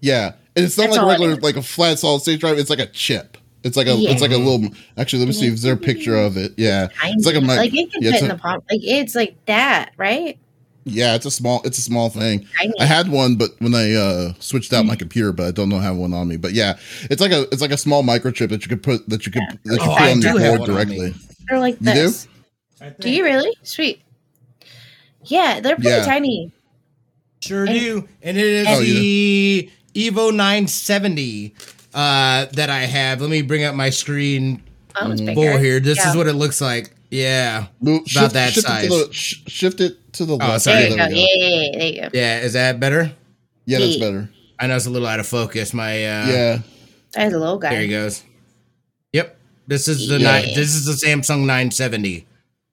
yeah. 0.00 0.32
And 0.56 0.64
it's 0.64 0.76
not 0.76 0.86
That's 0.90 0.96
like 0.98 1.08
regular 1.20 1.36
like 1.36 1.56
a 1.56 1.62
flat 1.62 2.00
solid 2.00 2.22
state 2.22 2.40
drive, 2.40 2.58
it's 2.58 2.70
like 2.70 2.80
a 2.80 2.86
chip. 2.86 3.36
It's 3.62 3.76
like 3.76 3.86
a 3.86 3.92
it's 3.94 4.20
like 4.20 4.32
a 4.32 4.36
little 4.36 4.70
actually 4.96 5.20
let 5.20 5.26
me 5.28 5.32
see 5.32 5.46
if 5.46 5.60
there's 5.60 5.74
a 5.74 5.76
picture 5.76 6.16
of 6.16 6.36
it. 6.36 6.54
Yeah. 6.56 6.88
Tiny. 7.00 7.14
It's 7.14 7.24
like 7.26 7.36
a 7.36 7.40
mic- 7.40 7.56
like 7.58 7.72
it 7.74 7.92
can 7.92 8.02
yeah, 8.02 8.10
fit 8.10 8.14
it's 8.16 8.22
in 8.24 8.30
a- 8.30 8.34
the 8.34 8.40
palm. 8.40 8.54
Like 8.70 8.80
it's 8.82 9.14
like 9.14 9.36
that, 9.46 9.92
right? 9.96 10.38
Yeah, 10.84 11.14
it's 11.14 11.24
a 11.26 11.30
small 11.30 11.60
it's 11.64 11.78
a 11.78 11.82
small 11.82 12.08
thing. 12.08 12.46
Tiny. 12.58 12.72
I 12.80 12.84
had 12.86 13.08
one, 13.10 13.36
but 13.36 13.50
when 13.60 13.74
I 13.76 13.92
uh, 13.92 14.32
switched 14.40 14.72
out 14.72 14.86
my 14.86 14.96
computer, 14.96 15.30
but 15.32 15.46
I 15.46 15.50
don't 15.52 15.68
know 15.68 15.78
have 15.78 15.96
one 15.96 16.12
on 16.14 16.26
me. 16.26 16.36
But 16.36 16.52
yeah, 16.52 16.78
it's 17.10 17.20
like 17.20 17.32
a 17.32 17.42
it's 17.52 17.60
like 17.62 17.70
a 17.70 17.76
small 17.78 18.02
microchip 18.02 18.48
that 18.48 18.62
you 18.62 18.68
could 18.68 18.82
put 18.82 19.08
that 19.08 19.24
you 19.26 19.30
could 19.32 19.42
that 19.66 19.74
you 19.76 19.78
Oh, 19.82 19.94
put 19.94 20.00
I 20.00 20.10
on 20.10 20.20
your 20.20 20.32
board 20.32 20.42
one 20.42 20.70
on 20.70 20.88
me. 20.88 20.96
directly. 20.96 21.14
They're 21.48 21.60
like 21.60 21.74
You 21.80 21.86
do? 21.86 21.92
this. 21.94 22.26
Do 23.00 23.10
you 23.10 23.24
really? 23.24 23.52
Sweet. 23.62 24.02
Yeah, 25.24 25.60
they're 25.60 25.76
pretty 25.76 25.90
Yeah. 25.90 26.04
tiny. 26.04 26.52
Sure 27.40 27.64
And- 27.64 27.78
do. 27.78 28.08
And 28.22 28.36
it 28.36 28.44
is 28.46 28.66
Oh, 28.68 28.80
the 28.80 29.70
Evo 29.94 30.34
970. 30.34 31.54
uh, 31.94 32.46
that 32.52 32.70
I 32.70 32.80
have. 32.84 33.20
Let 33.20 33.30
me 33.30 33.42
bring 33.42 33.64
up 33.64 33.74
my 33.74 33.90
screen 33.90 34.62
Oh, 34.96 35.10
it's 35.10 35.20
bigger. 35.20 35.34
full 35.34 35.58
here. 35.58 35.80
This 35.80 35.98
Yeah. 35.98 36.10
is 36.10 36.16
what 36.16 36.26
it 36.26 36.34
looks 36.34 36.60
like. 36.60 36.90
Yeah. 37.10 37.66
Move, 37.80 38.02
About 38.14 38.32
that 38.34 38.52
shift 38.52 38.66
size. 38.66 38.84
It 38.84 38.88
to 38.90 39.06
the, 39.08 39.12
sh- 39.12 39.40
shift 39.48 39.80
it 39.80 40.12
to 40.14 40.24
the 40.24 40.36
left. 40.36 40.50
Oh, 40.52 40.58
sorry. 40.58 40.82
There 40.82 40.90
you 40.90 40.96
go. 40.96 41.06
we 41.08 41.14
Yeah, 41.14 41.26
yeah, 41.34 41.48
yeah, 41.48 41.78
there 41.78 41.88
you 41.88 42.00
go. 42.02 42.08
Yeah. 42.12 42.40
Is 42.40 42.52
that 42.52 42.78
better? 42.80 43.12
Yeah, 43.66 43.78
that's 43.80 43.96
better. 43.96 44.30
I 44.58 44.66
know 44.68 44.76
it's 44.76 44.86
a 44.86 44.90
little 44.90 45.08
out 45.08 45.18
of 45.20 45.26
focus. 45.26 45.74
My 45.74 45.92
uh, 45.94 46.26
yeah. 46.28 46.58
There's 47.14 47.32
a 47.32 47.38
little 47.38 47.58
guy. 47.58 47.70
There 47.70 47.80
he 47.82 47.88
goes. 47.88 48.22
Yep. 49.12 49.36
This 49.66 49.88
is 49.88 50.06
the 50.08 50.18
Yeah. 50.20 50.30
nine. 50.30 50.54
This 50.54 50.74
is 50.74 50.84
the 50.84 50.92
Samsung 50.92 51.40
970. 51.46 52.26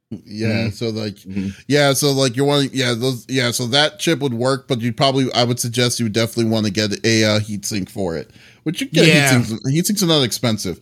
Yeah, 0.10 0.67
Mhm. 0.70 0.74
so 0.74 0.89
like, 0.89 1.15
Mhm. 1.17 1.54
yeah, 1.67 1.91
so 1.93 2.12
like 2.13 2.36
you're 2.38 2.46
wanting, 2.46 2.70
yeah, 2.74 2.93
those, 2.93 3.26
yeah, 3.28 3.52
so 3.52 3.67
that 3.67 4.00
chip 4.00 4.20
would 4.20 4.34
work, 4.34 4.67
but 4.67 4.80
you 4.80 4.93
probably, 4.93 5.32
I 5.34 5.43
would 5.43 5.60
suggest 5.60 6.00
you 6.00 6.06
would 6.06 6.13
definitely 6.13 6.46
want 6.50 6.65
to 6.65 6.72
get 6.72 7.06
a 7.06 7.24
uh, 7.26 7.39
heatsink 7.41 7.89
for 7.89 8.15
it, 8.15 8.32
which 8.63 8.80
you 8.80 8.88
get 8.88 9.06
Yeah. 9.08 9.38
heatsinks. 9.41 9.60
Heatsinks 9.65 10.02
are 10.04 10.08
not 10.08 10.24
expensive, 10.24 10.80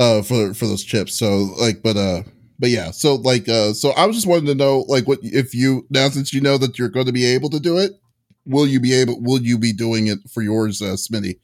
uh, 0.00 0.22
for 0.22 0.54
for 0.54 0.66
those 0.66 0.82
chips. 0.82 1.14
So 1.14 1.54
like, 1.60 1.82
but 1.84 1.96
uh, 1.96 2.22
but 2.58 2.70
yeah, 2.70 2.90
so 2.90 3.14
like, 3.14 3.48
uh, 3.48 3.74
so 3.74 3.90
I 3.90 4.06
was 4.06 4.16
just 4.16 4.26
wanting 4.26 4.46
to 4.46 4.56
know, 4.56 4.84
like, 4.88 5.06
what 5.06 5.20
if 5.22 5.54
you 5.54 5.86
now 5.90 6.08
since 6.08 6.32
you 6.34 6.40
know 6.40 6.58
that 6.58 6.80
you're 6.80 6.88
going 6.88 7.06
to 7.06 7.12
be 7.12 7.26
able 7.26 7.50
to 7.50 7.60
do 7.60 7.78
it, 7.78 7.92
will 8.44 8.66
you 8.66 8.80
be 8.80 8.92
able? 8.92 9.20
Will 9.20 9.40
you 9.40 9.56
be 9.58 9.72
doing 9.72 10.08
it 10.08 10.18
for 10.28 10.42
yours, 10.42 10.82
uh, 10.82 10.96
Smitty? 10.96 11.36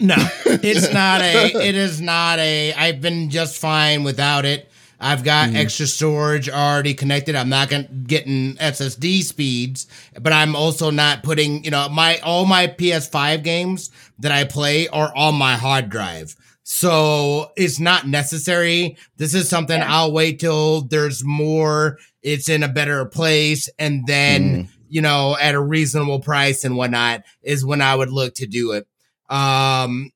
No, 0.00 0.16
it's 0.46 0.92
not 0.92 1.20
a. 1.20 1.52
It 1.68 1.74
is 1.76 2.00
not 2.00 2.38
a. 2.40 2.72
I've 2.72 3.00
been 3.00 3.30
just 3.30 3.56
fine 3.58 4.02
without 4.02 4.44
it. 4.44 4.69
I've 5.00 5.24
got 5.24 5.50
Mhm. 5.50 5.56
extra 5.56 5.86
storage 5.86 6.48
already 6.50 6.92
connected. 6.94 7.34
I'm 7.34 7.48
not 7.48 7.70
gonna, 7.70 7.88
getting 8.06 8.56
SSD 8.60 9.22
speeds, 9.22 9.86
but 10.20 10.32
I'm 10.32 10.54
also 10.54 10.90
not 10.90 11.22
putting. 11.22 11.64
You 11.64 11.70
know, 11.70 11.88
my 11.88 12.18
all 12.18 12.44
my 12.44 12.66
PS5 12.66 13.42
games 13.42 13.90
that 14.18 14.30
I 14.32 14.44
play 14.44 14.88
are 14.88 15.12
on 15.16 15.34
my 15.36 15.56
hard 15.56 15.88
drive. 15.88 16.36
So 16.62 17.50
it's 17.56 17.80
not 17.80 18.06
necessary. 18.06 18.96
This 19.16 19.34
is 19.34 19.48
something 19.48 19.78
Yeah. 19.78 19.92
I'll 19.92 20.12
wait 20.12 20.38
till 20.38 20.82
there's 20.82 21.24
more. 21.24 21.98
It's 22.22 22.48
in 22.48 22.62
a 22.62 22.68
better 22.68 23.04
place, 23.06 23.68
and 23.78 24.06
then 24.06 24.68
you 24.88 25.00
know 25.00 25.36
at 25.40 25.54
a 25.54 25.60
reasonable 25.60 26.20
price 26.20 26.62
and 26.64 26.76
whatnot 26.76 27.22
is 27.42 27.64
when 27.64 27.80
I 27.80 27.94
would 27.94 28.10
look 28.10 28.34
to 28.36 28.46
do 28.46 28.72
it. 28.72 28.86
Um, 29.34 30.10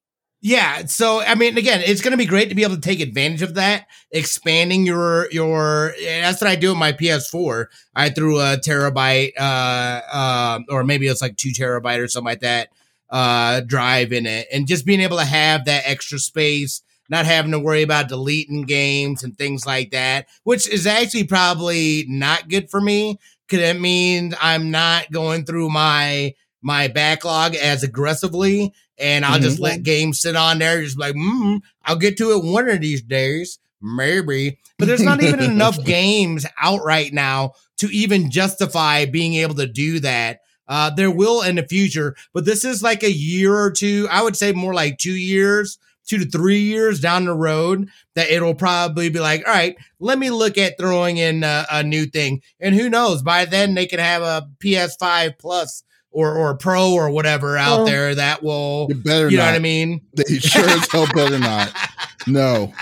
yeah. 0.44 0.84
So 0.84 1.22
I 1.22 1.34
mean, 1.36 1.56
again, 1.56 1.80
it's 1.86 2.02
going 2.02 2.10
to 2.10 2.18
be 2.18 2.26
great 2.26 2.50
to 2.50 2.54
be 2.54 2.64
able 2.64 2.74
to 2.74 2.80
take 2.80 3.00
advantage 3.00 3.40
of 3.40 3.54
that, 3.54 3.86
expanding 4.10 4.84
your 4.84 5.30
your. 5.32 5.94
That's 6.04 6.42
what 6.42 6.50
I 6.50 6.54
do 6.54 6.68
with 6.68 6.76
my 6.76 6.92
PS4. 6.92 7.68
I 7.96 8.10
threw 8.10 8.38
a 8.38 8.58
terabyte, 8.58 9.32
uh, 9.40 10.02
uh, 10.12 10.58
or 10.68 10.84
maybe 10.84 11.06
it's 11.06 11.22
like 11.22 11.38
two 11.38 11.48
terabyte 11.48 11.98
or 11.98 12.08
something 12.08 12.26
like 12.26 12.40
that, 12.40 12.68
uh, 13.08 13.60
drive 13.60 14.12
in 14.12 14.26
it, 14.26 14.46
and 14.52 14.68
just 14.68 14.84
being 14.84 15.00
able 15.00 15.16
to 15.16 15.24
have 15.24 15.64
that 15.64 15.84
extra 15.86 16.18
space. 16.18 16.82
Not 17.08 17.26
having 17.26 17.52
to 17.52 17.58
worry 17.58 17.82
about 17.82 18.08
deleting 18.08 18.62
games 18.62 19.22
and 19.22 19.36
things 19.36 19.66
like 19.66 19.90
that, 19.90 20.26
which 20.44 20.66
is 20.66 20.86
actually 20.86 21.24
probably 21.24 22.06
not 22.08 22.48
good 22.48 22.70
for 22.70 22.80
me 22.80 23.18
because 23.46 23.62
it 23.62 23.80
means 23.80 24.34
I'm 24.40 24.70
not 24.70 25.10
going 25.10 25.44
through 25.44 25.68
my 25.68 26.34
my 26.64 26.88
backlog 26.88 27.54
as 27.54 27.82
aggressively, 27.82 28.72
and 28.98 29.24
I'll 29.24 29.38
just 29.38 29.60
let 29.60 29.82
games 29.82 30.20
sit 30.20 30.34
on 30.34 30.58
there, 30.58 30.82
just 30.82 30.98
like, 30.98 31.14
mm, 31.14 31.60
I'll 31.84 31.96
get 31.96 32.16
to 32.18 32.32
it 32.32 32.42
one 32.42 32.68
of 32.70 32.80
these 32.80 33.02
days, 33.02 33.58
maybe. 33.82 34.58
But 34.78 34.88
there's 34.88 35.02
not 35.02 35.22
even 35.22 35.40
enough 35.40 35.84
games 35.84 36.46
out 36.60 36.82
right 36.82 37.12
now 37.12 37.52
to 37.76 37.88
even 37.88 38.30
justify 38.30 39.04
being 39.04 39.34
able 39.34 39.54
to 39.56 39.66
do 39.66 40.00
that. 40.00 40.40
Uh, 40.66 40.88
there 40.88 41.10
will 41.10 41.42
in 41.42 41.56
the 41.56 41.62
future, 41.62 42.16
but 42.32 42.46
this 42.46 42.64
is 42.64 42.82
like 42.82 43.02
a 43.02 43.12
year 43.12 43.54
or 43.54 43.70
two. 43.70 44.08
I 44.10 44.22
would 44.22 44.34
say 44.34 44.52
more 44.52 44.72
like 44.72 44.96
two 44.96 45.14
years, 45.14 45.78
two 46.06 46.16
to 46.16 46.24
three 46.24 46.60
years 46.60 46.98
down 46.98 47.26
the 47.26 47.34
road 47.34 47.90
that 48.14 48.30
it'll 48.30 48.54
probably 48.54 49.10
be 49.10 49.20
like, 49.20 49.46
all 49.46 49.52
right, 49.52 49.76
let 50.00 50.18
me 50.18 50.30
look 50.30 50.56
at 50.56 50.78
throwing 50.78 51.18
in 51.18 51.44
a, 51.44 51.66
a 51.70 51.82
new 51.82 52.06
thing. 52.06 52.40
And 52.58 52.74
who 52.74 52.88
knows, 52.88 53.20
by 53.20 53.44
then 53.44 53.74
they 53.74 53.86
could 53.86 54.00
have 54.00 54.22
a 54.22 54.48
PS5 54.60 55.38
Plus 55.38 55.82
or, 56.14 56.34
or 56.36 56.54
Pro 56.56 56.92
or 56.92 57.10
whatever 57.10 57.56
out 57.58 57.78
Well, 57.78 57.86
there 57.86 58.14
that 58.14 58.42
will, 58.42 58.86
You 58.88 58.94
better 58.94 59.28
you 59.28 59.36
know 59.36 59.44
not. 59.44 59.50
what 59.50 59.56
I 59.56 59.60
mean? 59.60 60.00
They 60.14 60.38
sure 60.38 60.64
as 60.68 60.90
hell 60.90 61.06
better 61.14 61.38
not. 61.38 61.72
No, 62.26 62.72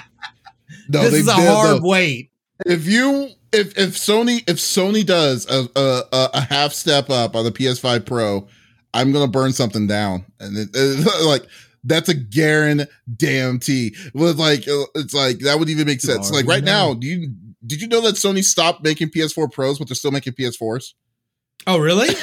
no. 0.89 1.03
this 1.03 1.11
they, 1.13 1.19
is 1.19 1.27
a 1.29 1.33
hard 1.33 1.83
no. 1.83 1.89
wait. 1.89 2.31
if 2.65 2.87
you 2.87 3.29
if 3.53 3.77
if 3.77 3.97
Sony 3.97 4.49
if 4.49 4.59
Sony 4.59 5.05
does 5.05 5.47
a 5.51 5.69
a, 5.75 6.03
a- 6.13 6.31
a 6.35 6.41
half 6.43 6.73
step 6.73 7.11
up 7.11 7.35
on 7.35 7.45
the 7.45 7.51
PS5 7.51 8.07
Pro, 8.07 8.47
I'm 8.95 9.11
gonna 9.13 9.27
burn 9.27 9.53
something 9.53 9.89
down, 9.89 10.25
and 10.39 10.57
it, 10.57 10.69
it- 10.75 11.25
like 11.27 11.45
that's 11.83 12.09
a 12.09 12.15
guarantee. 12.15 13.97
With 14.15 14.39
like 14.39 14.69
uh, 14.69 14.85
it's 14.95 15.13
like 15.15 15.41
that 15.41 15.59
would 15.59 15.69
even 15.69 15.87
make 15.87 16.01
sense. 16.01 16.31
Like 16.31 16.47
right 16.47 16.63
know. 16.63 16.93
now, 16.93 16.95
do 16.95 17.07
you 17.09 17.35
did 17.67 17.81
you 17.83 17.89
know 17.89 18.01
that 18.03 18.15
Sony 18.15 18.45
stopped 18.45 18.85
making 18.85 19.09
PS4 19.09 19.51
Pros, 19.51 19.79
but 19.79 19.89
they're 19.89 19.95
still 19.97 20.11
making 20.13 20.35
PS4s? 20.35 20.93
Oh, 21.67 21.79
really? 21.79 22.09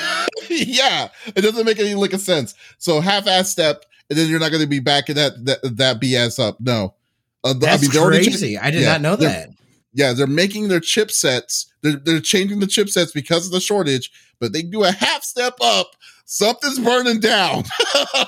yeah, 0.68 1.10
it 1.28 1.42
doesn't 1.42 1.66
make 1.66 1.80
any 1.80 1.96
lick 1.96 2.14
of 2.14 2.22
sense. 2.22 2.54
So 2.78 3.00
half-ass 3.02 3.50
step, 3.50 3.86
and 4.10 4.18
then 4.18 4.30
you're 4.30 4.40
not 4.40 4.52
going 4.52 4.64
to 4.64 4.68
be 4.68 4.80
backing 4.80 5.16
that 5.16 5.34
that 5.46 5.60
that 5.78 6.02
BS 6.02 6.40
up. 6.40 6.58
No, 6.60 6.96
uh, 7.44 7.54
the- 7.54 7.60
That's 7.60 7.88
they're 7.94 8.02
already 8.02 8.26
crazy. 8.26 8.58
I 8.58 8.72
did 8.72 8.82
yeah, 8.82 8.92
not 8.94 9.02
know 9.02 9.16
that. 9.18 9.50
yeah, 9.94 10.14
they're 10.14 10.28
making 10.28 10.68
their 10.70 10.80
chipsets. 10.80 11.66
They're 11.82 11.96
they're 11.98 12.20
changing 12.20 12.60
the 12.60 12.66
chipsets 12.68 13.14
because 13.14 13.46
of 13.46 13.52
the 13.52 13.60
shortage, 13.62 14.12
but 14.40 14.52
they 14.54 14.62
do 14.62 14.84
a 14.84 14.92
half 14.92 15.24
step 15.24 15.56
up. 15.62 15.92
Something's 16.26 16.80
burning 16.80 17.20
down. 17.20 17.64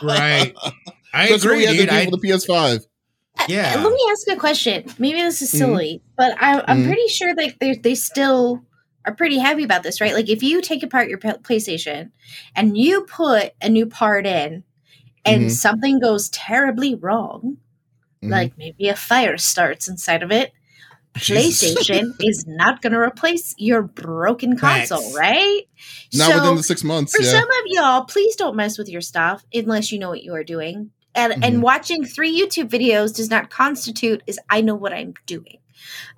Right. 0.03 0.55
I 1.13 1.27
That's 1.29 1.43
what 1.45 1.57
we 1.57 1.65
agree, 1.65 1.65
had 1.65 1.71
to 1.73 1.77
dude. 1.77 1.89
I, 1.89 2.05
for 2.05 2.11
the 2.11 2.17
PS5. 2.17 2.85
Yeah. 3.47 3.73
Uh, 3.77 3.83
Let 3.83 3.93
me 3.93 3.99
ask 4.11 4.27
a 4.29 4.35
question. 4.35 4.85
Maybe 4.97 5.21
this 5.21 5.41
is 5.41 5.51
Mhm. 5.51 5.57
silly, 5.57 6.01
but 6.17 6.35
I, 6.41 6.63
I'm 6.67 6.83
Mhm. 6.83 6.85
pretty 6.87 7.07
sure 7.09 7.35
that 7.35 7.55
they 7.59 7.75
they 7.75 7.95
still 7.95 8.63
are 9.05 9.15
pretty 9.15 9.37
heavy 9.39 9.63
about 9.63 9.83
this, 9.83 9.99
right? 10.01 10.13
Like 10.13 10.29
if 10.29 10.43
you 10.43 10.61
take 10.61 10.83
apart 10.83 11.09
your 11.09 11.17
PlayStation 11.17 12.11
and 12.55 12.77
you 12.77 13.01
put 13.05 13.53
a 13.61 13.69
new 13.69 13.85
part 13.85 14.25
in, 14.27 14.63
and 15.25 15.45
Mhm. 15.45 15.51
something 15.51 15.99
goes 15.99 16.29
terribly 16.29 16.95
wrong, 16.95 17.57
Mhm. 18.23 18.29
like 18.31 18.57
maybe 18.57 18.89
a 18.89 18.95
fire 18.95 19.37
starts 19.37 19.87
inside 19.87 20.23
of 20.23 20.31
it, 20.31 20.51
PlayStation 21.13 22.13
is 22.21 22.45
not 22.47 22.81
going 22.81 22.93
to 22.93 22.99
replace 22.99 23.53
your 23.57 23.81
broken 23.81 24.57
console, 24.57 25.01
Facts. 25.01 25.15
right? 25.15 25.61
Not 26.13 26.31
So, 26.31 26.35
within 26.39 26.55
the 26.55 26.63
six 26.63 26.83
months. 26.83 27.15
for 27.15 27.21
Yeah. 27.21 27.31
some 27.31 27.43
of 27.43 27.65
y'all, 27.67 28.05
please 28.05 28.35
don't 28.35 28.55
mess 28.55 28.77
with 28.77 28.89
your 28.89 29.01
stuff 29.01 29.43
unless 29.53 29.91
you 29.91 29.99
know 29.99 30.09
what 30.09 30.23
you 30.23 30.33
are 30.33 30.43
doing. 30.43 30.91
And 31.13 31.33
Mhm. 31.33 31.39
and 31.45 31.61
watching 31.63 32.05
three 32.05 32.39
YouTube 32.39 32.69
videos 32.69 33.13
does 33.13 33.29
not 33.29 33.49
constitute 33.49 34.23
is 34.27 34.39
I 34.49 34.61
know 34.61 34.75
what 34.75 34.93
I'm 34.93 35.13
doing. 35.25 35.57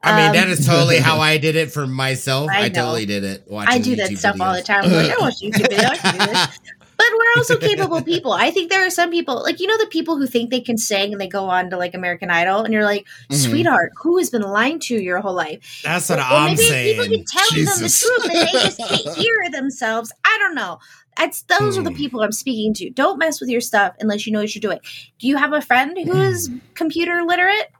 I 0.02 0.24
mean, 0.24 0.34
that 0.34 0.46
Um, 0.48 0.52
is 0.52 0.66
totally 0.66 0.98
how 0.98 1.20
I 1.20 1.38
did 1.38 1.56
it 1.56 1.72
for 1.72 1.88
myself. 1.88 2.50
I 2.52 2.66
I, 2.66 2.70
totally 2.70 3.06
did 3.06 3.24
it. 3.24 3.48
I 3.56 3.78
do 3.80 3.96
that 3.96 4.10
YouTube 4.12 4.18
stuff 4.18 4.42
all 4.42 4.54
the 4.54 4.62
time. 4.62 4.84
I'm 4.86 4.92
like, 4.92 5.12
I 5.12 5.20
watch 5.20 5.36
YouTube 5.42 5.68
videos. 5.68 6.00
I 6.04 6.12
do 6.12 6.18
this. 6.34 6.60
But 6.96 7.08
we're 7.18 7.38
also 7.38 7.58
capable 7.72 8.04
people. 8.04 8.34
I 8.34 8.52
think 8.52 8.70
there 8.70 8.86
are 8.86 8.90
some 8.92 9.10
people, 9.10 9.42
like 9.42 9.60
you 9.60 9.66
know, 9.66 9.78
the 9.80 9.88
people 9.88 10.16
who 10.16 10.28
think 10.28 10.52
they 10.52 10.62
can 10.62 10.78
sing 10.78 11.12
and 11.12 11.20
they 11.20 11.28
go 11.28 11.46
on 11.50 11.72
to 11.72 11.76
like 11.78 11.96
American 11.96 12.30
Idol, 12.30 12.62
and 12.62 12.72
you're 12.72 12.84
like, 12.86 13.08
Mhm. 13.32 13.36
sweetheart, 13.36 13.92
who 14.02 14.18
has 14.20 14.30
been 14.30 14.44
lying 14.44 14.80
to 14.82 14.94
you 14.94 15.00
your 15.02 15.20
whole 15.20 15.34
life? 15.34 15.82
That's 15.84 16.08
what 16.08 16.20
Or 16.20 16.22
I'm 16.22 16.46
maybe 16.52 16.58
people 16.58 16.70
saying. 16.70 17.10
can 17.10 17.26
tell 17.26 17.50
them 17.66 17.82
the 17.82 17.90
truth 17.90 18.26
and 18.26 18.48
they 18.48 18.52
just 18.52 18.78
can't 18.78 19.18
hear 19.18 19.36
themselves. 19.52 20.12
I 20.24 20.38
don't 20.40 20.54
know. 20.54 20.78
That's 21.18 21.42
those 21.42 21.80
are 21.80 21.84
the 21.84 21.90
Hmm. 21.90 21.96
people 21.98 22.22
I'm 22.22 22.32
speaking 22.32 22.76
to. 22.76 22.92
Don't 22.92 23.18
mess 23.18 23.42
with 23.42 23.50
your 23.50 23.60
stuff 23.62 23.96
unless 24.00 24.28
you 24.28 24.32
know 24.32 24.40
what 24.42 24.54
you're 24.54 24.62
doing. 24.62 24.80
Do 25.18 25.28
you 25.28 25.38
have 25.38 25.52
a 25.52 25.62
friend 25.62 25.98
who 25.98 26.22
is 26.22 26.52
computer 26.76 27.24
literate? 27.24 27.72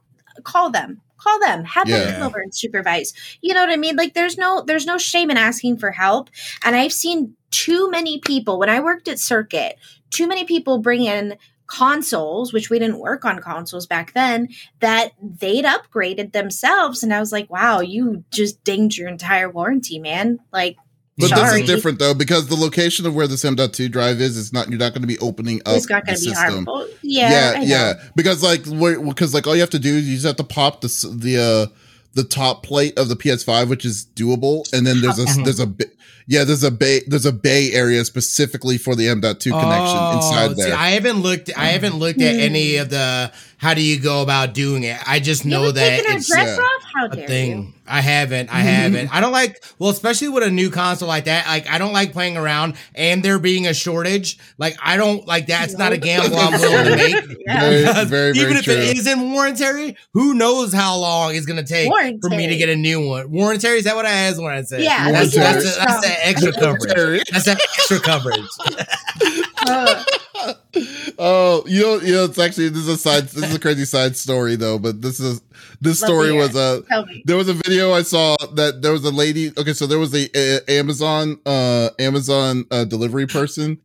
Call 0.42 0.70
them. 0.70 1.00
Call 1.24 1.40
them. 1.40 1.64
Have 1.64 1.88
them 1.88 2.12
come 2.12 2.22
over 2.26 2.38
and 2.38 2.54
supervise. 2.54 3.14
You 3.40 3.54
know 3.54 3.60
what 3.60 3.72
I 3.72 3.76
mean? 3.76 3.96
Like 3.96 4.12
there's 4.12 4.36
no 4.36 4.62
there's 4.62 4.84
no 4.84 4.98
shame 4.98 5.30
in 5.30 5.38
asking 5.38 5.78
for 5.78 5.90
help. 5.90 6.28
And 6.62 6.76
I've 6.76 6.92
seen 6.92 7.34
too 7.50 7.90
many 7.90 8.18
people 8.18 8.58
when 8.58 8.68
I 8.68 8.80
worked 8.80 9.08
at 9.08 9.18
Circuit, 9.18 9.76
too 10.10 10.26
many 10.28 10.44
people 10.44 10.78
bring 10.78 11.04
in 11.04 11.38
consoles, 11.66 12.52
which 12.52 12.68
we 12.68 12.78
didn't 12.78 12.98
work 12.98 13.24
on 13.24 13.40
consoles 13.40 13.86
back 13.86 14.12
then, 14.12 14.48
that 14.80 15.12
they'd 15.22 15.64
upgraded 15.64 16.32
themselves. 16.32 17.02
And 17.02 17.12
I 17.14 17.20
was 17.20 17.32
like, 17.32 17.48
wow, 17.50 17.80
you 17.80 18.22
just 18.30 18.62
dinged 18.64 18.98
your 18.98 19.08
entire 19.08 19.50
warranty, 19.50 19.98
man. 19.98 20.40
Like, 20.52 20.76
But 21.16 21.28
sorry. 21.28 21.60
this 21.60 21.60
is 21.60 21.66
different 21.76 21.98
though 22.00 22.12
because 22.14 22.48
the 22.48 22.56
location 22.56 23.06
of 23.06 23.14
where 23.14 23.28
this 23.28 23.44
M.2 23.44 23.90
drive 23.90 24.20
is, 24.20 24.36
it's 24.36 24.52
not. 24.52 24.68
You're 24.68 24.78
not 24.80 24.92
going 24.92 25.02
to 25.02 25.06
be 25.08 25.18
opening 25.20 25.60
up. 25.64 25.76
It's 25.76 25.88
not 25.88 26.04
going 26.04 26.16
the 26.16 26.20
to 26.20 26.28
be 26.30 26.34
system. 26.34 26.64
harmful. 26.66 26.88
Yeah. 27.02 27.52
yeah, 27.52 27.62
yeah. 27.62 27.92
Because 28.16 28.42
like, 28.42 28.64
because 28.64 29.32
like 29.32 29.46
all 29.46 29.54
you 29.54 29.60
have 29.60 29.70
to 29.70 29.78
do 29.78 29.94
is 29.94 30.08
you 30.08 30.14
just 30.14 30.26
have 30.26 30.36
to 30.36 30.44
pop 30.44 30.80
the 30.80 30.88
the 31.16 31.38
uh 31.70 31.74
the 32.14 32.24
top 32.24 32.62
plate 32.64 32.98
of 32.98 33.08
the 33.08 33.16
PS5, 33.16 33.68
which 33.68 33.84
is 33.84 34.06
doable, 34.16 34.70
and 34.72 34.86
then 34.86 35.00
there's 35.00 35.18
a 35.18 35.24
Mhm. 35.26 35.44
there's 35.44 35.60
a 35.60 35.66
ba- 35.66 35.84
yeah 36.26 36.44
there's 36.44 36.62
a 36.64 36.70
bay 36.70 37.00
there's 37.06 37.26
a 37.26 37.32
bay 37.32 37.72
area 37.72 38.04
specifically 38.04 38.78
for 38.78 38.94
the 38.94 39.08
M.2 39.08 39.22
connection 39.50 39.98
Oh, 39.98 40.16
inside 40.16 40.56
see, 40.56 40.62
there. 40.62 40.76
I 40.76 40.90
haven't 40.90 41.20
looked. 41.20 41.50
I 41.56 41.66
haven't 41.66 41.96
looked 41.96 42.20
at 42.20 42.34
any 42.34 42.76
of 42.76 42.90
the. 42.90 43.32
How 43.58 43.72
do 43.72 43.80
you 43.82 43.98
go 43.98 44.20
about 44.22 44.52
doing 44.52 44.82
it? 44.82 44.98
I 45.06 45.20
just 45.20 45.46
know 45.46 45.60
haven't 45.72 45.74
that 45.76 46.04
it's. 46.16 46.28
dress 46.28 46.58
yeah. 46.58 46.62
off? 46.64 46.82
How 46.94 47.06
a 47.06 47.08
dare 47.10 47.20
you? 47.22 47.26
thing. 47.28 47.74
I 47.86 48.00
haven't. 48.00 48.50
I 48.50 48.60
haven't. 48.60 49.14
I 49.14 49.20
don't 49.20 49.32
like. 49.32 49.62
Well, 49.78 49.90
especially 49.90 50.28
with 50.28 50.42
a 50.42 50.50
new 50.50 50.70
console 50.70 51.08
like 51.08 51.24
that. 51.24 51.46
Like 51.46 51.68
I 51.68 51.78
don't 51.78 51.92
like 51.92 52.12
playing 52.12 52.36
around 52.36 52.74
and 52.94 53.22
there 53.22 53.38
being 53.38 53.66
a 53.66 53.74
shortage. 53.74 54.38
Like 54.58 54.76
I 54.82 54.96
don't 54.96 55.26
like. 55.26 55.46
That's 55.46 55.76
not 55.76 55.92
a 55.92 55.98
gamble 55.98 56.36
I'm 56.36 56.52
willing 56.60 56.84
to 56.86 56.96
make. 56.96 57.38
Yeah. 57.46 57.60
Very, 57.60 57.84
Because 57.84 58.08
very, 58.10 58.32
very 58.32 58.44
Even 58.44 58.56
if 58.58 58.64
true. 58.64 58.74
it 58.74 58.96
isn't 58.98 59.32
warranty, 59.32 59.96
who 60.12 60.34
knows 60.34 60.72
how 60.72 60.96
long 60.98 61.34
it's 61.34 61.46
gonna 61.46 61.62
take 61.64 61.90
for 62.20 62.30
me 62.30 62.46
to 62.48 62.56
get 62.56 62.68
a 62.68 62.76
new 62.76 63.06
one? 63.06 63.30
Warranty 63.30 63.68
is 63.68 63.84
that 63.84 63.96
what 63.96 64.04
I 64.06 64.10
asked 64.12 64.42
when 64.42 64.52
I 64.52 64.62
said? 64.62 64.80
Yeah, 64.82 65.10
that's 65.12 65.34
that's 65.34 65.64
that's, 65.64 65.66
extra. 65.66 65.84
that's, 65.86 66.03
that 66.04 66.18
extra 66.22 66.52
coverage. 66.52 67.22
That's 67.30 67.44
that 67.46 67.60
extra 67.60 68.00
coverage. 68.00 68.48
Uh, 69.66 70.04
oh, 71.18 71.64
you 71.66 71.80
know, 71.82 72.00
you 72.00 72.12
know, 72.12 72.24
it's 72.24 72.38
actually 72.38 72.68
this 72.68 72.82
is 72.82 72.88
a 72.88 72.98
side. 72.98 73.24
This 73.24 73.44
is 73.44 73.54
a 73.54 73.58
crazy 73.60 73.84
side 73.84 74.16
story 74.16 74.56
though, 74.56 74.78
but 74.78 75.00
this 75.02 75.20
is 75.20 75.40
this 75.80 76.02
Love 76.02 76.08
story 76.08 76.32
was 76.32 76.54
a. 76.56 76.82
There 77.24 77.36
was 77.36 77.48
a 77.48 77.54
video 77.54 77.92
I 77.92 78.02
saw 78.02 78.36
that 78.54 78.82
there 78.82 78.92
was 78.92 79.04
a 79.04 79.10
lady. 79.10 79.52
Okay, 79.56 79.72
so 79.72 79.86
there 79.86 79.98
was 79.98 80.14
a, 80.14 80.28
a 80.36 80.60
Amazon 80.70 81.38
uh 81.46 81.90
Amazon 81.98 82.64
uh, 82.70 82.84
delivery 82.84 83.26
person 83.26 83.78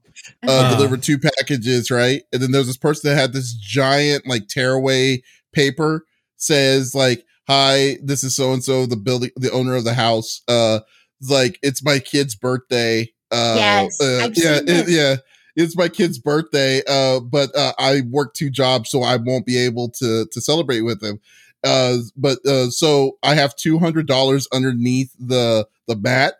uh, 0.47 0.51
Uh-huh. 0.51 0.75
delivered 0.75 1.03
two 1.03 1.17
packages, 1.17 1.89
right? 1.91 2.23
And 2.33 2.41
then 2.41 2.51
there 2.51 2.59
was 2.59 2.67
this 2.67 2.77
person 2.77 3.09
that 3.09 3.15
had 3.15 3.33
this 3.33 3.53
giant 3.53 4.27
like 4.27 4.47
tearaway 4.47 5.21
paper 5.53 6.05
says 6.37 6.93
like, 6.95 7.25
"Hi, 7.47 7.97
this 8.03 8.23
is 8.23 8.35
so 8.35 8.53
and 8.53 8.63
so, 8.63 8.85
the 8.85 8.95
building, 8.97 9.31
the 9.35 9.51
owner 9.51 9.75
of 9.75 9.83
the 9.83 9.93
house. 9.93 10.41
Uh, 10.47 10.79
it's 10.79 10.98
like 11.21 11.59
it's 11.61 11.83
my 11.83 11.99
kid's 11.99 12.35
birthday. 12.35 13.11
Uh, 13.31 13.53
Yes, 13.57 14.01
uh, 14.01 14.21
I've 14.25 14.37
yeah, 14.37 14.57
seen 14.59 14.69
it- 14.69 14.89
yeah." 14.89 15.15
It's 15.55 15.75
my 15.75 15.89
kid's 15.89 16.17
birthday, 16.19 16.81
uh, 16.87 17.19
but 17.19 17.53
uh, 17.53 17.73
I 17.77 18.01
work 18.09 18.33
two 18.33 18.49
jobs, 18.49 18.89
so 18.89 19.03
I 19.03 19.17
won't 19.17 19.45
be 19.45 19.57
able 19.57 19.89
to 19.89 20.25
to 20.31 20.39
celebrate 20.41 20.81
with 20.81 21.03
him. 21.03 21.19
Uh, 21.65 21.97
but 22.15 22.37
uh, 22.45 22.69
so 22.69 23.17
I 23.23 23.35
have 23.35 23.55
two 23.57 23.77
hundred 23.77 24.07
dollars 24.07 24.47
underneath 24.53 25.13
the 25.19 25.67
the 25.87 25.97
mat. 25.97 26.35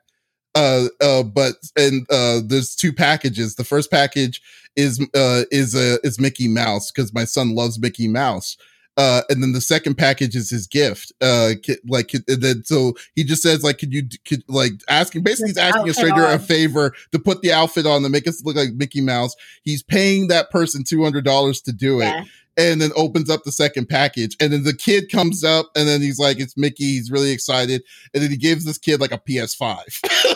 Uh, 0.56 0.86
uh, 1.02 1.24
but 1.24 1.56
and 1.76 2.08
uh, 2.10 2.40
there's 2.46 2.76
two 2.76 2.94
packages. 2.94 3.56
The 3.56 3.66
first 3.66 3.92
package 3.92 4.42
is 4.78 5.02
uh 5.14 5.44
is 5.52 5.76
uh, 5.76 5.98
is 6.04 6.20
Mickey 6.20 6.48
Mouse 6.48 6.90
because 6.90 7.14
my 7.14 7.26
son 7.26 7.56
loves 7.56 7.78
Mickey 7.78 8.08
Mouse. 8.08 8.56
Uh, 9.00 9.22
and 9.30 9.42
then 9.42 9.54
the 9.54 9.62
second 9.62 9.96
package 9.96 10.36
is 10.36 10.50
his 10.50 10.68
gift. 10.68 11.14
Uh, 11.22 11.52
like 11.88 12.12
then 12.28 12.64
so 12.66 12.94
he 13.16 13.24
just 13.24 13.42
says 13.42 13.64
like, 13.64 13.78
could 13.80 13.94
you 13.94 14.04
could 14.28 14.44
like 14.50 14.74
asking 14.90 15.24
basically 15.24 15.50
he's 15.50 15.58
asking 15.58 15.88
a 15.90 15.94
stranger 15.94 16.26
a 16.26 16.38
favor 16.38 16.94
to 17.14 17.18
put 17.20 17.42
the 17.42 17.54
outfit 17.54 17.86
on 17.86 18.04
to 18.04 18.10
make 18.10 18.28
us 18.28 18.44
look 18.44 18.58
like 18.58 18.74
Mickey 18.76 19.00
Mouse. 19.02 19.34
He's 19.64 19.82
paying 19.82 20.28
that 20.28 20.52
person 20.52 20.84
two 20.84 21.02
hundred 21.02 21.24
dollars 21.24 21.62
to 21.62 21.72
do 21.72 22.02
it 22.02 22.06
Yeah. 22.08 22.24
and 22.58 22.82
then 22.82 22.92
opens 22.98 23.30
up 23.30 23.44
the 23.46 23.54
second 23.54 23.88
package. 23.88 24.36
And 24.42 24.52
then 24.52 24.64
the 24.66 24.76
kid 24.76 25.10
comes 25.10 25.46
up 25.46 25.68
and 25.78 25.88
then 25.88 26.02
he's 26.02 26.20
like, 26.20 26.40
it's 26.42 26.58
Mickey. 26.58 26.84
He's 26.96 27.10
really 27.10 27.32
excited. 27.32 27.84
And 28.14 28.22
then 28.22 28.30
he 28.32 28.38
gives 28.38 28.66
this 28.66 28.78
kid 28.78 29.00
like 29.00 29.14
a 29.14 29.18
PS5. 29.18 29.78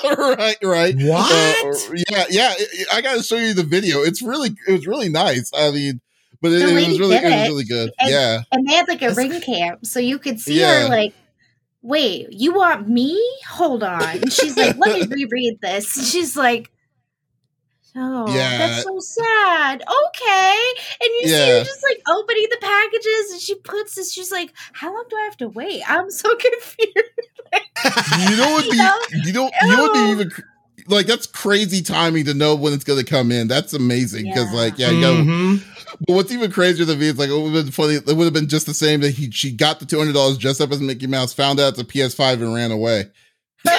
right, 0.38 0.57
right. 0.64 0.95
What? 0.97 1.66
Uh, 1.66 1.95
yeah, 2.09 2.24
yeah. 2.30 2.53
it- 2.57 2.70
it- 2.80 2.88
I 2.93 3.01
got 3.01 3.18
to 3.18 3.24
show 3.24 3.36
you 3.36 3.53
the 3.53 3.64
video. 3.64 4.03
It's 4.03 4.22
really, 4.22 4.55
it 4.68 4.72
was 4.72 4.88
really 4.88 5.09
nice. 5.09 5.51
I 5.53 5.72
mean, 5.72 5.99
but 6.43 6.51
it, 6.51 6.59
The 6.59 6.61
it 6.61 6.63
was 6.65 6.73
lady 6.73 6.99
really, 6.99 7.15
it 7.15 7.21
did 7.21 7.31
was 7.31 7.33
it. 7.33 7.47
really 7.47 7.63
good. 7.63 7.91
And- 7.99 8.09
yeah. 8.11 8.41
And 8.51 8.67
they 8.67 8.73
had 8.75 8.87
like 8.87 9.01
a 9.01 9.07
That's- 9.09 9.17
ring 9.17 9.41
cam, 9.41 9.83
so 9.83 9.99
you 9.99 10.19
could 10.19 10.39
see 10.39 10.59
Yeah. 10.59 10.83
her 10.83 10.89
like, 10.89 11.13
wait, 11.81 12.27
you 12.31 12.53
want 12.53 12.87
me? 12.87 13.19
Hold 13.49 13.81
on. 13.83 14.03
And 14.03 14.31
she's 14.31 14.55
like, 14.55 14.77
let 14.77 15.09
me 15.09 15.15
reread 15.25 15.59
this. 15.61 15.97
And 15.97 16.05
she's 16.05 16.37
like, 16.37 16.69
oh, 17.95 18.27
Yeah. 18.33 18.57
that's 18.57 18.83
so 18.83 18.99
sad. 18.99 19.81
Okay. 19.81 20.63
And 21.01 21.09
you 21.21 21.27
see 21.27 21.49
her 21.49 21.63
just 21.63 21.83
like 21.83 22.01
opening 22.09 22.47
the 22.51 22.57
packages 22.61 23.31
and 23.31 23.41
she 23.41 23.55
puts 23.55 23.95
this, 23.95 24.13
she's 24.13 24.31
like, 24.31 24.53
how 24.73 24.93
long 24.93 25.05
do 25.09 25.15
I 25.17 25.21
have 25.23 25.37
to 25.37 25.49
wait? 25.49 25.81
I'm 25.89 26.09
so 26.11 26.29
confused. 26.35 26.93
You 28.29 28.37
know 28.37 28.51
what? 28.51 28.65
You 28.71 28.75
know? 28.77 28.99
you 29.25 29.33
know, 29.33 29.51
you 29.63 29.67
know 29.77 29.83
what? 29.83 30.09
Even 30.09 30.31
like 30.87 31.05
that's 31.05 31.27
crazy 31.27 31.81
timing 31.81 32.25
to 32.25 32.33
know 32.33 32.55
when 32.55 32.73
it's 32.73 32.83
going 32.83 32.99
to 32.99 33.05
come 33.09 33.31
in. 33.31 33.47
That's 33.47 33.73
amazing 33.73 34.25
because, 34.25 34.51
Yeah. 34.51 34.59
like, 34.59 34.77
yeah, 34.77 34.89
you 34.89 35.01
got 35.01 35.13
Mhm. 35.15 35.63
But 36.07 36.13
what's 36.15 36.31
even 36.31 36.51
crazier 36.51 36.85
than 36.85 36.99
me 36.99 37.07
is 37.07 37.17
like 37.17 37.29
it 37.29 37.33
would 37.37 37.53
have 37.53 37.65
been 37.65 37.71
funny. 37.71 37.95
It 37.95 38.05
would 38.07 38.23
have 38.25 38.33
been 38.33 38.47
just 38.49 38.65
the 38.65 38.73
same 38.73 39.01
that 39.01 39.11
he 39.11 39.29
she 39.31 39.51
got 39.51 39.79
the 39.79 39.85
two 39.85 39.97
hundred 39.99 40.13
dollars 40.13 40.37
dressed 40.37 40.61
up 40.61 40.71
as 40.71 40.81
Mickey 40.81 41.07
Mouse, 41.07 41.33
found 41.33 41.59
out 41.59 41.77
it's 41.77 41.81
a 41.81 42.09
PS 42.09 42.13
Five, 42.13 42.41
and 42.41 42.53
ran 42.53 42.71
away. 42.71 43.05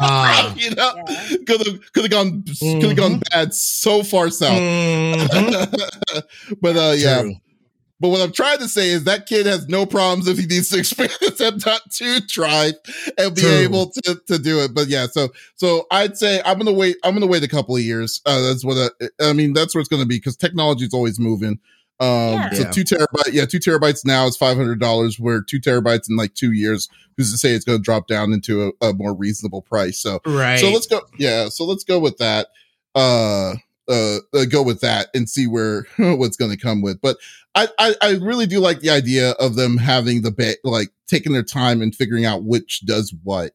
Ah. 0.00 0.54
you 0.56 0.70
know, 0.76 0.92
Yeah. 1.08 1.36
could 1.44 1.66
have 1.66 1.92
could 1.92 2.02
have 2.04 2.10
gone 2.10 2.44
could 2.60 2.82
have 2.84 2.96
gone 2.96 3.20
bad 3.32 3.52
so 3.52 4.04
far 4.04 4.30
south. 4.30 4.56
Mhm. 4.60 6.22
but 6.60 6.76
uh, 6.76 6.94
yeah. 6.96 7.22
True. 7.22 7.34
But 8.00 8.10
what 8.10 8.20
I'm 8.20 8.32
trying 8.32 8.58
to 8.58 8.68
say 8.68 8.90
is 8.90 9.04
that 9.04 9.26
kid 9.26 9.46
has 9.46 9.66
no 9.68 9.84
problems 9.84 10.28
if 10.28 10.38
he 10.38 10.46
needs 10.46 10.68
to 10.68 10.78
expand 10.78 11.10
his 11.20 11.40
M.2 11.40 12.28
drive 12.28 12.74
and 13.18 13.34
be 13.34 13.42
True. 13.42 13.50
able 13.50 13.90
to, 13.90 14.20
to 14.28 14.38
do 14.38 14.60
it. 14.60 14.72
But 14.72 14.86
yeah, 14.88 15.06
so 15.08 15.30
so 15.56 15.86
I'd 15.90 16.16
say 16.16 16.40
I'm 16.44 16.58
gonna 16.58 16.72
wait. 16.72 16.96
I'm 17.02 17.14
gonna 17.14 17.26
wait 17.26 17.42
a 17.42 17.48
couple 17.48 17.74
of 17.74 17.82
years. 17.82 18.20
Uh, 18.24 18.40
that's 18.42 18.64
what 18.64 18.92
I, 19.00 19.08
I 19.30 19.32
mean. 19.32 19.52
That's 19.52 19.74
what 19.74 19.80
it's 19.80 19.88
gonna 19.88 20.06
be 20.06 20.16
because 20.18 20.36
technology 20.36 20.84
is 20.84 20.94
always 20.94 21.18
moving. 21.18 21.58
Um, 22.00 22.08
Yeah. 22.34 22.50
so 22.50 22.62
Yeah. 22.62 22.70
two 22.70 22.84
terabyte, 22.84 23.32
yeah, 23.32 23.44
two 23.46 23.58
terabytes 23.58 24.04
now 24.04 24.26
is 24.28 24.36
five 24.36 24.56
hundred 24.56 24.78
dollars. 24.78 25.18
Where 25.18 25.40
two 25.42 25.58
terabytes 25.60 26.08
in 26.08 26.16
like 26.16 26.34
two 26.34 26.52
years, 26.52 26.88
who's 27.16 27.32
to 27.32 27.38
say 27.38 27.50
it's 27.50 27.64
gonna 27.64 27.80
drop 27.80 28.06
down 28.06 28.32
into 28.32 28.72
a, 28.80 28.86
a 28.90 28.92
more 28.92 29.12
reasonable 29.12 29.62
price? 29.62 29.98
So 29.98 30.20
Right. 30.24 30.60
so 30.60 30.70
let's 30.70 30.86
go. 30.86 31.00
Yeah. 31.18 31.48
So 31.48 31.64
let's 31.64 31.82
go 31.82 31.98
with 31.98 32.18
that. 32.18 32.46
Uh, 32.94 33.54
uh, 33.88 34.18
uh 34.34 34.44
go 34.44 34.62
with 34.62 34.80
that 34.82 35.08
and 35.14 35.28
see 35.28 35.46
where 35.46 35.86
what's 35.96 36.36
going 36.36 36.50
to 36.50 36.56
come 36.56 36.82
with. 36.82 37.00
But 37.00 37.16
I, 37.54 37.68
I, 37.78 37.94
I 38.02 38.10
really 38.20 38.46
do 38.46 38.60
like 38.60 38.80
the 38.80 38.90
idea 38.90 39.30
of 39.32 39.56
them 39.56 39.76
having 39.78 40.22
the 40.22 40.30
ba- 40.30 40.56
like 40.64 40.88
taking 41.08 41.32
their 41.32 41.42
time 41.42 41.82
and 41.82 41.94
figuring 41.94 42.24
out 42.24 42.44
which 42.44 42.82
does 42.86 43.12
what, 43.24 43.52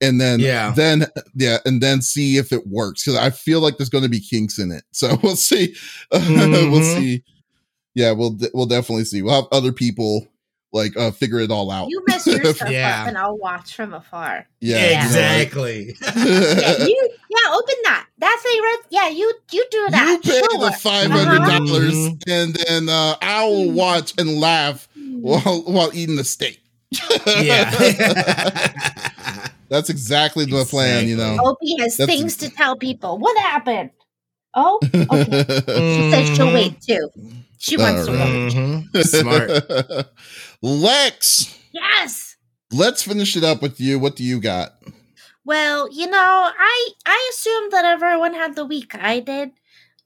and 0.00 0.20
then 0.20 0.40
Yeah. 0.40 0.72
then 0.74 1.06
yeah, 1.34 1.58
and 1.66 1.82
then 1.82 2.00
see 2.00 2.36
if 2.38 2.52
it 2.52 2.66
works 2.66 3.04
because 3.04 3.18
I 3.18 3.30
feel 3.30 3.60
like 3.60 3.76
there's 3.76 3.90
going 3.90 4.04
to 4.04 4.10
be 4.10 4.20
kinks 4.20 4.58
in 4.58 4.70
it. 4.72 4.84
So 4.92 5.18
we'll 5.22 5.36
see. 5.36 5.74
we'll 6.12 6.20
Mhm. 6.20 6.94
see. 6.96 7.24
Yeah, 7.94 8.12
we'll 8.12 8.30
de- 8.30 8.50
we'll 8.54 8.66
definitely 8.66 9.04
see. 9.04 9.22
We'll 9.22 9.34
have 9.34 9.48
other 9.52 9.72
people 9.72 10.26
like 10.72 10.96
uh 10.96 11.10
figure 11.12 11.38
it 11.40 11.50
all 11.52 11.70
out. 11.70 11.88
you 11.90 12.02
mess 12.08 12.26
your 12.26 12.42
stuff 12.54 12.68
Yeah. 12.70 13.02
up 13.02 13.08
and 13.08 13.16
I'll 13.18 13.36
watch 13.36 13.74
from 13.76 13.92
afar. 13.94 14.46
yeah, 14.60 14.76
you 14.76 14.82
know, 14.82 14.96
like- 14.96 15.04
exactly. 15.04 15.96
Yeah, 16.00 16.84
you 16.86 17.08
yeah, 17.30 17.52
open 17.54 17.74
that. 17.84 18.03
That 18.18 18.36
a 18.44 18.62
right 18.62 18.78
yeah, 18.90 19.08
you 19.08 19.32
you 19.52 19.66
do 19.70 19.86
that. 19.90 20.08
You 20.24 20.30
pay 20.32 20.38
Sure. 20.38 20.58
the 20.60 20.72
five 20.72 21.10
hundred 21.10 21.38
dollars, 21.46 21.94
Mhm. 21.94 22.22
and 22.28 22.54
then 22.54 22.88
uh, 22.88 23.16
I 23.20 23.44
will 23.44 23.70
watch 23.72 24.14
and 24.18 24.38
laugh 24.40 24.88
while 24.94 25.62
while 25.66 25.90
eating 25.92 26.16
the 26.16 26.24
steak. 26.24 26.60
yeah. 27.26 27.70
That's 29.68 29.90
exactly 29.90 30.44
the 30.44 30.64
plan, 30.64 31.08
you 31.08 31.16
know. 31.16 31.36
Opie 31.42 31.76
has 31.80 31.96
That's- 31.96 32.16
things 32.18 32.36
to 32.36 32.50
tell 32.50 32.76
people. 32.76 33.18
What 33.18 33.36
happened? 33.38 33.90
Oh, 34.54 34.78
okay. 34.84 35.44
She 35.66 36.10
says 36.12 36.36
she'll 36.36 36.52
wait 36.54 36.80
too. 36.80 37.10
She 37.58 37.76
wants 37.76 38.06
to 38.06 38.12
wait. 38.94 39.04
Smart. 39.06 40.06
Lex, 40.62 41.58
Yes. 41.72 42.36
let's 42.70 43.02
finish 43.02 43.36
it 43.36 43.42
up 43.42 43.60
with 43.62 43.80
you. 43.80 43.98
What 43.98 44.14
do 44.14 44.22
you 44.22 44.40
got? 44.40 44.74
Well, 45.44 45.90
you 45.92 46.06
know, 46.06 46.50
I 46.58 46.88
I 47.06 47.30
assumed 47.32 47.72
that 47.72 47.84
everyone 47.84 48.34
had 48.34 48.56
the 48.56 48.64
week 48.64 48.94
I 48.94 49.20
did. 49.20 49.50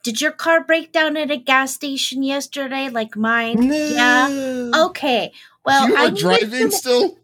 Did 0.02 0.20
your 0.20 0.32
car 0.32 0.62
break 0.64 0.92
down 0.92 1.16
at 1.16 1.30
a 1.30 1.36
gas 1.36 1.74
station 1.74 2.22
yesterday 2.22 2.88
like 2.88 3.16
mine? 3.16 3.62
Yeah. 3.62 4.70
Okay. 4.86 5.32
Well, 5.64 5.88
you 5.88 5.96
I 5.96 6.06
are 6.06 6.10
needed 6.10 6.20
driving 6.20 6.70
to- 6.70 6.76
still. 6.76 7.18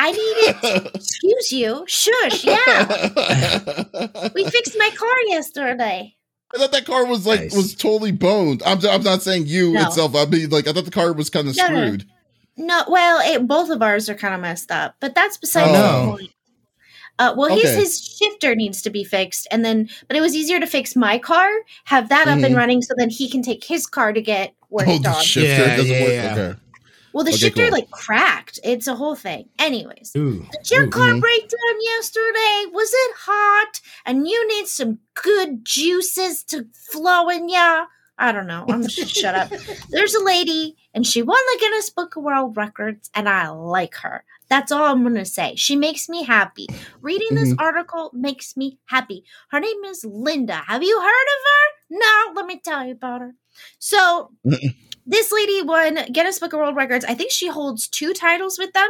I 0.00 0.12
needed. 0.12 0.90
excuse 0.94 1.52
you. 1.52 1.84
Shush. 1.88 2.44
Yeah. 2.44 4.28
We 4.34 4.44
fixed 4.44 4.76
my 4.78 4.90
car 4.96 5.16
yesterday. 5.26 6.14
I 6.54 6.58
thought 6.58 6.72
that 6.72 6.86
car 6.86 7.04
was 7.06 7.26
like 7.26 7.40
Nice. 7.40 7.56
was 7.56 7.74
totally 7.74 8.12
boned. 8.12 8.62
I'm 8.64 8.78
I'm 8.86 9.02
not 9.02 9.22
saying 9.22 9.46
you 9.46 9.72
No. 9.72 9.86
itself. 9.86 10.14
I 10.14 10.24
mean, 10.26 10.50
like 10.50 10.66
I 10.68 10.72
thought 10.72 10.84
the 10.84 10.90
car 10.92 11.12
was 11.12 11.28
kind 11.30 11.48
of 11.48 11.56
No, 11.56 11.66
no, 11.66 11.74
no. 11.74 11.86
screwed. 11.86 12.06
No, 12.56 12.84
well, 12.88 13.20
it, 13.34 13.46
both 13.46 13.70
of 13.70 13.82
ours 13.82 14.08
are 14.08 14.14
kind 14.14 14.34
of 14.34 14.40
messed 14.40 14.70
up, 14.72 14.96
but 15.00 15.14
that's 15.14 15.36
beside 15.36 15.68
Oh. 15.68 15.72
the 16.06 16.16
point. 16.16 16.30
Uh, 17.18 17.34
well, 17.36 17.48
his 17.50 17.64
Okay. 17.64 17.80
his 17.80 18.00
shifter 18.18 18.54
needs 18.54 18.80
to 18.82 18.90
be 18.90 19.02
fixed, 19.04 19.48
and 19.50 19.64
then, 19.64 19.88
but 20.06 20.16
it 20.16 20.20
was 20.20 20.36
easier 20.36 20.60
to 20.60 20.66
fix 20.66 20.94
my 20.94 21.18
car, 21.18 21.48
have 21.84 22.08
that 22.10 22.28
up 22.28 22.38
Mhm. 22.38 22.46
and 22.46 22.56
running, 22.56 22.82
so 22.82 22.94
then 22.96 23.10
he 23.10 23.28
can 23.28 23.42
take 23.42 23.64
his 23.64 23.86
car 23.86 24.12
to 24.12 24.20
get 24.22 24.54
worked 24.70 24.88
Oh, 24.90 24.98
the 24.98 25.12
shifter 25.20 25.48
Yeah, 25.48 25.76
doesn't 25.76 25.92
yeah, 25.92 26.02
work. 26.02 26.12
yeah. 26.12 26.32
Okay. 26.32 26.60
well, 27.12 27.24
the 27.24 27.30
Okay, 27.30 27.38
shifter 27.38 27.62
cool. 27.62 27.72
like 27.72 27.90
cracked. 27.90 28.60
It's 28.62 28.86
a 28.86 28.94
whole 28.94 29.16
thing. 29.16 29.48
Anyways, 29.58 30.12
Ooh. 30.16 30.46
did 30.52 30.70
your 30.70 30.84
Ooh. 30.86 30.90
car 30.90 31.08
Mhm. 31.14 31.20
break 31.20 31.48
down 31.48 31.80
yesterday? 31.82 32.66
Was 32.72 32.90
it 32.92 33.14
hot? 33.16 33.80
And 34.06 34.28
you 34.28 34.46
need 34.48 34.68
some 34.68 34.98
good 35.14 35.64
juices 35.64 36.44
to 36.44 36.66
flow 36.72 37.28
in 37.30 37.48
ya? 37.48 37.86
I 38.20 38.32
don't 38.32 38.46
know. 38.46 38.64
I'm 38.68 38.86
just 38.86 39.14
shut 39.14 39.34
up. 39.34 39.48
There's 39.90 40.14
a 40.14 40.22
lady, 40.22 40.76
and 40.92 41.06
she 41.06 41.22
won 41.22 41.38
the 41.52 41.58
Guinness 41.60 41.88
Book 41.90 42.16
of 42.16 42.24
World 42.24 42.56
Records, 42.56 43.10
and 43.14 43.28
I 43.28 43.48
like 43.48 43.94
her. 43.96 44.24
That's 44.48 44.72
all 44.72 44.84
I'm 44.84 45.02
gonna 45.02 45.24
say. 45.24 45.54
She 45.56 45.76
makes 45.76 46.08
me 46.08 46.24
happy. 46.24 46.66
Reading 47.00 47.34
this 47.34 47.50
mm-hmm. 47.50 47.60
article 47.60 48.10
makes 48.14 48.56
me 48.56 48.78
happy. 48.86 49.24
Her 49.50 49.60
name 49.60 49.84
is 49.84 50.04
Linda. 50.04 50.62
Have 50.66 50.82
you 50.82 51.00
heard 51.00 51.06
of 51.06 51.42
her? 51.44 51.98
No, 51.98 52.32
let 52.34 52.46
me 52.46 52.60
tell 52.62 52.84
you 52.84 52.92
about 52.92 53.20
her. 53.20 53.34
So, 53.78 54.32
this 55.08 55.32
lady 55.32 55.62
won 55.62 55.98
Guinness 56.12 56.38
Book 56.38 56.52
of 56.52 56.58
World 56.58 56.76
Records. 56.76 57.04
I 57.06 57.14
think 57.14 57.30
she 57.30 57.48
holds 57.48 57.88
two 57.88 58.12
titles 58.12 58.58
with 58.58 58.74
them. 58.74 58.88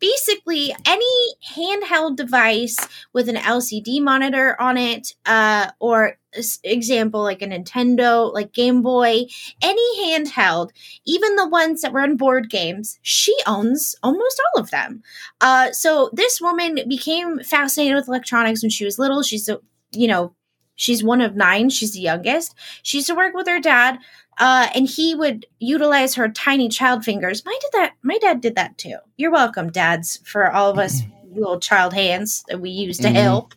Basically, 0.00 0.74
any 0.84 1.34
handheld 1.54 2.16
device 2.16 2.76
with 3.12 3.28
an 3.28 3.36
LCD 3.36 4.02
monitor 4.02 4.60
on 4.60 4.76
it, 4.76 5.14
uh, 5.24 5.70
or 5.78 6.18
example 6.64 7.22
like 7.22 7.42
a 7.42 7.46
Nintendo, 7.46 8.32
like 8.34 8.52
Game 8.52 8.82
Boy, 8.82 9.26
any 9.62 10.04
handheld, 10.04 10.70
even 11.06 11.36
the 11.36 11.48
ones 11.48 11.82
that 11.82 11.92
were 11.92 12.02
in 12.02 12.16
board 12.16 12.50
games, 12.50 12.98
she 13.02 13.36
owns 13.46 13.94
almost 14.02 14.42
all 14.56 14.62
of 14.62 14.70
them. 14.70 15.02
Uh, 15.40 15.70
so 15.70 16.10
this 16.12 16.40
woman 16.40 16.80
became 16.88 17.38
fascinated 17.38 17.94
with 17.94 18.08
electronics 18.08 18.62
when 18.62 18.70
she 18.70 18.84
was 18.84 18.98
little. 18.98 19.22
She's 19.22 19.48
you 19.94 20.08
know, 20.08 20.34
she's 20.74 21.04
one 21.04 21.20
of 21.20 21.36
nine. 21.36 21.70
She's 21.70 21.92
the 21.92 22.00
youngest. 22.00 22.54
She 22.82 22.98
used 22.98 23.08
to 23.08 23.14
work 23.14 23.34
with 23.34 23.46
her 23.46 23.60
dad 23.60 23.98
uh, 24.38 24.68
and 24.74 24.88
he 24.88 25.14
would 25.14 25.46
utilize 25.58 26.14
her 26.14 26.28
tiny 26.28 26.68
child 26.68 27.04
fingers. 27.04 27.44
My 27.44 27.56
did 27.60 27.70
that. 27.72 27.94
My 28.02 28.18
dad 28.18 28.40
did 28.40 28.56
that 28.56 28.78
too. 28.78 28.96
You're 29.16 29.30
welcome, 29.30 29.70
dads, 29.70 30.18
for 30.24 30.50
all 30.50 30.70
of 30.70 30.78
us 30.78 31.02
mm-hmm. 31.02 31.38
little 31.38 31.60
child 31.60 31.92
hands 31.92 32.44
that 32.48 32.60
we 32.60 32.70
use 32.70 32.98
to 32.98 33.04
mm-hmm. 33.04 33.16
help. 33.16 33.54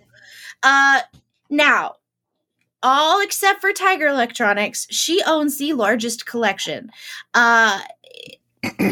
Uh, 0.64 1.02
now, 1.50 1.96
all 2.84 3.22
except 3.22 3.62
for 3.62 3.72
Tiger 3.72 4.08
Electronics, 4.08 4.88
she 4.90 5.22
owns 5.26 5.58
the 5.58 5.74
largest 5.74 6.26
collection, 6.26 6.92
uh, 7.34 7.82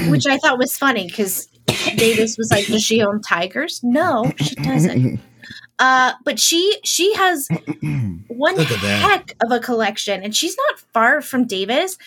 which 0.10 0.26
I 0.26 0.38
thought 0.38 0.58
was 0.58 0.78
funny 0.78 1.08
because 1.08 1.48
Davis 1.96 2.38
was 2.38 2.50
like, 2.52 2.66
"Does 2.68 2.84
she 2.84 3.02
own 3.02 3.22
tigers?" 3.22 3.82
No, 3.84 4.32
she 4.38 4.56
doesn't. 4.56 5.20
Uh, 5.80 6.14
but 6.24 6.40
she 6.40 6.78
she 6.84 7.14
has 7.16 7.48
one 8.28 8.58
heck 8.58 9.36
of 9.44 9.52
a 9.52 9.60
collection, 9.60 10.22
and 10.24 10.36
she's 10.36 10.56
not 10.70 10.80
far 10.94 11.22
from 11.22 11.46
Davis. 11.46 11.98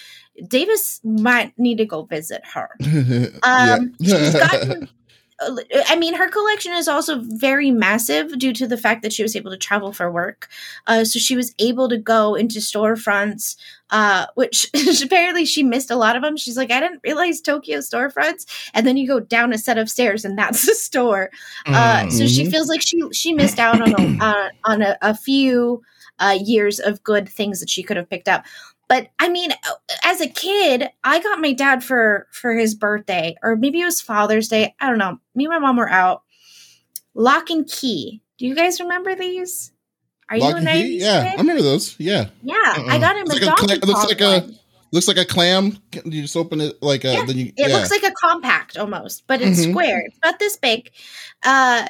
Davis 0.49 1.01
might 1.03 1.59
need 1.59 1.79
to 1.79 1.85
go 1.87 2.03
visit 2.03 2.43
her. 2.55 2.71
Um, 3.43 3.95
she's 4.01 4.35
gotten 4.35 4.89
I 5.41 5.97
mean, 5.97 6.15
her 6.15 6.29
collection 6.29 6.73
is 6.73 6.89
also 6.89 7.21
very 7.21 7.71
massive 7.71 8.39
due 8.39 8.55
to 8.55 8.67
the 8.67 8.79
fact 8.79 9.03
that 9.03 9.13
she 9.13 9.23
was 9.23 9.37
able 9.37 9.51
to 9.51 9.57
travel 9.59 9.93
for 9.93 10.11
work. 10.11 10.49
Uh, 10.87 11.05
so 11.05 11.19
she 11.19 11.37
was 11.37 11.55
able 11.59 11.91
to 11.91 11.99
go 11.99 12.35
into 12.35 12.59
storefronts, 12.59 13.57
uh, 13.91 14.27
which 14.35 14.71
apparently 15.03 15.45
she 15.45 15.63
missed 15.63 15.91
a 15.91 15.97
lot 15.97 16.17
of 16.17 16.23
them. 16.23 16.39
She's 16.39 16.57
like, 16.57 16.71
I 16.71 16.81
didn't 16.81 17.03
realize 17.05 17.43
Tokyo 17.43 17.79
storefronts, 17.79 18.47
and 18.73 18.87
then 18.87 18.97
you 18.97 19.07
go 19.07 19.21
down 19.21 19.53
a 19.53 19.59
set 19.59 19.77
of 19.77 19.91
stairs, 19.91 20.25
and 20.25 20.39
that's 20.39 20.65
the 20.65 20.75
store. 20.75 21.31
Uh, 21.67 21.73
mm-hmm. 21.73 22.11
So 22.11 22.27
she 22.27 22.43
mm-hmm. 22.43 22.51
feels 22.51 22.69
like 22.69 22.81
she 22.81 23.03
she 23.13 23.35
missed 23.35 23.59
out 23.59 23.81
on 23.81 23.93
a, 23.93 24.25
uh, 24.25 24.49
on 24.65 24.81
a, 24.81 24.97
a 25.03 25.15
few 25.15 25.83
uh, 26.19 26.39
years 26.43 26.81
of 26.81 27.03
good 27.05 27.29
things 27.29 27.61
that 27.61 27.69
she 27.69 27.83
could 27.83 27.99
have 27.99 28.09
picked 28.09 28.29
up 28.29 28.45
but 28.89 29.09
i 29.19 29.29
mean 29.29 29.53
uh, 29.53 29.75
as 30.05 30.21
a 30.21 30.29
kid 30.29 30.89
i 31.05 31.21
got 31.21 31.41
my 31.41 31.53
dad 31.53 31.83
for 31.83 32.27
for 32.31 32.55
his 32.55 32.75
birthday 32.75 33.37
or 33.43 33.57
maybe 33.57 33.81
it 33.81 33.85
was 33.85 34.01
father's 34.01 34.49
day 34.49 34.75
i 34.81 34.89
don't 34.89 34.99
know 34.99 35.19
me 35.35 35.45
and 35.45 35.53
my 35.53 35.59
mom 35.59 35.77
were 35.77 35.89
out 35.89 36.23
lock 37.15 37.51
and 37.51 37.69
key 37.69 38.23
do 38.39 38.47
you 38.47 38.55
guys 38.55 38.81
remember 38.81 39.15
these 39.15 39.73
are 40.29 40.39
lock 40.39 40.61
you 40.61 40.67
key? 40.67 41.01
yeah 41.01 41.31
kid? 41.31 41.39
i 41.39 41.41
remember 41.41 41.63
those 41.63 41.99
yeah 41.99 42.29
yeah 42.43 42.55
uh-uh. 42.55 42.87
i 42.89 42.99
got 42.99 43.17
him 43.17 43.25
it's 43.27 43.41
a 43.41 43.67
like 43.67 43.83
a, 43.83 43.87
looks 43.87 44.05
like 44.07 44.21
a 44.21 44.49
looks 44.93 45.09
like 45.09 45.19
a 45.19 45.25
clam 45.25 45.79
you 46.05 46.23
just 46.23 46.37
open 46.37 46.61
it 46.61 46.81
like 46.83 47.05
a 47.05 47.13
yeah, 47.13 47.25
then 47.25 47.37
you 47.37 47.53
it 47.57 47.73
looks 47.73 47.91
like 47.91 48.03
a 48.03 48.13
compact 48.13 48.77
almost 48.79 49.27
but 49.27 49.41
it's 49.41 49.61
mm-hmm. 49.61 49.73
square 49.73 50.03
it's 50.07 50.19
not 50.23 50.39
this 50.39 50.57
big 50.57 50.91
uh 51.45 51.87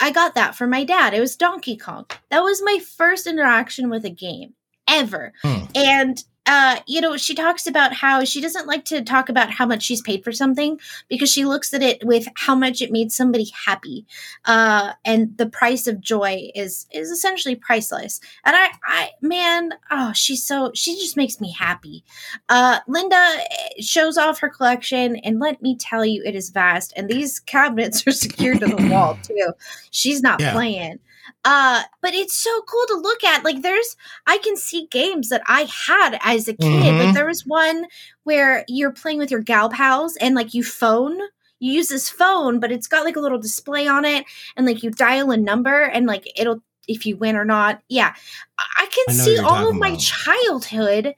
I 0.00 0.10
got 0.10 0.34
that 0.34 0.54
for 0.54 0.66
my 0.66 0.82
dad. 0.84 1.12
It 1.12 1.20
was 1.20 1.36
Donkey 1.36 1.76
Kong. 1.76 2.06
That 2.30 2.40
was 2.40 2.62
my 2.64 2.78
first 2.78 3.26
interaction 3.26 3.90
with 3.90 4.04
a 4.06 4.10
game 4.10 4.54
ever. 4.88 5.34
Hmm. 5.42 5.64
And 5.74 6.24
uh, 6.50 6.80
you 6.84 7.00
know, 7.00 7.16
she 7.16 7.32
talks 7.32 7.68
about 7.68 7.92
how 7.94 8.24
she 8.24 8.40
doesn't 8.40 8.66
like 8.66 8.84
to 8.84 9.02
talk 9.02 9.28
about 9.28 9.52
how 9.52 9.64
much 9.64 9.84
she's 9.84 10.02
paid 10.02 10.24
for 10.24 10.32
something 10.32 10.80
because 11.08 11.30
she 11.30 11.44
looks 11.44 11.72
at 11.72 11.80
it 11.80 12.04
with 12.04 12.26
how 12.34 12.56
much 12.56 12.82
it 12.82 12.90
made 12.90 13.12
somebody 13.12 13.52
happy. 13.66 14.04
Uh, 14.46 14.92
and 15.04 15.38
the 15.38 15.46
price 15.46 15.86
of 15.86 16.00
joy 16.00 16.50
is 16.56 16.88
is 16.90 17.08
essentially 17.08 17.54
priceless. 17.54 18.20
And 18.44 18.56
I, 18.56 18.68
I, 18.84 19.10
man, 19.22 19.74
oh, 19.92 20.12
she's 20.12 20.44
so 20.44 20.72
she 20.74 20.96
just 20.96 21.16
makes 21.16 21.40
me 21.40 21.52
happy. 21.52 22.02
Uh, 22.48 22.80
Linda 22.88 23.14
eh, 23.14 23.80
shows 23.80 24.18
off 24.18 24.40
her 24.40 24.48
collection, 24.48 25.14
and 25.18 25.38
let 25.38 25.62
me 25.62 25.76
tell 25.76 26.04
you, 26.04 26.20
it 26.24 26.34
is 26.34 26.50
vast. 26.50 26.92
And 26.96 27.08
these 27.08 27.38
cabinets 27.46 28.04
are 28.08 28.12
secured 28.12 28.58
to 28.58 28.66
the 28.66 28.88
wall 28.88 29.16
too. 29.22 29.52
She's 29.92 30.20
not 30.20 30.40
yeah. 30.40 30.52
playing. 30.52 30.98
Uh, 31.44 31.82
but 32.02 32.14
it's 32.14 32.34
so 32.34 32.62
cool 32.62 32.86
to 32.88 32.94
look 32.94 33.24
at. 33.24 33.44
Like 33.44 33.62
there's 33.62 33.96
I 34.26 34.38
can 34.38 34.56
see 34.56 34.88
games 34.90 35.28
that 35.28 35.42
I 35.46 35.68
had 35.86 36.18
as 36.22 36.48
a 36.48 36.54
kid. 36.54 36.60
Mm-hmm. 36.60 36.98
Like 36.98 37.14
there 37.14 37.26
was 37.26 37.46
one 37.46 37.86
where 38.24 38.64
you're 38.68 38.92
playing 38.92 39.18
with 39.18 39.30
your 39.30 39.40
gal 39.40 39.70
pals 39.70 40.16
and 40.16 40.34
like 40.34 40.54
you 40.54 40.62
phone 40.62 41.18
you 41.60 41.72
use 41.72 41.88
this 41.88 42.08
phone, 42.08 42.58
but 42.58 42.72
it's 42.72 42.88
got 42.88 43.04
like 43.04 43.16
a 43.16 43.20
little 43.20 43.38
display 43.38 43.86
on 43.86 44.04
it, 44.04 44.24
and 44.56 44.66
like 44.66 44.82
you 44.82 44.90
dial 44.90 45.30
a 45.30 45.36
number, 45.36 45.82
and 45.82 46.06
like 46.06 46.26
it'll 46.34 46.62
if 46.88 47.06
you 47.06 47.16
win 47.16 47.36
or 47.36 47.44
not. 47.44 47.82
Yeah, 47.88 48.14
I 48.58 48.86
can 48.86 49.04
I 49.10 49.12
see 49.12 49.38
all 49.38 49.68
of 49.68 49.76
my 49.76 49.94
childhood 49.96 51.14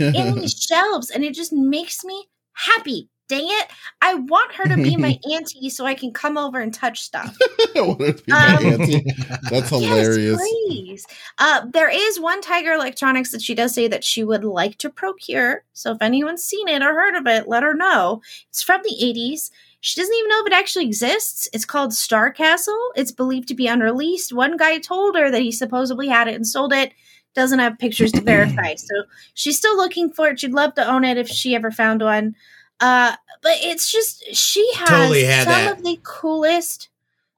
in 0.00 0.34
these 0.34 0.58
shelves, 0.68 1.10
and 1.10 1.22
it 1.22 1.34
just 1.34 1.52
makes 1.52 2.04
me 2.04 2.26
happy 2.54 3.10
dang 3.32 3.46
it, 3.46 3.68
I 4.02 4.14
want 4.14 4.52
her 4.52 4.64
to 4.64 4.76
be 4.76 4.96
my 4.96 5.18
auntie 5.32 5.70
so 5.70 5.86
I 5.86 5.94
can 5.94 6.12
come 6.12 6.36
over 6.36 6.60
and 6.60 6.72
touch 6.72 7.00
stuff. 7.00 7.36
um, 7.76 7.96
That's 9.50 9.70
hilarious. 9.70 10.18
Yes, 10.18 10.38
please. 10.38 11.06
Uh, 11.38 11.64
there 11.72 11.88
is 11.88 12.20
one 12.20 12.42
Tiger 12.42 12.72
Electronics 12.72 13.32
that 13.32 13.40
she 13.40 13.54
does 13.54 13.74
say 13.74 13.88
that 13.88 14.04
she 14.04 14.22
would 14.22 14.44
like 14.44 14.76
to 14.78 14.90
procure. 14.90 15.64
So 15.72 15.92
if 15.92 16.02
anyone's 16.02 16.44
seen 16.44 16.68
it 16.68 16.82
or 16.82 16.92
heard 16.92 17.14
of 17.14 17.26
it, 17.26 17.48
let 17.48 17.62
her 17.62 17.74
know. 17.74 18.20
It's 18.50 18.62
from 18.62 18.82
the 18.82 18.96
80s. 19.02 19.50
She 19.80 19.98
doesn't 19.98 20.14
even 20.14 20.28
know 20.28 20.40
if 20.40 20.46
it 20.48 20.52
actually 20.52 20.84
exists. 20.84 21.48
It's 21.54 21.64
called 21.64 21.94
Star 21.94 22.30
Castle. 22.30 22.92
It's 22.94 23.12
believed 23.12 23.48
to 23.48 23.54
be 23.54 23.66
unreleased. 23.66 24.32
One 24.32 24.58
guy 24.58 24.78
told 24.78 25.16
her 25.16 25.30
that 25.30 25.42
he 25.42 25.50
supposedly 25.52 26.08
had 26.08 26.28
it 26.28 26.34
and 26.34 26.46
sold 26.46 26.72
it 26.72 26.92
doesn't 27.34 27.58
have 27.60 27.78
pictures 27.78 28.12
to 28.12 28.20
verify. 28.20 28.74
So 28.74 29.04
she's 29.34 29.56
still 29.56 29.76
looking 29.76 30.10
for 30.10 30.28
it. 30.28 30.40
She'd 30.40 30.52
love 30.52 30.74
to 30.74 30.86
own 30.86 31.04
it 31.04 31.16
if 31.16 31.28
she 31.28 31.54
ever 31.54 31.70
found 31.70 32.02
one. 32.02 32.36
Uh, 32.82 33.14
but 33.42 33.58
it's 33.60 33.90
just 33.90 34.24
she 34.34 34.68
has 34.74 34.88
totally 34.88 35.22
some 35.22 35.44
that. 35.46 35.78
of 35.78 35.84
the 35.84 35.98
coolest 36.02 36.88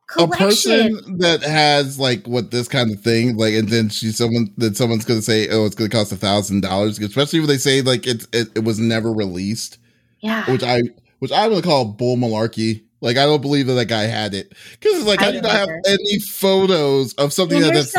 collection. 0.07 0.33
A 0.33 0.47
person 0.47 1.19
that 1.19 1.43
has 1.43 1.99
like 1.99 2.27
what 2.27 2.51
this 2.51 2.67
kind 2.67 2.91
of 2.91 3.01
thing, 3.01 3.37
like, 3.37 3.53
and 3.53 3.69
then 3.69 3.91
she's 3.91 4.17
someone 4.17 4.53
that 4.57 4.77
someone's 4.77 5.05
gonna 5.05 5.21
say, 5.21 5.49
"Oh, 5.51 5.67
it's 5.67 5.75
gonna 5.75 5.91
cost 5.91 6.13
a 6.13 6.17
thousand 6.17 6.63
dollars," 6.63 6.99
especially 6.99 7.41
when 7.41 7.49
they 7.49 7.59
say 7.59 7.83
like 7.83 8.07
it's 8.07 8.27
it, 8.33 8.49
it 8.55 8.65
was 8.65 8.79
never 8.79 9.13
released. 9.13 9.79
Yeah, 10.21 10.51
which 10.51 10.63
I 10.63 10.83
which 11.19 11.31
I 11.31 11.47
would 11.47 11.63
call 11.63 11.85
bull 11.85 12.17
malarkey. 12.17 12.85
Like 13.03 13.19
I 13.19 13.27
don't 13.27 13.43
believe 13.43 13.67
that 13.67 13.75
that 13.75 13.89
guy 13.89 14.05
had 14.05 14.33
it 14.33 14.49
because 14.49 14.97
it's 14.99 15.07
like 15.07 15.21
I, 15.21 15.29
I 15.29 15.33
do 15.33 15.43
not 15.43 15.53
have 15.53 15.69
any 15.87 16.21
photos 16.21 17.13
of 17.15 17.35
something 17.35 17.61
that 17.61 17.75
that's 17.75 17.95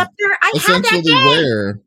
essentially 0.56 1.14
rare. 1.14 1.80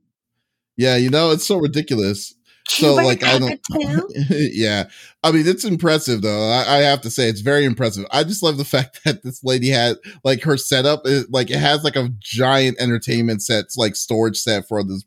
Yeah, 0.76 0.94
you 0.94 1.10
know 1.10 1.32
it's 1.32 1.44
so 1.44 1.56
ridiculous 1.56 2.34
so 2.68 2.94
like 2.94 3.24
I 3.24 3.38
don't. 3.38 3.60
yeah, 4.30 4.84
I 5.22 5.32
mean 5.32 5.46
it's 5.46 5.64
impressive 5.64 6.22
though. 6.22 6.50
I, 6.50 6.76
I, 6.76 6.78
have 6.78 7.00
to 7.02 7.10
say 7.10 7.28
it's 7.28 7.40
very 7.40 7.64
impressive. 7.64 8.04
I 8.10 8.24
just 8.24 8.42
love 8.42 8.58
the 8.58 8.64
fact 8.76 9.00
that 9.04 9.22
this 9.22 9.42
lady 9.42 9.68
had 9.68 9.96
like 10.24 10.42
her 10.42 10.56
setup 10.56 11.06
is 11.06 11.28
like 11.30 11.50
it 11.50 11.58
has 11.58 11.82
like 11.84 11.96
a 11.96 12.10
giant 12.18 12.80
entertainment 12.80 13.42
set, 13.42 13.66
like 13.76 13.96
storage 13.96 14.36
set 14.36 14.68
for 14.68 14.82
this 14.82 15.04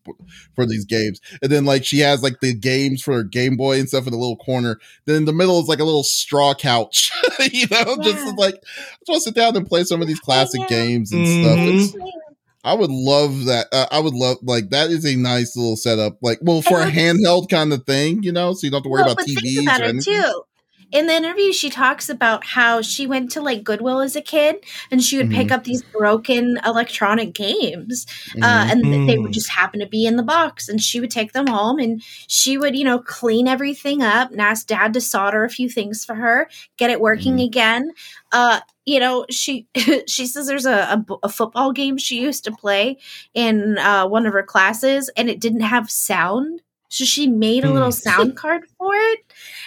for 0.56 0.66
these 0.66 0.86
games, 0.86 1.22
and 1.42 1.52
then 1.52 1.66
like 1.66 1.86
she 1.86 2.00
has 2.00 2.24
like 2.24 2.40
the 2.42 2.54
games 2.54 3.02
for 3.02 3.14
her 3.14 3.24
Game 3.24 3.56
Boy 3.58 3.80
and 3.80 3.88
stuff 3.88 4.06
in 4.06 4.12
the 4.12 4.18
little 4.20 4.38
corner. 4.38 4.80
Then 5.06 5.18
in 5.18 5.26
the 5.26 5.34
middle 5.34 5.60
is 5.60 5.68
like 5.68 5.80
a 5.80 5.86
little 5.86 6.04
straw 6.04 6.54
couch, 6.54 7.12
you 7.52 7.68
know, 7.70 7.98
yeah. 8.00 8.04
just 8.04 8.38
like 8.38 8.56
I 8.56 8.98
just 9.00 9.10
want 9.10 9.18
to 9.18 9.22
sit 9.22 9.36
down 9.36 9.56
and 9.56 9.68
play 9.68 9.84
some 9.84 10.02
of 10.02 10.08
these 10.08 10.20
classic 10.20 10.68
games 10.68 11.12
and 11.12 11.26
mm-hmm. 11.26 11.44
stuff. 11.44 12.00
It's, 12.00 12.21
I 12.64 12.74
would 12.74 12.92
love 12.92 13.46
that. 13.46 13.68
Uh, 13.72 13.88
I 13.92 14.00
would 14.00 14.14
love 14.14 14.38
like 14.44 14.70
that 14.70 14.92
is 14.92 15.06
a 15.06 15.16
nice 15.16 15.56
little 15.56 15.76
setup. 15.76 16.18
Like, 16.22 16.40
well, 16.42 16.62
for 16.62 16.80
a 16.80 16.92
handheld 16.92 17.50
kind 17.50 17.74
of 17.74 17.86
thing, 17.86 18.24
you 18.24 18.32
know, 18.32 18.54
so 18.54 18.68
you 18.68 18.72
don't 18.72 18.80
have 18.80 18.84
to 18.84 18.90
worry 18.90 19.04
well, 19.04 19.14
about 19.14 19.26
TVs 19.26 19.64
about 19.64 19.82
or 19.82 19.86
anything. 19.86 20.14
Too 20.22 20.44
in 20.92 21.08
the 21.08 21.14
interview 21.14 21.52
she 21.52 21.70
talks 21.70 22.10
about 22.10 22.46
how 22.46 22.82
she 22.82 23.08
went 23.08 23.32
to 23.32 23.42
like 23.42 23.64
goodwill 23.64 24.00
as 24.00 24.16
a 24.16 24.22
kid 24.22 24.64
and 24.90 25.02
she 25.02 25.18
would 25.18 25.28
mm-hmm. 25.28 25.42
pick 25.42 25.52
up 25.52 25.64
these 25.64 25.84
broken 25.84 26.60
electronic 26.66 27.34
games 27.34 28.06
uh, 28.42 28.66
mm-hmm. 28.66 28.72
and 28.72 29.10
they 29.10 29.18
would 29.18 29.32
just 29.32 29.50
happen 29.50 29.80
to 29.80 29.86
be 29.86 30.06
in 30.06 30.16
the 30.16 30.24
box 30.24 30.68
and 30.68 30.82
she 30.82 31.00
would 31.00 31.12
take 31.12 31.34
them 31.34 31.48
home 31.48 31.80
and 31.80 32.02
she 32.28 32.58
would 32.58 32.76
you 32.76 32.84
know 32.84 33.00
clean 33.00 33.48
everything 33.48 34.02
up 34.02 34.32
and 34.32 34.42
ask 34.42 34.68
dad 34.68 34.94
to 34.94 35.02
solder 35.02 35.44
a 35.44 35.50
few 35.50 35.70
things 35.70 36.04
for 36.06 36.16
her 36.16 36.50
get 36.78 36.90
it 36.90 37.02
working 37.02 37.34
mm-hmm. 37.34 37.46
again 37.46 37.92
uh, 38.32 38.60
you 38.86 39.00
know 39.00 39.26
she 39.30 39.68
she 40.08 40.26
says 40.26 40.48
there's 40.48 40.66
a, 40.66 40.72
a, 40.72 41.06
a, 41.24 41.30
football 41.30 41.72
game 41.72 41.98
she 41.98 42.22
used 42.22 42.44
to 42.44 42.52
play 42.52 42.98
in 43.34 43.78
uh, 43.78 44.08
one 44.08 44.26
of 44.26 44.34
her 44.34 44.44
classes 44.44 45.10
and 45.16 45.30
it 45.30 45.40
didn't 45.40 45.62
have 45.62 45.90
sound 45.90 46.62
so 46.92 47.06
she 47.06 47.26
made 47.26 47.64
a 47.64 47.72
little 47.72 47.88
hmm. 47.88 47.92
sound 47.92 48.36
card 48.44 48.64
for 48.78 48.94
it 48.94 49.20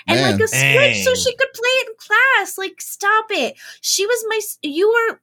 and 0.07 0.21
Man. 0.21 0.33
like 0.33 0.41
a 0.43 0.49
switch 0.49 1.03
so 1.05 1.15
she 1.15 1.35
could 1.35 1.53
play 1.55 1.69
it 1.69 1.89
in 1.89 1.95
class. 1.99 2.59
Like, 2.59 2.81
stop 2.81 3.25
it. 3.31 3.55
She 3.81 4.07
was 4.07 4.25
my, 4.29 4.41
you 4.63 4.89
were, 4.89 5.21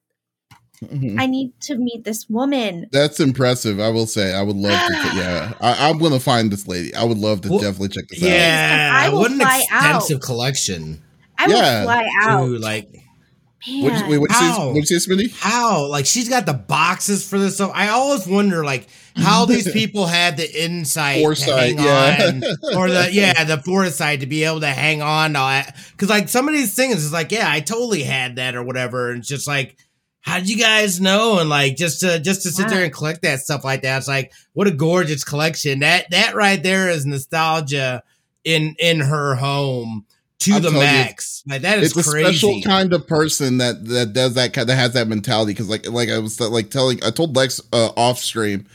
Mhm. 0.83 1.21
I 1.21 1.27
need 1.27 1.53
to 1.61 1.75
meet 1.75 2.05
this 2.05 2.27
woman. 2.27 2.87
That's 2.91 3.19
impressive. 3.19 3.79
I 3.79 3.89
will 3.89 4.07
say, 4.07 4.33
I 4.33 4.41
would 4.41 4.55
love 4.55 4.71
to. 4.87 4.93
Yeah, 5.15 5.53
I, 5.61 5.87
I'm 5.87 5.99
gonna 5.99 6.19
find 6.19 6.51
this 6.51 6.67
lady. 6.67 6.95
I 6.95 7.03
would 7.03 7.19
love 7.19 7.41
to 7.41 7.49
Well, 7.49 7.59
definitely 7.59 7.89
check 7.89 8.07
this 8.07 8.23
out. 8.23 8.29
Yeah, 8.29 8.91
I 8.91 9.09
will 9.09 9.19
what 9.19 9.31
an 9.31 9.37
fly 9.37 9.63
out. 9.69 10.09
collection. 10.23 11.03
I 11.37 11.45
Yeah. 11.45 11.79
will 11.81 11.85
fly 11.85 12.09
out. 12.23 12.45
Dude, 12.47 12.61
like 12.61 13.00
What 13.67 13.93
Man. 13.93 14.09
wait, 14.09 14.17
what 14.17 14.29
you 14.31 14.35
say? 14.35 14.41
How? 14.43 14.67
What 14.71 14.89
you 14.89 14.99
say, 14.99 15.27
how? 15.39 15.85
Like 15.85 16.05
she's 16.07 16.27
got 16.27 16.47
the 16.47 16.53
boxes 16.53 17.27
for 17.27 17.37
this 17.37 17.55
stuff. 17.55 17.71
I 17.75 17.89
always 17.89 18.25
wonder, 18.25 18.63
like, 18.65 18.87
how 19.15 19.45
these 19.47 19.71
people 19.71 20.07
had 20.07 20.37
the 20.37 20.63
insight, 20.63 21.21
Foresight, 21.21 21.77
to 21.77 21.83
yeah. 21.83 22.27
on, 22.27 22.43
or 22.75 22.89
the 22.89 23.09
yeah, 23.11 23.43
the 23.43 23.57
foresight 23.61 24.21
to 24.21 24.25
be 24.25 24.43
able 24.45 24.61
to 24.61 24.67
hang 24.67 25.03
on 25.03 25.31
to 25.31 25.39
that. 25.39 25.75
Because 25.91 26.09
like 26.09 26.27
some 26.27 26.47
of 26.47 26.55
these 26.55 26.73
things 26.75 27.03
is 27.03 27.13
like, 27.13 27.31
yeah, 27.31 27.51
I 27.51 27.59
totally 27.59 28.01
had 28.03 28.37
that 28.37 28.55
or 28.55 28.63
whatever, 28.63 29.11
and 29.11 29.19
it's 29.19 29.27
just 29.27 29.47
like. 29.47 29.77
How 30.23 30.37
did 30.37 30.51
you 30.51 30.57
guys 30.57 31.01
know? 31.01 31.39
And 31.39 31.49
like 31.49 31.75
just 31.77 32.01
to 32.01 32.19
just 32.19 32.43
to 32.43 32.51
sit 32.51 32.65
Wow. 32.67 32.69
there 32.73 32.83
and 32.83 32.93
collect 32.93 33.23
that 33.23 33.39
stuff 33.39 33.63
like 33.63 33.81
that, 33.81 33.97
it's 33.97 34.07
like 34.07 34.31
what 34.53 34.67
a 34.67 34.71
gorgeous 34.71 35.23
collection. 35.23 35.79
That 35.79 36.11
that 36.11 36.35
right 36.35 36.61
there 36.61 36.91
is 36.91 37.07
nostalgia 37.07 38.03
in 38.43 38.75
in 38.77 38.99
her 38.99 39.33
home 39.33 40.05
to 40.41 40.53
I'll 40.53 40.59
the 40.59 40.69
tell 40.71 40.79
you, 40.79 40.85
max. 40.85 41.43
like 41.47 41.61
that 41.63 41.79
is 41.79 41.95
it's 41.95 42.07
a 42.07 42.09
special 42.11 42.61
kind 42.61 42.93
of 42.93 43.07
person 43.07 43.57
that 43.57 43.83
that 43.85 44.13
does 44.13 44.35
that 44.35 44.53
kind 44.53 44.67
that 44.69 44.75
has 44.75 44.93
that 44.93 45.07
mentality 45.07 45.53
because 45.53 45.69
like 45.69 45.87
like 45.89 46.09
i 46.09 46.17
was 46.19 46.39
like 46.39 46.69
telling 46.69 47.03
i 47.03 47.09
told 47.11 47.35
lex 47.35 47.59
uh, 47.73 47.89
off 47.97 48.19
stream 48.19 48.65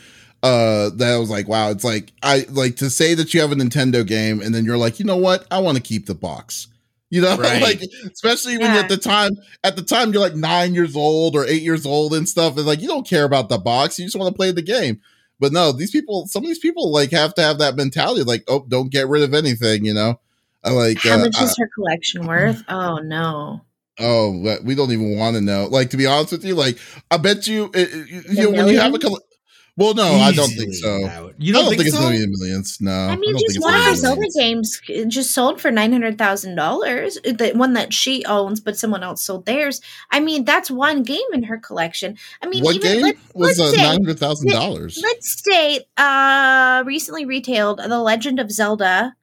uh 0.43 0.91
that 0.91 1.13
i 1.15 1.19
was 1.19 1.31
like 1.31 1.49
wow 1.49 1.71
it's 1.71 1.85
like 1.85 2.13
i 2.23 2.45
like 2.51 2.77
to 2.77 2.91
say 2.91 3.15
that 3.15 3.33
you 3.35 3.41
have 3.41 3.53
a 3.53 3.55
nintendo 3.55 4.07
game 4.07 4.41
and 4.41 4.55
then 4.55 4.65
you're 4.65 4.77
like 4.79 4.99
you 4.99 5.05
know 5.05 5.17
what 5.17 5.47
i 5.51 5.59
want 5.59 5.77
to 5.77 5.83
keep 5.83 6.07
the 6.07 6.15
box 6.15 6.69
you 7.11 7.21
know 7.21 7.37
Right. 7.41 7.63
like 7.63 7.81
especially 8.13 8.59
when 8.59 8.73
Yeah. 8.75 8.81
at 8.83 8.89
the 8.89 8.97
time 8.99 9.33
at 9.65 9.77
the 9.77 9.83
time 9.83 10.13
you're 10.13 10.23
like 10.23 10.35
nine 10.37 10.75
years 10.75 10.95
old 10.97 11.35
or 11.37 11.45
eight 11.47 11.63
years 11.63 11.87
old 11.87 12.15
and 12.15 12.29
stuff 12.29 12.57
and 12.57 12.67
like 12.67 12.81
you 12.81 12.89
don't 12.89 13.09
care 13.09 13.25
about 13.25 13.49
the 13.49 13.59
box 13.59 13.99
you 13.99 14.05
just 14.05 14.17
want 14.19 14.33
to 14.33 14.37
play 14.37 14.53
the 14.53 14.63
game 14.63 15.01
but 15.41 15.53
no 15.53 15.73
these 15.73 15.91
people 15.91 16.27
some 16.27 16.43
of 16.45 16.49
these 16.49 16.59
people 16.59 16.93
like 16.93 17.11
have 17.11 17.35
to 17.35 17.43
have 17.43 17.59
that 17.59 17.77
mentality 17.77 18.23
like 18.23 18.45
oh 18.49 18.65
don't 18.69 18.91
get 18.93 19.09
rid 19.09 19.23
of 19.23 19.35
anything 19.35 19.85
you 19.85 19.95
know 19.95 20.21
I 20.65 20.71
like 20.71 20.99
How 20.99 21.15
uh, 21.15 21.19
much 21.19 21.37
I- 21.39 21.45
is 21.45 21.57
her 21.59 21.69
collection 21.75 22.27
worth? 22.27 22.63
Oh 22.69 22.99
no. 22.99 23.63
Oh, 23.99 24.59
we 24.63 24.75
don't 24.75 24.93
even 24.93 25.17
want 25.17 25.37
to 25.37 25.41
know. 25.41 25.67
Like 25.71 25.91
to 25.91 25.97
be 25.97 26.05
honest 26.07 26.33
with 26.33 26.45
you, 26.45 26.55
like 26.55 26.79
I 27.11 27.17
bet 27.17 27.47
you, 27.47 27.71
it, 27.75 27.89
it- 27.93 28.27
you 28.37 28.51
know, 28.51 28.51
when 28.65 28.69
you 28.69 28.79
have 28.79 28.95
a, 28.95 28.99
coll- 28.99 29.21
well, 29.79 29.93
no, 29.95 30.05
I 30.17 30.33
don't 30.33 30.49
think 30.51 30.73
so. 30.75 31.07
out. 31.07 31.35
You 31.39 31.53
I 31.53 31.57
don't, 31.57 31.65
don't 31.65 31.69
think, 31.71 31.83
think, 31.83 31.89
it's 31.89 31.97
so? 31.97 32.03
gonna 32.03 32.17
be 32.17 32.27
millions. 32.27 32.79
No, 32.81 32.93
I 32.93 33.17
mean, 33.17 33.33
don't 33.33 33.43
just 33.43 33.61
one 33.61 33.75
of 33.75 33.83
her 33.85 33.95
Zelda 33.95 34.21
millions. 34.21 34.81
games 34.81 34.81
just 35.15 35.33
sold 35.33 35.61
for 35.61 35.71
nine 35.71 35.93
hundred 35.93 36.17
thousand 36.19 36.57
dollars. 36.57 37.15
The 37.25 37.53
one 37.55 37.75
that 37.75 37.93
she 37.95 38.25
owns, 38.27 38.59
but 38.61 38.77
someone 38.79 39.03
else 39.03 39.23
sold 39.23 39.45
theirs. 39.47 39.81
I 40.11 40.21
mean, 40.21 40.45
that's 40.45 40.71
one 40.71 41.03
game 41.03 41.27
in 41.33 41.43
her 41.45 41.59
collection. 41.59 42.17
I 42.43 42.49
mean, 42.49 42.65
What 42.65 42.77
even 42.77 42.93
game 42.93 43.03
let, 43.03 43.17
was 43.35 43.59
let's 43.59 43.73
uh, 43.75 43.77
nine 43.77 43.93
hundred 43.93 44.19
thousand 44.19 44.51
dollars? 44.51 44.99
let's 45.03 45.43
say 45.43 45.87
uh 45.99 46.83
recently 46.87 47.25
retailed 47.27 47.79
The 47.79 47.99
Legend 48.01 48.41
of 48.41 48.51
Zelda. 48.51 49.15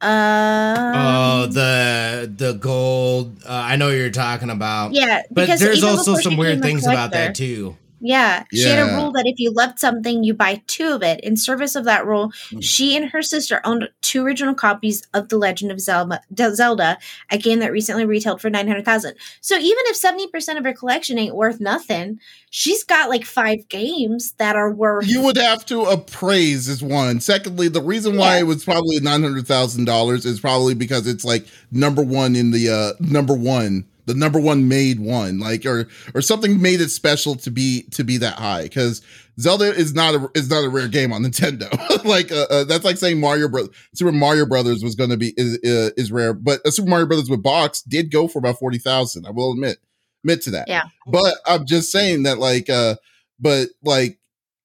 Uh, 0.00 0.92
Oh, 0.94 1.46
the 1.46 2.32
the 2.34 2.52
gold. 2.54 3.42
Uh, 3.44 3.52
I 3.52 3.76
know 3.76 3.86
what 3.86 3.96
you're 3.96 4.10
talking 4.10 4.50
about. 4.50 4.92
yeah, 4.92 5.22
but 5.30 5.58
there's 5.58 5.82
also 5.84 6.14
some 6.16 6.36
weird 6.36 6.62
things 6.62 6.86
about 6.86 7.12
that 7.12 7.34
too. 7.34 7.76
Yeah, 8.00 8.44
she 8.52 8.64
had 8.68 8.78
a 8.78 8.94
rule 8.96 9.10
that 9.12 9.26
if 9.26 9.38
you 9.38 9.52
loved 9.52 9.78
something, 9.78 10.22
you 10.22 10.32
buy 10.34 10.62
two 10.66 10.88
of 10.88 11.02
it. 11.02 11.20
In 11.20 11.36
service 11.36 11.74
of 11.74 11.84
that 11.84 12.06
rule, 12.06 12.32
Hmm. 12.50 12.60
she 12.60 12.96
and 12.96 13.10
her 13.10 13.22
sister 13.22 13.60
owned 13.64 13.88
two 14.02 14.24
original 14.24 14.54
copies 14.54 15.02
of 15.14 15.28
The 15.28 15.36
Legend 15.38 15.72
of 15.72 15.80
Zelda, 15.80 16.20
Zelda, 16.54 16.98
a 17.30 17.38
game 17.38 17.58
that 17.58 17.72
recently 17.72 18.04
retailed 18.04 18.40
for 18.40 18.50
nine 18.50 18.68
hundred 18.68 18.84
thousand. 18.84 19.14
So 19.40 19.56
even 19.56 19.78
if 19.86 19.96
seventy 19.96 20.26
percent 20.28 20.58
of 20.58 20.64
her 20.64 20.72
collection 20.72 21.18
ain't 21.18 21.34
worth 21.34 21.60
nothing, 21.60 22.20
she's 22.50 22.84
got 22.84 23.08
like 23.10 23.24
five 23.24 23.68
games 23.68 24.32
that 24.38 24.54
are 24.56 24.72
worth. 24.72 25.08
You 25.08 25.22
would 25.22 25.36
have 25.36 25.66
to 25.66 25.82
appraise 25.82 26.68
is 26.68 26.82
one. 26.82 27.20
Secondly, 27.20 27.68
the 27.68 27.82
reason 27.82 28.16
why 28.16 28.34
Yeah. 28.36 28.40
it 28.40 28.46
was 28.46 28.64
probably 28.64 29.00
nine 29.00 29.22
hundred 29.22 29.46
thousand 29.46 29.84
dollars 29.86 30.24
is 30.24 30.40
probably 30.40 30.74
because 30.74 31.06
it's 31.06 31.24
like 31.24 31.46
number 31.72 32.02
one 32.02 32.36
in 32.36 32.50
the 32.52 32.68
uh 32.68 32.92
number 33.00 33.34
one, 33.34 33.84
the 34.08 34.14
number 34.14 34.40
one 34.40 34.68
made 34.68 34.98
one, 34.98 35.38
like 35.38 35.64
or 35.64 35.86
or 36.14 36.20
something 36.20 36.60
made 36.60 36.80
it 36.80 36.88
special 36.88 37.36
to 37.36 37.50
be 37.50 37.82
to 37.92 38.02
be 38.02 38.16
that 38.16 38.34
high. 38.34 38.64
Because 38.64 39.02
Zelda 39.38 39.72
is 39.72 39.94
not 39.94 40.14
a 40.14 40.30
is 40.34 40.50
not 40.50 40.64
a 40.64 40.68
rare 40.68 40.88
game 40.88 41.12
on 41.12 41.22
Nintendo. 41.24 41.70
like 42.04 42.32
uh, 42.32 42.46
uh, 42.50 42.64
that's 42.64 42.84
like 42.84 42.96
saying 42.96 43.20
Mario 43.20 43.48
Bro- 43.48 43.68
Super 43.94 44.12
Mario 44.12 44.46
Brothers 44.46 44.82
was 44.82 44.94
going 44.94 45.10
to 45.10 45.16
be 45.16 45.34
is 45.36 45.58
uh, 45.58 45.90
is 45.96 46.10
rare, 46.10 46.34
but 46.34 46.60
a 46.66 46.72
Super 46.72 46.88
Mario 46.88 47.06
Brothers 47.06 47.30
with 47.30 47.42
box 47.42 47.82
did 47.82 48.10
go 48.10 48.26
for 48.26 48.38
about 48.40 48.58
forty 48.58 48.78
thousand. 48.78 49.26
I 49.26 49.30
will 49.30 49.52
admit 49.52 49.78
admit 50.24 50.42
to 50.42 50.50
that. 50.50 50.68
Yeah. 50.68 50.84
But 51.06 51.34
I'm 51.46 51.66
just 51.66 51.92
saying 51.92 52.24
that 52.24 52.38
like 52.38 52.68
uh 52.68 52.96
but 53.38 53.68
like 53.82 54.18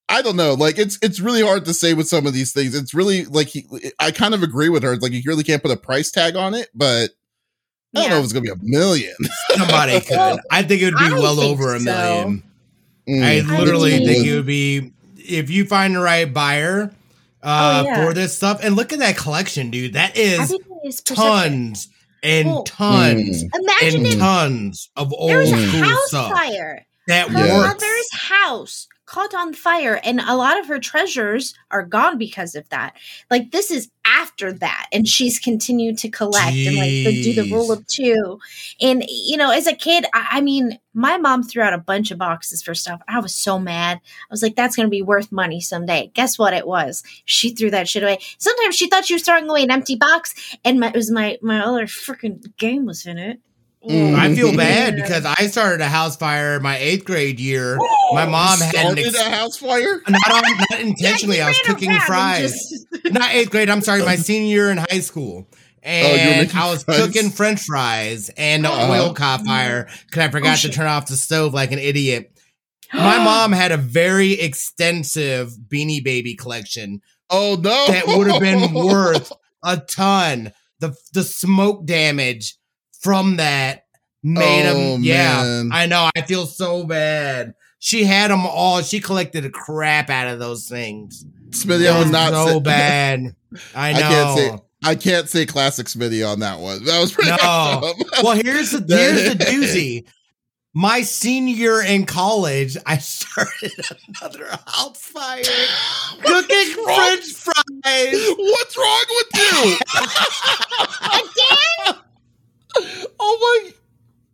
I 0.09 0.21
don't 0.21 0.35
know. 0.35 0.53
Like 0.53 0.77
it's 0.77 0.99
it's 1.01 1.19
really 1.19 1.41
hard 1.41 1.65
to 1.65 1.73
say 1.73 1.93
with 1.93 2.07
some 2.07 2.27
of 2.27 2.33
these 2.33 2.51
things. 2.51 2.75
It's 2.75 2.93
really 2.93 3.25
like 3.25 3.47
he, 3.47 3.65
I 3.99 4.11
kind 4.11 4.33
of 4.33 4.43
agree 4.43 4.69
with 4.69 4.83
her. 4.83 4.93
It's 4.93 5.01
like 5.01 5.13
you 5.13 5.21
really 5.25 5.43
can't 5.43 5.61
put 5.61 5.71
a 5.71 5.77
price 5.77 6.11
tag 6.11 6.35
on 6.35 6.53
it, 6.53 6.69
but 6.75 7.11
I 7.95 8.01
don't 8.01 8.09
know 8.09 8.17
if 8.19 8.23
it's 8.25 8.33
gonna 8.33 8.43
be 8.43 8.49
a 8.49 8.55
million. 8.61 9.15
Somebody 9.55 9.99
could. 10.01 10.17
Well, 10.17 10.39
I 10.51 10.63
think 10.63 10.81
it 10.81 10.85
would 10.85 10.97
be 10.99 11.05
I 11.05 11.11
well 11.13 11.39
over 11.39 11.75
a 11.75 11.79
so. 11.79 11.85
million. 11.85 12.43
Mm. 13.07 13.23
I 13.23 13.57
literally 13.59 13.99
do. 13.99 14.05
think 14.05 14.25
it 14.25 14.35
would 14.35 14.45
be 14.45 14.91
if 15.17 15.49
you 15.49 15.65
find 15.65 15.95
the 15.95 15.99
right 15.99 16.31
buyer 16.33 16.93
uh, 17.43 17.83
Oh, 17.85 17.87
yeah. 17.89 18.05
for 18.05 18.13
this 18.13 18.35
stuff. 18.35 18.63
And 18.63 18.75
look 18.75 18.93
at 18.93 18.99
that 18.99 19.17
collection, 19.17 19.69
dude. 19.69 19.93
That 19.93 20.17
is 20.17 20.55
is 20.85 21.01
tons 21.01 21.89
and 22.23 22.47
Well, 22.47 22.63
tons 22.63 23.43
Imagine 23.43 24.05
and 24.05 24.07
if 24.07 24.17
tons 24.19 24.89
of 24.95 25.13
old 25.13 25.29
there 25.29 25.39
was 25.39 25.51
a 25.51 25.55
Mm. 25.55 25.67
school 25.69 25.83
house 25.83 26.07
stuff 26.07 26.31
fire. 26.31 26.85
that 27.07 27.27
Her 27.29 27.39
works. 27.39 27.67
mother's 27.73 28.13
house 28.13 28.87
caught 29.05 29.33
on 29.33 29.53
fire, 29.53 29.99
and 30.03 30.21
a 30.21 30.35
lot 30.35 30.59
of 30.59 30.67
her 30.67 30.79
treasures 30.79 31.53
are 31.71 31.83
gone 31.83 32.17
because 32.17 32.55
of 32.55 32.67
that. 32.69 32.95
Like 33.29 33.51
this 33.51 33.69
is 33.69 33.89
after 34.05 34.51
that, 34.53 34.87
and 34.91 35.07
she's 35.07 35.39
continued 35.39 35.97
to 35.99 36.09
collect 36.09 36.55
and 36.55 36.75
like 36.75 36.89
the, 36.89 37.23
do 37.23 37.33
the 37.33 37.51
rule 37.51 37.67
Jeez. 37.67 37.77
of 37.77 37.87
two. 37.87 38.39
And 38.81 39.05
you 39.07 39.37
know, 39.37 39.51
as 39.51 39.67
a 39.67 39.73
kid, 39.73 40.05
I, 40.13 40.27
I 40.33 40.41
mean, 40.41 40.79
my 40.93 41.17
mom 41.17 41.43
threw 41.43 41.63
out 41.63 41.73
a 41.73 41.77
bunch 41.77 42.11
of 42.11 42.17
boxes 42.17 42.63
for 42.63 42.73
stuff. 42.73 43.01
I 43.07 43.19
was 43.19 43.35
so 43.35 43.59
mad. 43.59 43.97
I 43.97 44.31
was 44.31 44.41
like, 44.41 44.55
"That's 44.55 44.75
going 44.75 44.87
to 44.87 44.91
be 44.91 45.01
worth 45.01 45.31
money 45.31 45.59
someday." 45.59 46.11
Guess 46.13 46.39
what? 46.39 46.53
It 46.53 46.67
was. 46.67 47.03
She 47.25 47.53
threw 47.53 47.71
that 47.71 47.89
shit 47.89 48.03
away. 48.03 48.19
Sometimes 48.37 48.75
she 48.75 48.87
thought 48.87 49.05
she 49.05 49.15
was 49.15 49.23
throwing 49.23 49.49
away 49.49 49.63
an 49.63 49.71
empty 49.71 49.95
box, 49.95 50.33
and 50.63 50.79
my, 50.79 50.87
it 50.87 50.95
was 50.95 51.11
my 51.11 51.37
my 51.41 51.59
other 51.59 51.87
freaking 51.87 52.55
game 52.57 52.85
was 52.85 53.05
in 53.05 53.17
it. 53.17 53.39
Mm. 53.89 54.15
I 54.15 54.34
feel 54.34 54.55
bad 54.55 54.95
because 54.95 55.25
I 55.25 55.47
started 55.47 55.81
a 55.81 55.89
house 55.89 56.15
fire 56.15 56.59
my 56.61 56.77
eighth 56.77 57.03
grade 57.03 57.39
year. 57.39 57.77
My 58.13 58.25
mom 58.25 58.59
had 58.59 58.73
an 58.75 58.81
started 58.81 59.05
ex- 59.07 59.15
a 59.17 59.29
house 59.29 59.57
fire. 59.57 60.01
not, 60.07 60.31
on, 60.31 60.43
not 60.71 60.79
intentionally. 60.79 61.38
Yeah, 61.38 61.45
I 61.45 61.49
was 61.49 61.59
cooking 61.65 61.91
fries. 62.01 62.51
just- 62.53 62.88
not 63.13 63.31
eighth 63.31 63.49
grade. 63.49 63.69
I'm 63.69 63.81
sorry, 63.81 64.03
my 64.03 64.15
senior 64.15 64.47
year 64.55 64.71
in 64.71 64.77
high 64.77 64.99
school. 65.01 65.47
Oh, 65.86 65.89
you 65.89 66.03
were 66.03 66.17
And 66.17 66.41
making 66.43 66.57
I 66.57 66.71
was 66.71 66.84
fries? 66.84 66.97
cooking 67.05 67.29
French 67.29 67.61
fries, 67.63 68.29
and 68.38 68.63
the 68.63 68.69
Uh-huh. 68.69 68.91
oil 68.93 69.13
caught 69.13 69.45
fire 69.45 69.89
because 70.05 70.19
I 70.27 70.31
forgot 70.31 70.59
to 70.59 70.69
turn 70.69 70.88
off 70.88 71.07
the 71.07 71.17
stove 71.17 71.53
like 71.53 71.73
an 71.73 71.79
idiot. 71.79 72.31
My 72.93 73.17
mom 73.17 73.51
had 73.51 73.73
a 73.73 73.77
very 73.77 74.31
extensive 74.34 75.51
Beanie 75.67 76.03
Baby 76.03 76.36
collection 76.36 77.01
Oh 77.29 77.55
no, 77.59 77.88
that 77.88 78.03
would 78.07 78.27
have 78.27 78.39
been 78.41 78.73
worth 78.73 79.31
a 79.63 79.77
ton. 79.77 80.53
The 80.79 80.95
the 81.13 81.23
smoke 81.23 81.86
damage 81.86 82.55
from 83.03 83.37
that 83.37 83.85
made 84.23 84.65
Oh, 84.69 84.93
them. 84.93 85.03
Yeah, 85.03 85.43
man. 85.43 85.69
I 85.71 85.85
know. 85.85 86.09
I 86.15 86.21
feel 86.21 86.45
so 86.45 86.85
bad. 86.85 87.53
She 87.79 88.05
had 88.05 88.31
them 88.31 88.45
all. 88.45 88.81
She 88.81 88.99
collected 89.01 89.43
the 89.43 89.49
crap 89.49 90.09
out 90.09 90.27
of 90.27 90.39
those 90.39 90.67
things. 90.69 91.25
Smitty. 91.49 91.81
It 91.81 91.89
I 91.89 91.99
was 91.99 92.09
not 92.09 92.31
so 92.31 92.47
say, 92.47 92.59
bad. 92.61 93.35
I 93.75 93.93
know. 93.93 93.99
I 93.99 94.01
can't 94.01 94.37
say 94.39 94.57
I 94.85 94.95
can't 94.95 95.29
say 95.29 95.45
classic 95.45 95.87
Smitty 95.87 96.27
on 96.29 96.39
that 96.39 96.59
one. 96.59 96.83
That 96.85 96.99
was 97.01 97.11
pretty. 97.11 97.29
No. 97.29 97.35
up. 97.37 97.95
well, 98.23 98.35
here's 98.35 98.71
the 98.71 98.83
here's 98.95 99.29
the 99.37 99.43
doozy. 99.43 100.05
My 100.75 101.01
senior 101.01 101.83
in 101.83 102.05
college, 102.07 102.75
I 102.87 102.97
started 102.97 103.71
another 104.19 104.47
house 104.65 104.97
fire 104.97 105.43
cooking 106.23 106.83
wrong? 106.83 106.95
French 106.95 107.25
fries. 107.31 108.35
What's 108.37 108.75
wrong 108.77 109.05
with 109.09 109.27
you? 109.35 109.77
Oh 112.76 113.61
my! 113.63 113.74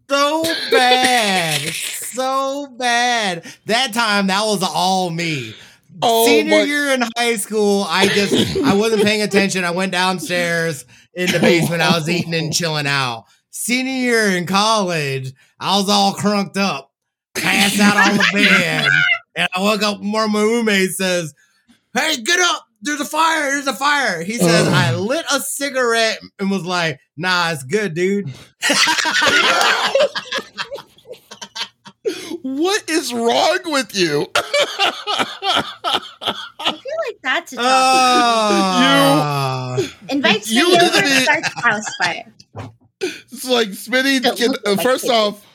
So 0.10 0.44
bad, 0.72 1.62
so 1.74 2.68
bad. 2.78 3.46
That 3.66 3.94
time, 3.94 4.28
that 4.28 4.44
was 4.46 4.64
all 4.64 5.10
me. 5.10 5.54
Oh 6.02 6.26
Senior 6.26 6.60
my! 6.60 6.64
year 6.64 6.90
in 6.94 7.04
high 7.18 7.36
school, 7.36 7.86
I 7.88 8.08
just 8.08 8.58
I 8.58 8.74
wasn't 8.76 9.04
paying 9.04 9.22
attention. 9.22 9.64
I 9.66 9.72
went 9.72 9.92
downstairs 9.92 10.86
in 11.14 11.32
the 11.32 11.40
basement. 11.40 11.82
I 11.82 11.98
was 11.98 12.10
eating 12.10 12.34
and 12.34 12.54
chilling 12.54 12.88
out. 12.88 13.26
Senior 13.52 13.92
year 13.94 14.38
in 14.38 14.46
college, 14.46 15.34
I 15.60 15.78
was 15.78 15.90
all 15.90 16.14
crunked 16.14 16.58
up, 16.58 16.92
passed 17.36 17.80
out 17.80 17.98
on 17.98 18.18
the 18.18 18.26
bed, 18.34 18.90
and 19.36 19.50
I 19.54 19.62
woke 19.62 19.84
up. 19.84 20.00
One 20.00 20.24
of 20.24 20.32
my 20.32 20.42
roommates 20.42 20.98
says, 20.98 21.34
"Hey, 21.94 22.18
get 22.18 22.40
up! 22.40 22.69
There's 22.82 23.02
a 23.02 23.06
fire! 23.06 23.52
There's 23.52 23.68
a 23.68 23.74
fire!" 23.74 24.24
He 24.24 24.38
says, 24.38 24.68
Ugh. 24.68 24.74
"I 24.74 24.96
lit 24.96 25.26
a 25.32 25.40
cigarette 25.40 26.20
and 26.40 26.50
was 26.50 26.66
like, 26.66 27.00
nah, 27.18 27.52
it's 27.52 27.64
good, 27.64 27.94
dude." 27.94 28.32
What 32.42 32.90
is 32.90 33.14
wrong 33.14 33.60
with 33.66 33.96
you? 33.96 34.26
I 34.36 34.94
feel 36.58 36.98
like 37.08 37.18
that's 37.22 37.54
a 37.54 37.58
topic. 37.58 37.66
Oh, 39.92 39.96
Invite 40.10 40.50
you 40.50 40.70
me 40.70 40.76
over 40.76 41.02
to 41.02 41.08
start 41.22 41.44
the 41.44 41.62
house 41.62 41.96
fire. 41.98 42.34
It's 43.02 43.48
like 43.48 43.70
Smitty. 43.70 44.22
Don't 44.22 44.38
Can, 44.38 44.54
uh, 44.66 44.76
first 44.82 45.04
kitchen. 45.04 45.16
off, 45.16 45.46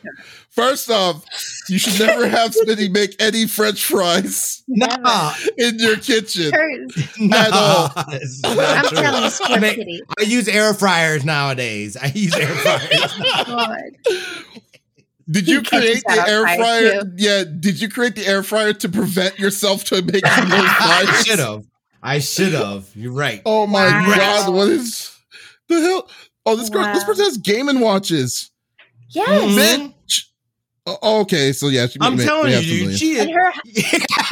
first 0.54 0.90
off, 0.90 1.24
you 1.68 1.78
should 1.78 1.98
never 2.04 2.26
have 2.28 2.50
Smitty 2.66 2.90
make 2.90 3.14
any 3.20 3.46
French 3.46 3.84
fries 3.84 4.62
no, 4.68 5.32
in 5.58 5.78
your 5.78 5.96
kitchen. 5.96 6.52
Hers. 6.52 7.08
no, 7.18 7.36
At 7.36 7.52
all. 7.52 7.90
I'm 7.96 8.84
true. 8.86 8.98
telling 8.98 9.24
you, 9.24 9.30
I, 9.44 9.58
make- 9.58 10.02
I 10.18 10.22
use 10.22 10.48
air 10.48 10.72
fryers 10.74 11.24
nowadays. 11.24 11.96
I 11.96 12.06
use 12.14 12.34
air 12.34 12.46
fryers. 12.54 14.44
Did 15.30 15.48
you 15.48 15.62
catches 15.62 16.02
create 16.02 16.04
the 16.06 16.28
air 16.28 16.42
fryer? 16.56 17.02
too. 17.02 17.12
Yeah. 17.16 17.44
Did 17.44 17.80
you 17.80 17.88
create 17.88 18.14
the 18.14 18.26
air 18.26 18.42
fryer 18.42 18.74
to 18.74 18.88
prevent 18.88 19.38
yourself 19.38 19.84
to 19.84 19.96
making 20.02 20.20
those 20.22 20.22
I 20.30 21.04
fries? 21.06 21.26
should 21.26 21.38
have. 21.38 21.64
I 22.02 22.18
should 22.18 22.52
have. 22.52 22.86
You're 22.94 23.12
right. 23.12 23.40
Oh 23.46 23.66
my 23.66 23.86
Wow. 23.86 24.14
god! 24.16 24.52
What 24.54 24.68
is 24.68 25.16
the 25.68 25.80
hell? 25.80 26.10
Oh, 26.44 26.56
this 26.56 26.68
girl. 26.68 26.84
This 26.92 27.04
person 27.04 27.24
has 27.24 27.38
gaming 27.38 27.80
Watches. 27.80 28.50
Yes. 29.08 29.28
Mhm. 29.80 29.93
Bitch. 30.86 30.98
Oh, 31.02 31.20
okay, 31.22 31.52
so 31.52 31.68
yeah, 31.68 31.86
she 31.86 31.98
I'm 32.00 32.16
may- 32.16 32.24
telling 32.24 32.50
may 32.52 32.60
you, 32.60 32.88
have 32.88 32.98
some 32.98 32.98
dude. 32.98 33.18
million. 33.24 33.52
She 33.56 34.00
And 34.00 34.22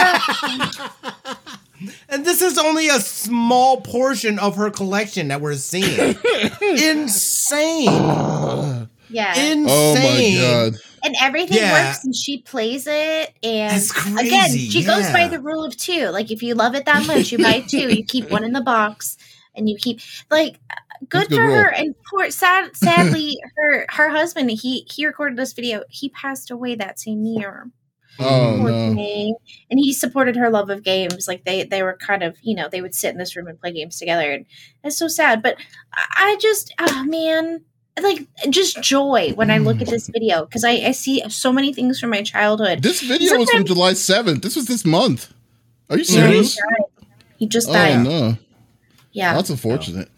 her 1.83 1.91
and 2.09 2.25
this 2.27 2.43
is 2.43 2.59
only 2.59 2.89
a 2.89 3.01
small 3.01 3.81
portion 3.81 4.39
of 4.39 4.57
her 4.57 4.71
collection 4.71 5.29
that 5.29 5.41
we're 5.41 5.55
seeing. 5.57 6.17
Insane. 6.63 7.89
Ah. 7.91 8.87
yeah. 9.09 9.35
Insane. 9.39 9.67
oh 9.69 9.95
my 9.95 10.41
god! 10.71 10.81
and 11.05 11.17
everything 11.21 11.57
Yeah. 11.59 11.89
works 11.89 12.05
and 12.05 12.15
she 12.15 12.39
plays 12.39 12.87
it 12.87 13.35
and 13.43 13.73
That's 13.73 13.91
crazy. 13.91 14.29
again 14.29 14.51
she 14.51 14.85
goes 14.85 15.11
by 15.11 15.27
the 15.29 15.41
rule 15.41 15.65
of 15.65 15.77
two 15.77 16.07
like 16.11 16.31
if 16.31 16.43
you 16.45 16.55
love 16.55 16.77
it 16.77 16.85
that 16.85 17.05
much 17.09 17.33
you 17.33 17.39
buy 17.39 17.59
two 17.61 17.93
you 17.93 18.05
keep 18.05 18.31
one 18.31 18.45
in 18.45 18.53
the 18.53 18.61
box 18.61 19.17
and 19.57 19.69
you 19.69 19.77
keep 19.77 19.99
like 20.31 20.61
That's 20.69 20.81
good 21.09 21.29
good 21.29 21.37
for 21.37 21.43
her 21.43 21.69
and 21.69 21.95
poor 22.11 22.31
sad 22.31 22.75
sadly 22.77 23.37
her 23.57 23.87
her 23.89 24.09
husband 24.09 24.51
he 24.51 24.87
he 24.91 25.07
recorded 25.07 25.39
this 25.39 25.53
video 25.53 25.83
he 25.89 26.09
passed 26.11 26.51
away 26.51 26.75
that 26.75 26.99
same 26.99 27.25
year 27.25 27.71
Oh 28.19 28.57
no! 28.57 29.39
and 29.71 29.81
he 29.81 29.93
supported 29.93 30.37
her 30.37 30.51
love 30.51 30.69
of 30.69 30.83
games 30.83 31.27
like 31.27 31.45
they 31.45 31.65
they 31.65 31.83
were 31.83 31.97
kind 31.97 32.23
of 32.23 32.37
you 32.43 32.55
know 32.55 32.69
they 32.69 32.83
would 32.83 32.95
sit 32.95 33.11
in 33.11 33.19
this 33.19 33.35
room 33.37 33.47
and 33.47 33.59
play 33.59 33.73
games 33.73 33.99
together 33.99 34.31
and 34.31 34.45
it's 34.85 34.99
so 34.99 35.09
sad 35.09 35.43
but 35.43 35.57
i 36.15 36.37
just 36.41 36.75
oh 36.79 37.05
man 37.05 37.65
like 38.03 38.27
just 38.51 38.83
joy 38.83 39.33
when 39.35 39.51
i 39.51 39.59
look 39.59 39.81
at 39.81 39.89
this 39.89 40.07
hmm. 40.07 40.13
video 40.13 40.45
because 40.45 40.65
I, 40.65 40.73
I 40.73 40.93
see 40.93 41.23
so 41.31 41.53
many 41.53 41.73
things 41.73 41.99
from 41.99 42.11
my 42.11 42.23
childhood 42.23 42.83
This 42.83 43.01
video 43.01 43.39
was 43.39 43.51
from 43.51 43.65
July 43.65 43.95
seventh. 43.95 44.43
This 44.43 44.57
was 44.57 44.67
this 44.67 44.85
month. 44.85 45.33
Are 45.89 45.99
you 45.99 46.05
serious? 46.05 46.59
he 47.37 47.47
just 47.47 47.69
died. 47.69 47.93
Oh 47.93 48.05
died 48.05 48.05
no! 48.05 48.37
yeah 49.13 49.35
That's 49.35 49.51
unfortunate. 49.51 50.09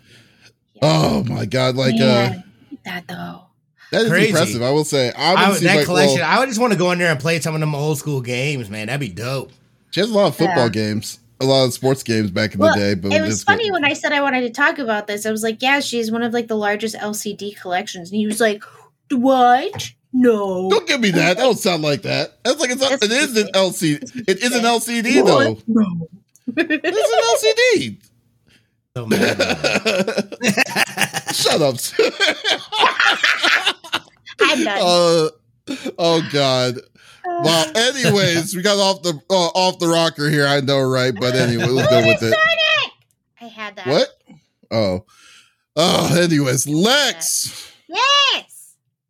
Yeah. 0.74 0.80
Oh 0.82 1.24
my 1.24 1.46
god! 1.46 1.76
Like 1.76 1.94
uh, 1.94 1.98
Man, 1.98 2.44
look 2.70 2.80
at 2.80 2.84
that 2.84 3.08
though 3.08 3.40
that 3.90 4.02
is 4.02 4.08
Crazy. 4.10 4.30
impressive. 4.30 4.62
I 4.62 4.70
will 4.70 4.84
say. 4.84 5.12
I 5.12 5.34
I 5.34 5.48
would 5.48 5.54
would, 5.54 5.62
that 5.68 5.76
like, 5.76 5.84
collection, 5.86 6.18
well, 6.20 6.30
I 6.30 6.38
would 6.40 6.48
just 6.48 6.60
want 6.60 6.72
to 6.72 6.78
go 6.78 6.90
in 6.90 6.98
there 6.98 7.10
and 7.12 7.20
play 7.20 7.38
some 7.40 7.54
of 7.54 7.60
them 7.60 7.74
old 7.74 7.98
school 7.98 8.20
games, 8.20 8.68
man. 8.68 8.86
That'd 8.88 9.00
be 9.00 9.08
dope. 9.14 9.52
she 9.92 10.00
has 10.00 10.10
a 10.10 10.14
lot 10.14 10.26
of 10.26 10.36
football 10.36 10.64
Yeah. 10.64 10.68
games, 10.70 11.20
a 11.40 11.44
lot 11.44 11.64
of 11.64 11.72
sports 11.74 12.02
games 12.02 12.30
back 12.32 12.54
in 12.54 12.60
Well, 12.60 12.74
the 12.74 12.80
day. 12.80 12.94
But 12.94 13.12
it 13.12 13.20
was 13.22 13.44
funny 13.44 13.64
get- 13.64 13.72
when 13.72 13.84
i 13.84 13.92
said 13.92 14.12
i 14.12 14.20
wanted 14.20 14.40
to 14.42 14.50
talk 14.50 14.78
about 14.78 15.06
this 15.06 15.26
i 15.26 15.30
was 15.30 15.42
like 15.44 15.62
yeah 15.62 15.78
she's 15.80 16.10
one 16.10 16.22
of 16.22 16.32
like 16.32 16.48
the 16.48 16.56
largest 16.56 16.96
lcd 16.96 17.56
collections 17.60 18.10
and 18.10 18.18
he 18.18 18.26
was 18.26 18.40
like 18.40 18.62
what 19.10 19.92
no 20.12 20.70
Don't 20.70 20.86
give 20.86 21.00
me 21.00 21.10
that. 21.10 21.36
That 21.36 21.42
don't 21.42 21.58
sound 21.58 21.82
like 21.82 22.02
that. 22.02 22.38
That's 22.44 22.60
like 22.60 22.70
it's 22.70 22.80
not, 22.80 22.92
it 23.02 23.10
is 23.10 23.36
an 23.36 23.48
LCD. 23.52 24.28
It 24.28 24.42
is 24.44 24.54
an 24.54 24.62
LCD 24.64 25.24
though. 25.26 25.58
no 25.66 26.08
It's 26.56 27.44
an 27.44 27.96
So 28.96 29.06
mad. 29.06 29.36
Shut 31.32 31.60
up. 31.62 31.76
i'm 34.40 34.64
done 34.64 34.78
uh, 34.80 35.28
oh 35.98 36.28
God. 36.32 36.80
Well, 37.24 37.76
anyways, 37.76 38.54
we 38.54 38.62
got 38.62 38.78
off 38.78 39.02
the 39.02 39.20
uh, 39.30 39.34
off 39.34 39.78
the 39.78 39.88
rocker 39.88 40.30
here. 40.30 40.46
I 40.46 40.60
know, 40.60 40.80
right? 40.82 41.14
But 41.14 41.34
anyway, 41.34 41.66
let's 41.66 41.90
go 41.90 42.06
with 42.06 42.22
it. 42.22 42.34
i 43.40 43.46
had 43.46 43.76
that 43.76 43.86
What? 43.86 44.08
Oh. 44.70 45.04
Oh, 45.76 46.22
anyways, 46.22 46.68
Lex, 46.68 47.72
yes 47.88 48.64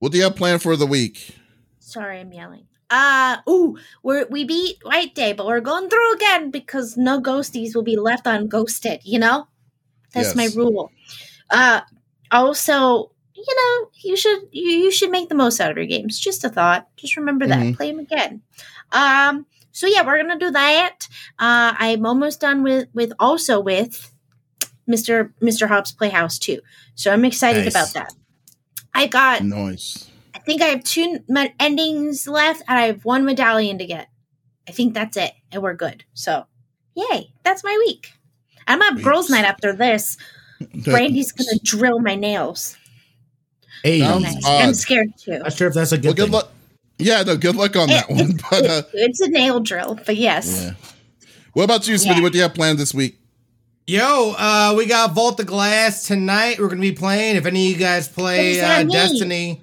what 0.05 0.13
do 0.13 0.19
you 0.19 0.25
have 0.25 0.37
planned 0.37 0.61
for 0.61 0.77
the 0.77 0.87
week? 0.87 1.35
Sorry, 1.79 2.21
I'm 2.21 2.31
yelling. 2.31 2.67
Uh 2.91 3.39
ooh, 3.49 3.79
we're 4.03 4.27
we 4.27 4.45
beat 4.45 4.77
White 4.83 5.15
Day, 5.15 5.33
but 5.33 5.47
we're 5.47 5.61
going 5.61 5.89
through 5.89 6.13
again 6.13 6.51
because 6.51 6.99
no 6.99 7.23
ghosties 7.23 7.75
will 7.75 7.83
be 7.83 7.97
left 7.97 8.27
unghosted, 8.27 9.01
you 9.05 9.19
know? 9.19 9.49
That's 10.15 10.35
my 10.35 10.49
rule. 10.57 10.91
Uh 11.51 11.81
also, 12.31 13.11
you 13.35 13.45
know, 13.57 13.89
you 14.03 14.17
should 14.17 14.49
you, 14.53 14.71
you 14.71 14.91
should 14.91 15.11
make 15.11 15.29
the 15.29 15.35
most 15.35 15.61
out 15.61 15.71
of 15.71 15.77
your 15.77 15.87
games. 15.87 16.19
Just 16.19 16.45
a 16.45 16.49
thought. 16.49 16.89
Just 16.97 17.17
remember 17.17 17.47
that. 17.47 17.59
Mhm. 17.59 17.77
Play 17.77 17.91
them 17.91 18.01
again. 18.01 18.43
Um 18.93 19.47
so 19.73 19.87
yeah, 19.87 20.05
we're 20.07 20.17
gonna 20.23 20.39
do 20.39 20.51
that. 20.51 21.09
Uh 21.39 21.75
I'm 21.79 22.07
almost 22.07 22.41
done 22.41 22.63
with 22.63 22.89
with 22.95 23.13
also 23.19 23.61
with 23.61 24.13
Mr. 24.89 25.33
Mr. 25.43 25.69
Hopp's 25.69 25.93
Playhouse 25.93 26.39
too. 26.39 26.61
So 26.95 27.13
I'm 27.13 27.25
excited 27.25 27.65
Nice. 27.65 27.73
about 27.75 27.93
that. 27.95 28.13
I 28.95 29.07
got 29.07 29.43
Nice. 29.43 30.11
I 30.35 30.39
think 30.41 30.61
I 30.63 30.67
have 30.67 30.85
two 30.85 31.21
endings 31.59 32.29
left, 32.29 32.63
and 32.69 32.79
I 32.79 32.87
have 32.89 33.05
one 33.05 33.25
medallion 33.25 33.79
to 33.79 33.87
get. 33.87 34.09
I 34.69 34.73
think 34.73 34.93
that's 34.93 35.17
it, 35.17 35.33
and 35.51 35.63
we're 35.63 35.75
good. 35.75 36.05
So, 36.13 36.47
yay! 36.95 37.33
That's 37.45 37.65
my 37.65 37.77
week. 37.87 38.13
I'm 38.67 38.81
at 38.83 39.03
girls' 39.03 39.31
night 39.31 39.45
after 39.45 39.73
this. 39.73 40.17
Brandy's 40.85 41.33
gonna 41.33 41.59
drill 41.63 41.99
my 42.01 42.15
nails. 42.15 42.77
Hey, 43.83 44.01
Nice. 44.01 44.37
odd. 44.45 44.63
I'm 44.63 44.75
scared 44.75 45.09
too. 45.19 45.39
not 45.41 45.53
sure 45.53 45.69
if 45.69 45.75
that's 45.75 45.93
a 45.93 45.97
good 45.99 46.07
Well, 46.07 46.15
good 46.15 46.31
luck. 46.31 46.51
Yeah, 46.99 47.23
no, 47.23 47.37
good 47.37 47.57
luck 47.57 47.77
on 47.77 47.89
that 47.89 48.09
It- 48.09 48.17
one. 48.17 48.39
But 48.51 48.67
uh, 48.67 48.83
It's 48.95 49.21
a 49.21 49.29
nail 49.29 49.61
drill, 49.61 49.99
but 50.07 50.17
yes. 50.17 50.63
yeah. 50.65 51.29
What 51.53 51.65
about 51.65 51.87
you, 51.87 51.95
Smitty? 51.97 52.17
Yeah. 52.17 52.23
What 52.23 52.33
do 52.33 52.39
you 52.39 52.43
have 52.43 52.55
planned 52.55 52.79
this 52.79 52.95
week? 52.95 53.19
Yo, 53.87 54.35
uh, 54.39 54.73
we 54.77 54.87
got 54.87 55.13
Vault 55.13 55.39
of 55.41 55.47
Glass 55.47 56.07
tonight. 56.07 56.59
We're 56.59 56.69
gonna 56.69 56.81
be 56.81 56.93
playing. 56.93 57.37
If 57.37 57.45
any 57.47 57.67
of 57.67 57.73
you 57.73 57.79
guys 57.79 58.09
play 58.09 58.61
uh. 58.61 58.85
Destiny, 58.85 59.61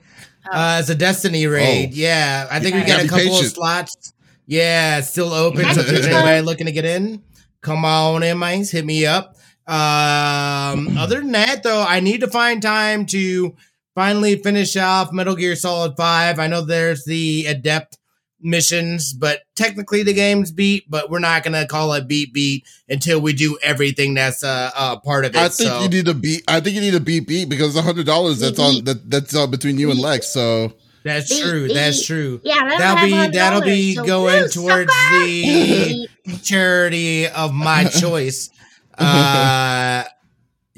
Oh. 0.51 0.57
uh, 0.57 0.77
it's 0.79 0.89
a 0.89 0.95
Destiny 0.95 1.47
raid. 1.47 1.89
Oh. 1.91 1.95
Yeah, 1.95 2.47
I 2.51 2.59
think 2.59 2.75
we 2.75 2.81
Yeah. 2.81 2.87
got 2.87 2.93
Gotta 2.93 3.01
a 3.01 3.17
be 3.17 3.23
couple 3.29 3.39
of 3.39 3.45
slots. 3.47 4.13
Yeah, 4.45 5.01
still 5.01 5.33
open. 5.33 5.63
So 5.73 5.79
if 5.81 5.87
there's 5.87 6.05
anybody 6.05 6.41
looking 6.41 6.65
to 6.67 6.71
get 6.71 6.83
in, 6.85 7.21
come 7.61 7.85
on 7.85 8.23
in, 8.23 8.37
mice. 8.37 8.71
Hit 8.71 8.85
me 8.85 9.05
up. 9.05 9.35
Um, 9.67 10.97
other 10.97 11.19
than 11.21 11.31
that, 11.31 11.63
though, 11.63 11.83
I 11.87 11.99
need 11.99 12.21
to 12.21 12.27
find 12.27 12.61
time 12.61 13.05
to 13.07 13.55
finally 13.95 14.35
finish 14.37 14.75
off 14.75 15.11
Metal 15.11 15.35
Gear 15.35 15.55
Solid 15.55 15.95
Five. 15.95 16.39
I 16.39 16.47
know 16.47 16.61
there's 16.61 17.05
the 17.05 17.45
Adept 17.47 17.97
missions, 18.43 19.13
but 19.13 19.41
technically 19.55 20.03
the 20.03 20.13
game's 20.13 20.51
beat. 20.51 20.89
But 20.89 21.09
we're 21.09 21.19
not 21.19 21.43
gonna 21.43 21.67
call 21.67 21.93
it 21.93 22.07
beat 22.07 22.33
beat 22.33 22.65
until 22.89 23.21
we 23.21 23.33
do 23.33 23.57
everything 23.61 24.13
that's 24.13 24.43
uh, 24.43 24.71
uh 24.75 24.99
part 24.99 25.25
of 25.25 25.35
it. 25.35 25.37
I 25.37 25.49
think 25.49 25.69
so. 25.69 25.81
you 25.81 25.89
need 25.89 26.05
to 26.05 26.13
beat. 26.13 26.43
I 26.47 26.59
think 26.59 26.75
you 26.75 26.81
need 26.81 26.91
to 26.91 26.99
beat 26.99 27.27
beat 27.27 27.49
because 27.49 27.75
a 27.75 27.81
hundred 27.81 28.05
dollars 28.05 28.39
that's 28.39 28.59
on 28.59 28.83
that 28.85 29.09
that's 29.09 29.35
uh, 29.35 29.47
between 29.47 29.77
you 29.77 29.91
and 29.91 29.99
Lex. 29.99 30.27
So 30.27 30.73
That's 31.03 31.29
Beat, 31.29 31.41
true. 31.43 31.67
That's 31.67 32.05
true. 32.05 32.41
Yeah, 32.43 32.55
that'll, 32.63 32.77
That'll 32.77 33.05
be- 33.31 33.37
that'll 33.37 33.61
be 33.61 33.95
so 33.95 34.03
going 34.05 34.41
woo, 34.43 34.47
towards 34.49 34.93
sucker! 34.93 35.25
the- 35.25 36.07
Charity 36.43 37.27
of 37.27 37.53
my 37.53 37.83
choice. 37.99 38.49
Uh, 38.97 40.03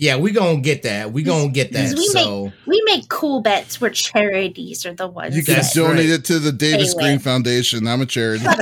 yeah, 0.04 0.18
we 0.18 0.32
gonna 0.32 0.60
get 0.60 0.84
that. 0.84 1.14
We 1.14 1.24
gonna 1.24 1.47
get 1.47 1.72
that. 1.72 1.95
We 1.97 2.06
So 2.08 2.51
we 2.68 2.82
make 2.86 3.08
cool 3.08 3.39
bets 3.41 3.80
where 3.80 3.89
charities 3.89 4.86
are 4.86 4.93
the 4.93 5.08
ones. 5.08 5.34
you 5.36 5.43
can 5.43 5.56
That's 5.56 5.74
that- 5.74 5.80
donate 5.80 6.10
right. 6.10 6.20
it 6.20 6.26
to 6.26 6.39
the 6.39 6.51
Davis 6.51 6.89
Anyway. 6.89 7.04
Green 7.04 7.20
Foundation. 7.20 7.88
I'm 7.88 8.01
a 8.01 8.06
charity. 8.06 8.45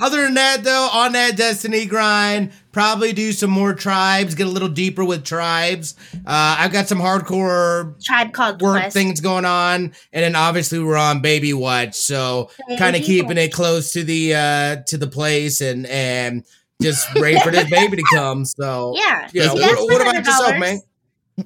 Other 0.00 0.22
than 0.22 0.34
that, 0.34 0.64
though, 0.64 0.88
on 0.92 1.12
that 1.12 1.36
Destiny 1.36 1.86
grind, 1.86 2.50
probably 2.72 3.12
do 3.12 3.32
some 3.32 3.50
more 3.50 3.74
tribes. 3.74 4.34
Get 4.34 4.46
a 4.46 4.50
little 4.50 4.68
deeper 4.68 5.04
with 5.04 5.24
tribes. 5.24 5.94
Uh, 6.26 6.56
I've 6.58 6.72
got 6.72 6.88
some 6.88 6.98
hardcore 6.98 7.94
Tribe 8.04 8.32
called 8.32 8.60
work 8.60 8.80
Quest. 8.80 8.94
things 8.94 9.20
going 9.20 9.44
on, 9.44 9.92
and 10.12 10.24
then 10.24 10.34
obviously 10.34 10.78
we're 10.80 10.96
on 10.96 11.20
Baby 11.20 11.52
Watch, 11.54 11.94
so 11.94 12.50
kind 12.78 12.96
of 12.96 13.02
keeping 13.02 13.38
it 13.38 13.52
close 13.52 13.92
to 13.92 14.02
the 14.04 14.34
uh 14.34 14.76
to 14.86 14.96
the 14.98 15.06
place 15.06 15.60
and 15.60 15.86
and 15.86 16.44
just 16.80 17.12
ready 17.14 17.38
for 17.40 17.50
this 17.50 17.68
baby 17.70 17.96
to 17.96 18.04
come. 18.14 18.44
So 18.44 18.94
Yeah. 18.96 19.28
Yeah, 19.32 19.48
See, 19.50 19.60
what- 19.60 19.78
what 19.90 20.00
about 20.00 20.14
yourself, 20.14 20.58
man? 20.58 20.80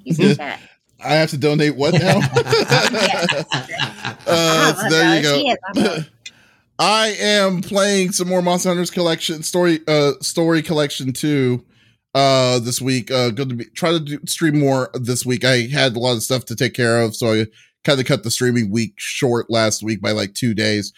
You 0.04 0.14
see 0.14 0.32
that? 0.34 0.60
I 1.04 1.14
have 1.14 1.30
to 1.30 1.36
donate 1.36 1.74
what 1.76 1.94
now? 1.94 2.20
uh, 4.26 4.74
so 4.74 4.88
there 4.88 5.16
you 5.16 5.22
go. 5.22 5.54
go. 5.74 5.96
I 6.78 7.08
am 7.18 7.60
playing 7.60 8.12
some 8.12 8.28
more 8.28 8.40
Monster 8.42 8.68
Hunters 8.70 8.90
collection 8.90 9.42
story 9.42 9.80
uh 9.86 10.12
story 10.20 10.62
collection 10.62 11.12
two 11.12 11.64
uh 12.14 12.58
this 12.60 12.80
week. 12.80 13.10
Uh 13.10 13.30
going 13.30 13.48
to 13.50 13.54
be 13.56 13.64
try 13.66 13.90
to 13.92 14.00
do, 14.00 14.18
stream 14.26 14.58
more 14.58 14.90
this 14.94 15.26
week. 15.26 15.44
I 15.44 15.62
had 15.66 15.96
a 15.96 15.98
lot 15.98 16.14
of 16.16 16.22
stuff 16.22 16.44
to 16.46 16.56
take 16.56 16.74
care 16.74 17.00
of, 17.02 17.14
so 17.16 17.32
I 17.32 17.46
kind 17.84 18.00
of 18.00 18.06
cut 18.06 18.22
the 18.22 18.30
streaming 18.30 18.70
week 18.70 18.94
short 18.96 19.50
last 19.50 19.82
week 19.82 20.00
by 20.00 20.12
like 20.12 20.34
two 20.34 20.54
days. 20.54 20.92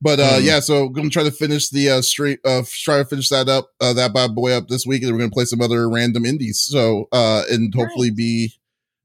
But 0.00 0.20
uh 0.20 0.38
Mhm. 0.38 0.44
yeah, 0.44 0.60
so 0.60 0.86
I'm 0.86 0.92
gonna 0.92 1.10
try 1.10 1.24
to 1.24 1.30
finish 1.30 1.68
the 1.70 1.88
uh 1.90 2.02
stream 2.02 2.38
uh 2.44 2.62
try 2.70 2.98
to 2.98 3.04
finish 3.04 3.28
that 3.30 3.48
up, 3.48 3.70
uh 3.80 3.92
that 3.94 4.12
bad 4.14 4.34
boy 4.34 4.52
up 4.52 4.68
this 4.68 4.86
week, 4.86 5.02
and 5.02 5.12
we're 5.12 5.18
gonna 5.18 5.30
play 5.30 5.44
some 5.44 5.60
other 5.60 5.88
random 5.88 6.24
indies. 6.24 6.60
So 6.60 7.08
uh 7.12 7.42
and 7.50 7.74
hopefully 7.74 8.10
be 8.10 8.54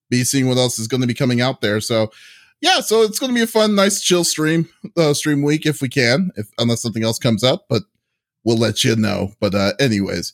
be 0.09 0.23
seeing 0.23 0.47
what 0.47 0.57
else 0.57 0.80
is 0.80 0.88
gonna 0.88 1.07
be 1.07 1.13
coming 1.13 1.41
out 1.41 1.61
there. 1.61 1.82
So 1.82 2.11
yeah, 2.61 2.80
so 2.80 3.03
it's 3.03 3.19
gonna 3.19 3.34
be 3.34 3.41
a 3.41 3.47
fun, 3.47 3.75
nice 3.75 4.01
chill 4.01 4.23
stream, 4.23 4.67
uh 4.95 5.13
stream 5.13 5.41
week 5.43 5.65
if 5.65 5.82
we 5.82 5.89
can, 5.89 6.32
if 6.36 6.47
unless 6.57 6.82
something 6.82 7.03
else 7.03 7.19
comes 7.19 7.43
up, 7.43 7.65
but 7.69 7.84
we'll 8.43 8.57
let 8.57 8.84
you 8.84 8.95
know. 8.95 9.34
But 9.39 9.53
uh 9.55 9.73
anyways, 9.80 10.34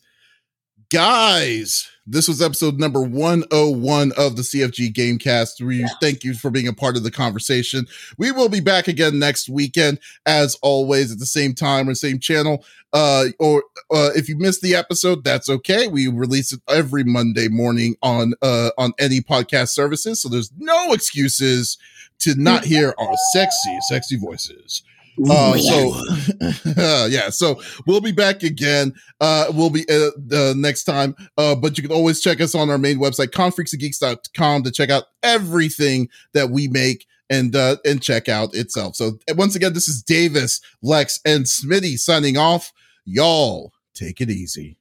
guys, 0.93 1.89
this 2.05 2.27
was 2.27 2.39
episode 2.39 2.77
number 2.77 3.01
101 3.01 4.11
of 4.11 4.35
the 4.35 4.43
CFG 4.43 4.93
Gamecast. 4.93 5.59
We 5.59 5.87
thank 5.99 6.23
you 6.23 6.35
for 6.35 6.51
being 6.51 6.67
a 6.67 6.73
part 6.73 6.95
of 6.95 7.01
the 7.01 7.09
conversation. 7.09 7.87
We 8.19 8.31
will 8.31 8.47
be 8.47 8.59
back 8.59 8.87
again 8.87 9.17
next 9.17 9.49
weekend, 9.49 9.99
as 10.27 10.55
always, 10.61 11.11
at 11.11 11.17
the 11.17 11.25
same 11.25 11.55
time 11.55 11.89
or 11.89 11.95
same 11.95 12.19
channel. 12.19 12.63
Uh, 12.93 13.25
or 13.39 13.63
uh, 13.91 14.11
if 14.15 14.29
you 14.29 14.37
missed 14.37 14.61
the 14.61 14.75
episode, 14.75 15.23
that's 15.23 15.49
okay. 15.49 15.87
We 15.87 16.09
release 16.09 16.53
it 16.53 16.61
every 16.69 17.03
Monday 17.03 17.47
morning 17.47 17.95
on 18.03 18.35
uh 18.43 18.69
on 18.77 18.93
any 18.99 19.19
podcast 19.19 19.69
services, 19.69 20.21
so 20.21 20.29
there's 20.29 20.51
no 20.59 20.93
excuses 20.93 21.79
to 22.19 22.35
not 22.35 22.65
hear 22.65 22.93
our 22.99 23.15
sexy, 23.33 23.79
sexy 23.89 24.15
voices. 24.15 24.83
Uh, 25.29 25.57
so 25.57 27.05
yeah, 27.07 27.29
so 27.29 27.61
we'll 27.85 28.01
be 28.01 28.11
back 28.11 28.43
again. 28.43 28.93
Uh, 29.21 29.45
we'll 29.53 29.69
be 29.69 29.81
uh, 29.81 30.11
the 30.17 30.53
next 30.57 30.83
time. 30.85 31.15
Uh, 31.37 31.55
but 31.55 31.77
you 31.77 31.83
can 31.83 31.91
always 31.91 32.21
check 32.21 32.41
us 32.41 32.55
on 32.55 32.69
our 32.69 32.77
main 32.77 32.97
website, 32.97 33.27
confreaksandgeeks.com 33.27 34.63
to 34.63 34.71
check 34.71 34.89
out 34.89 35.05
everything 35.21 36.09
that 36.33 36.49
we 36.49 36.67
make 36.67 37.05
and 37.29 37.55
uh 37.55 37.77
and 37.85 38.01
check 38.01 38.29
out 38.29 38.53
itself. 38.53 38.95
So 38.95 39.17
once 39.29 39.55
again, 39.55 39.73
this 39.73 39.87
is 39.87 40.03
Davis, 40.03 40.61
Lex, 40.81 41.19
and 41.25 41.45
Smitty 41.45 41.97
signing 41.97 42.37
off. 42.37 42.71
Y'all 43.05 43.73
take 43.93 44.21
it 44.21 44.29
easy. 44.29 44.77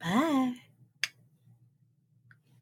Bye. 0.00 0.54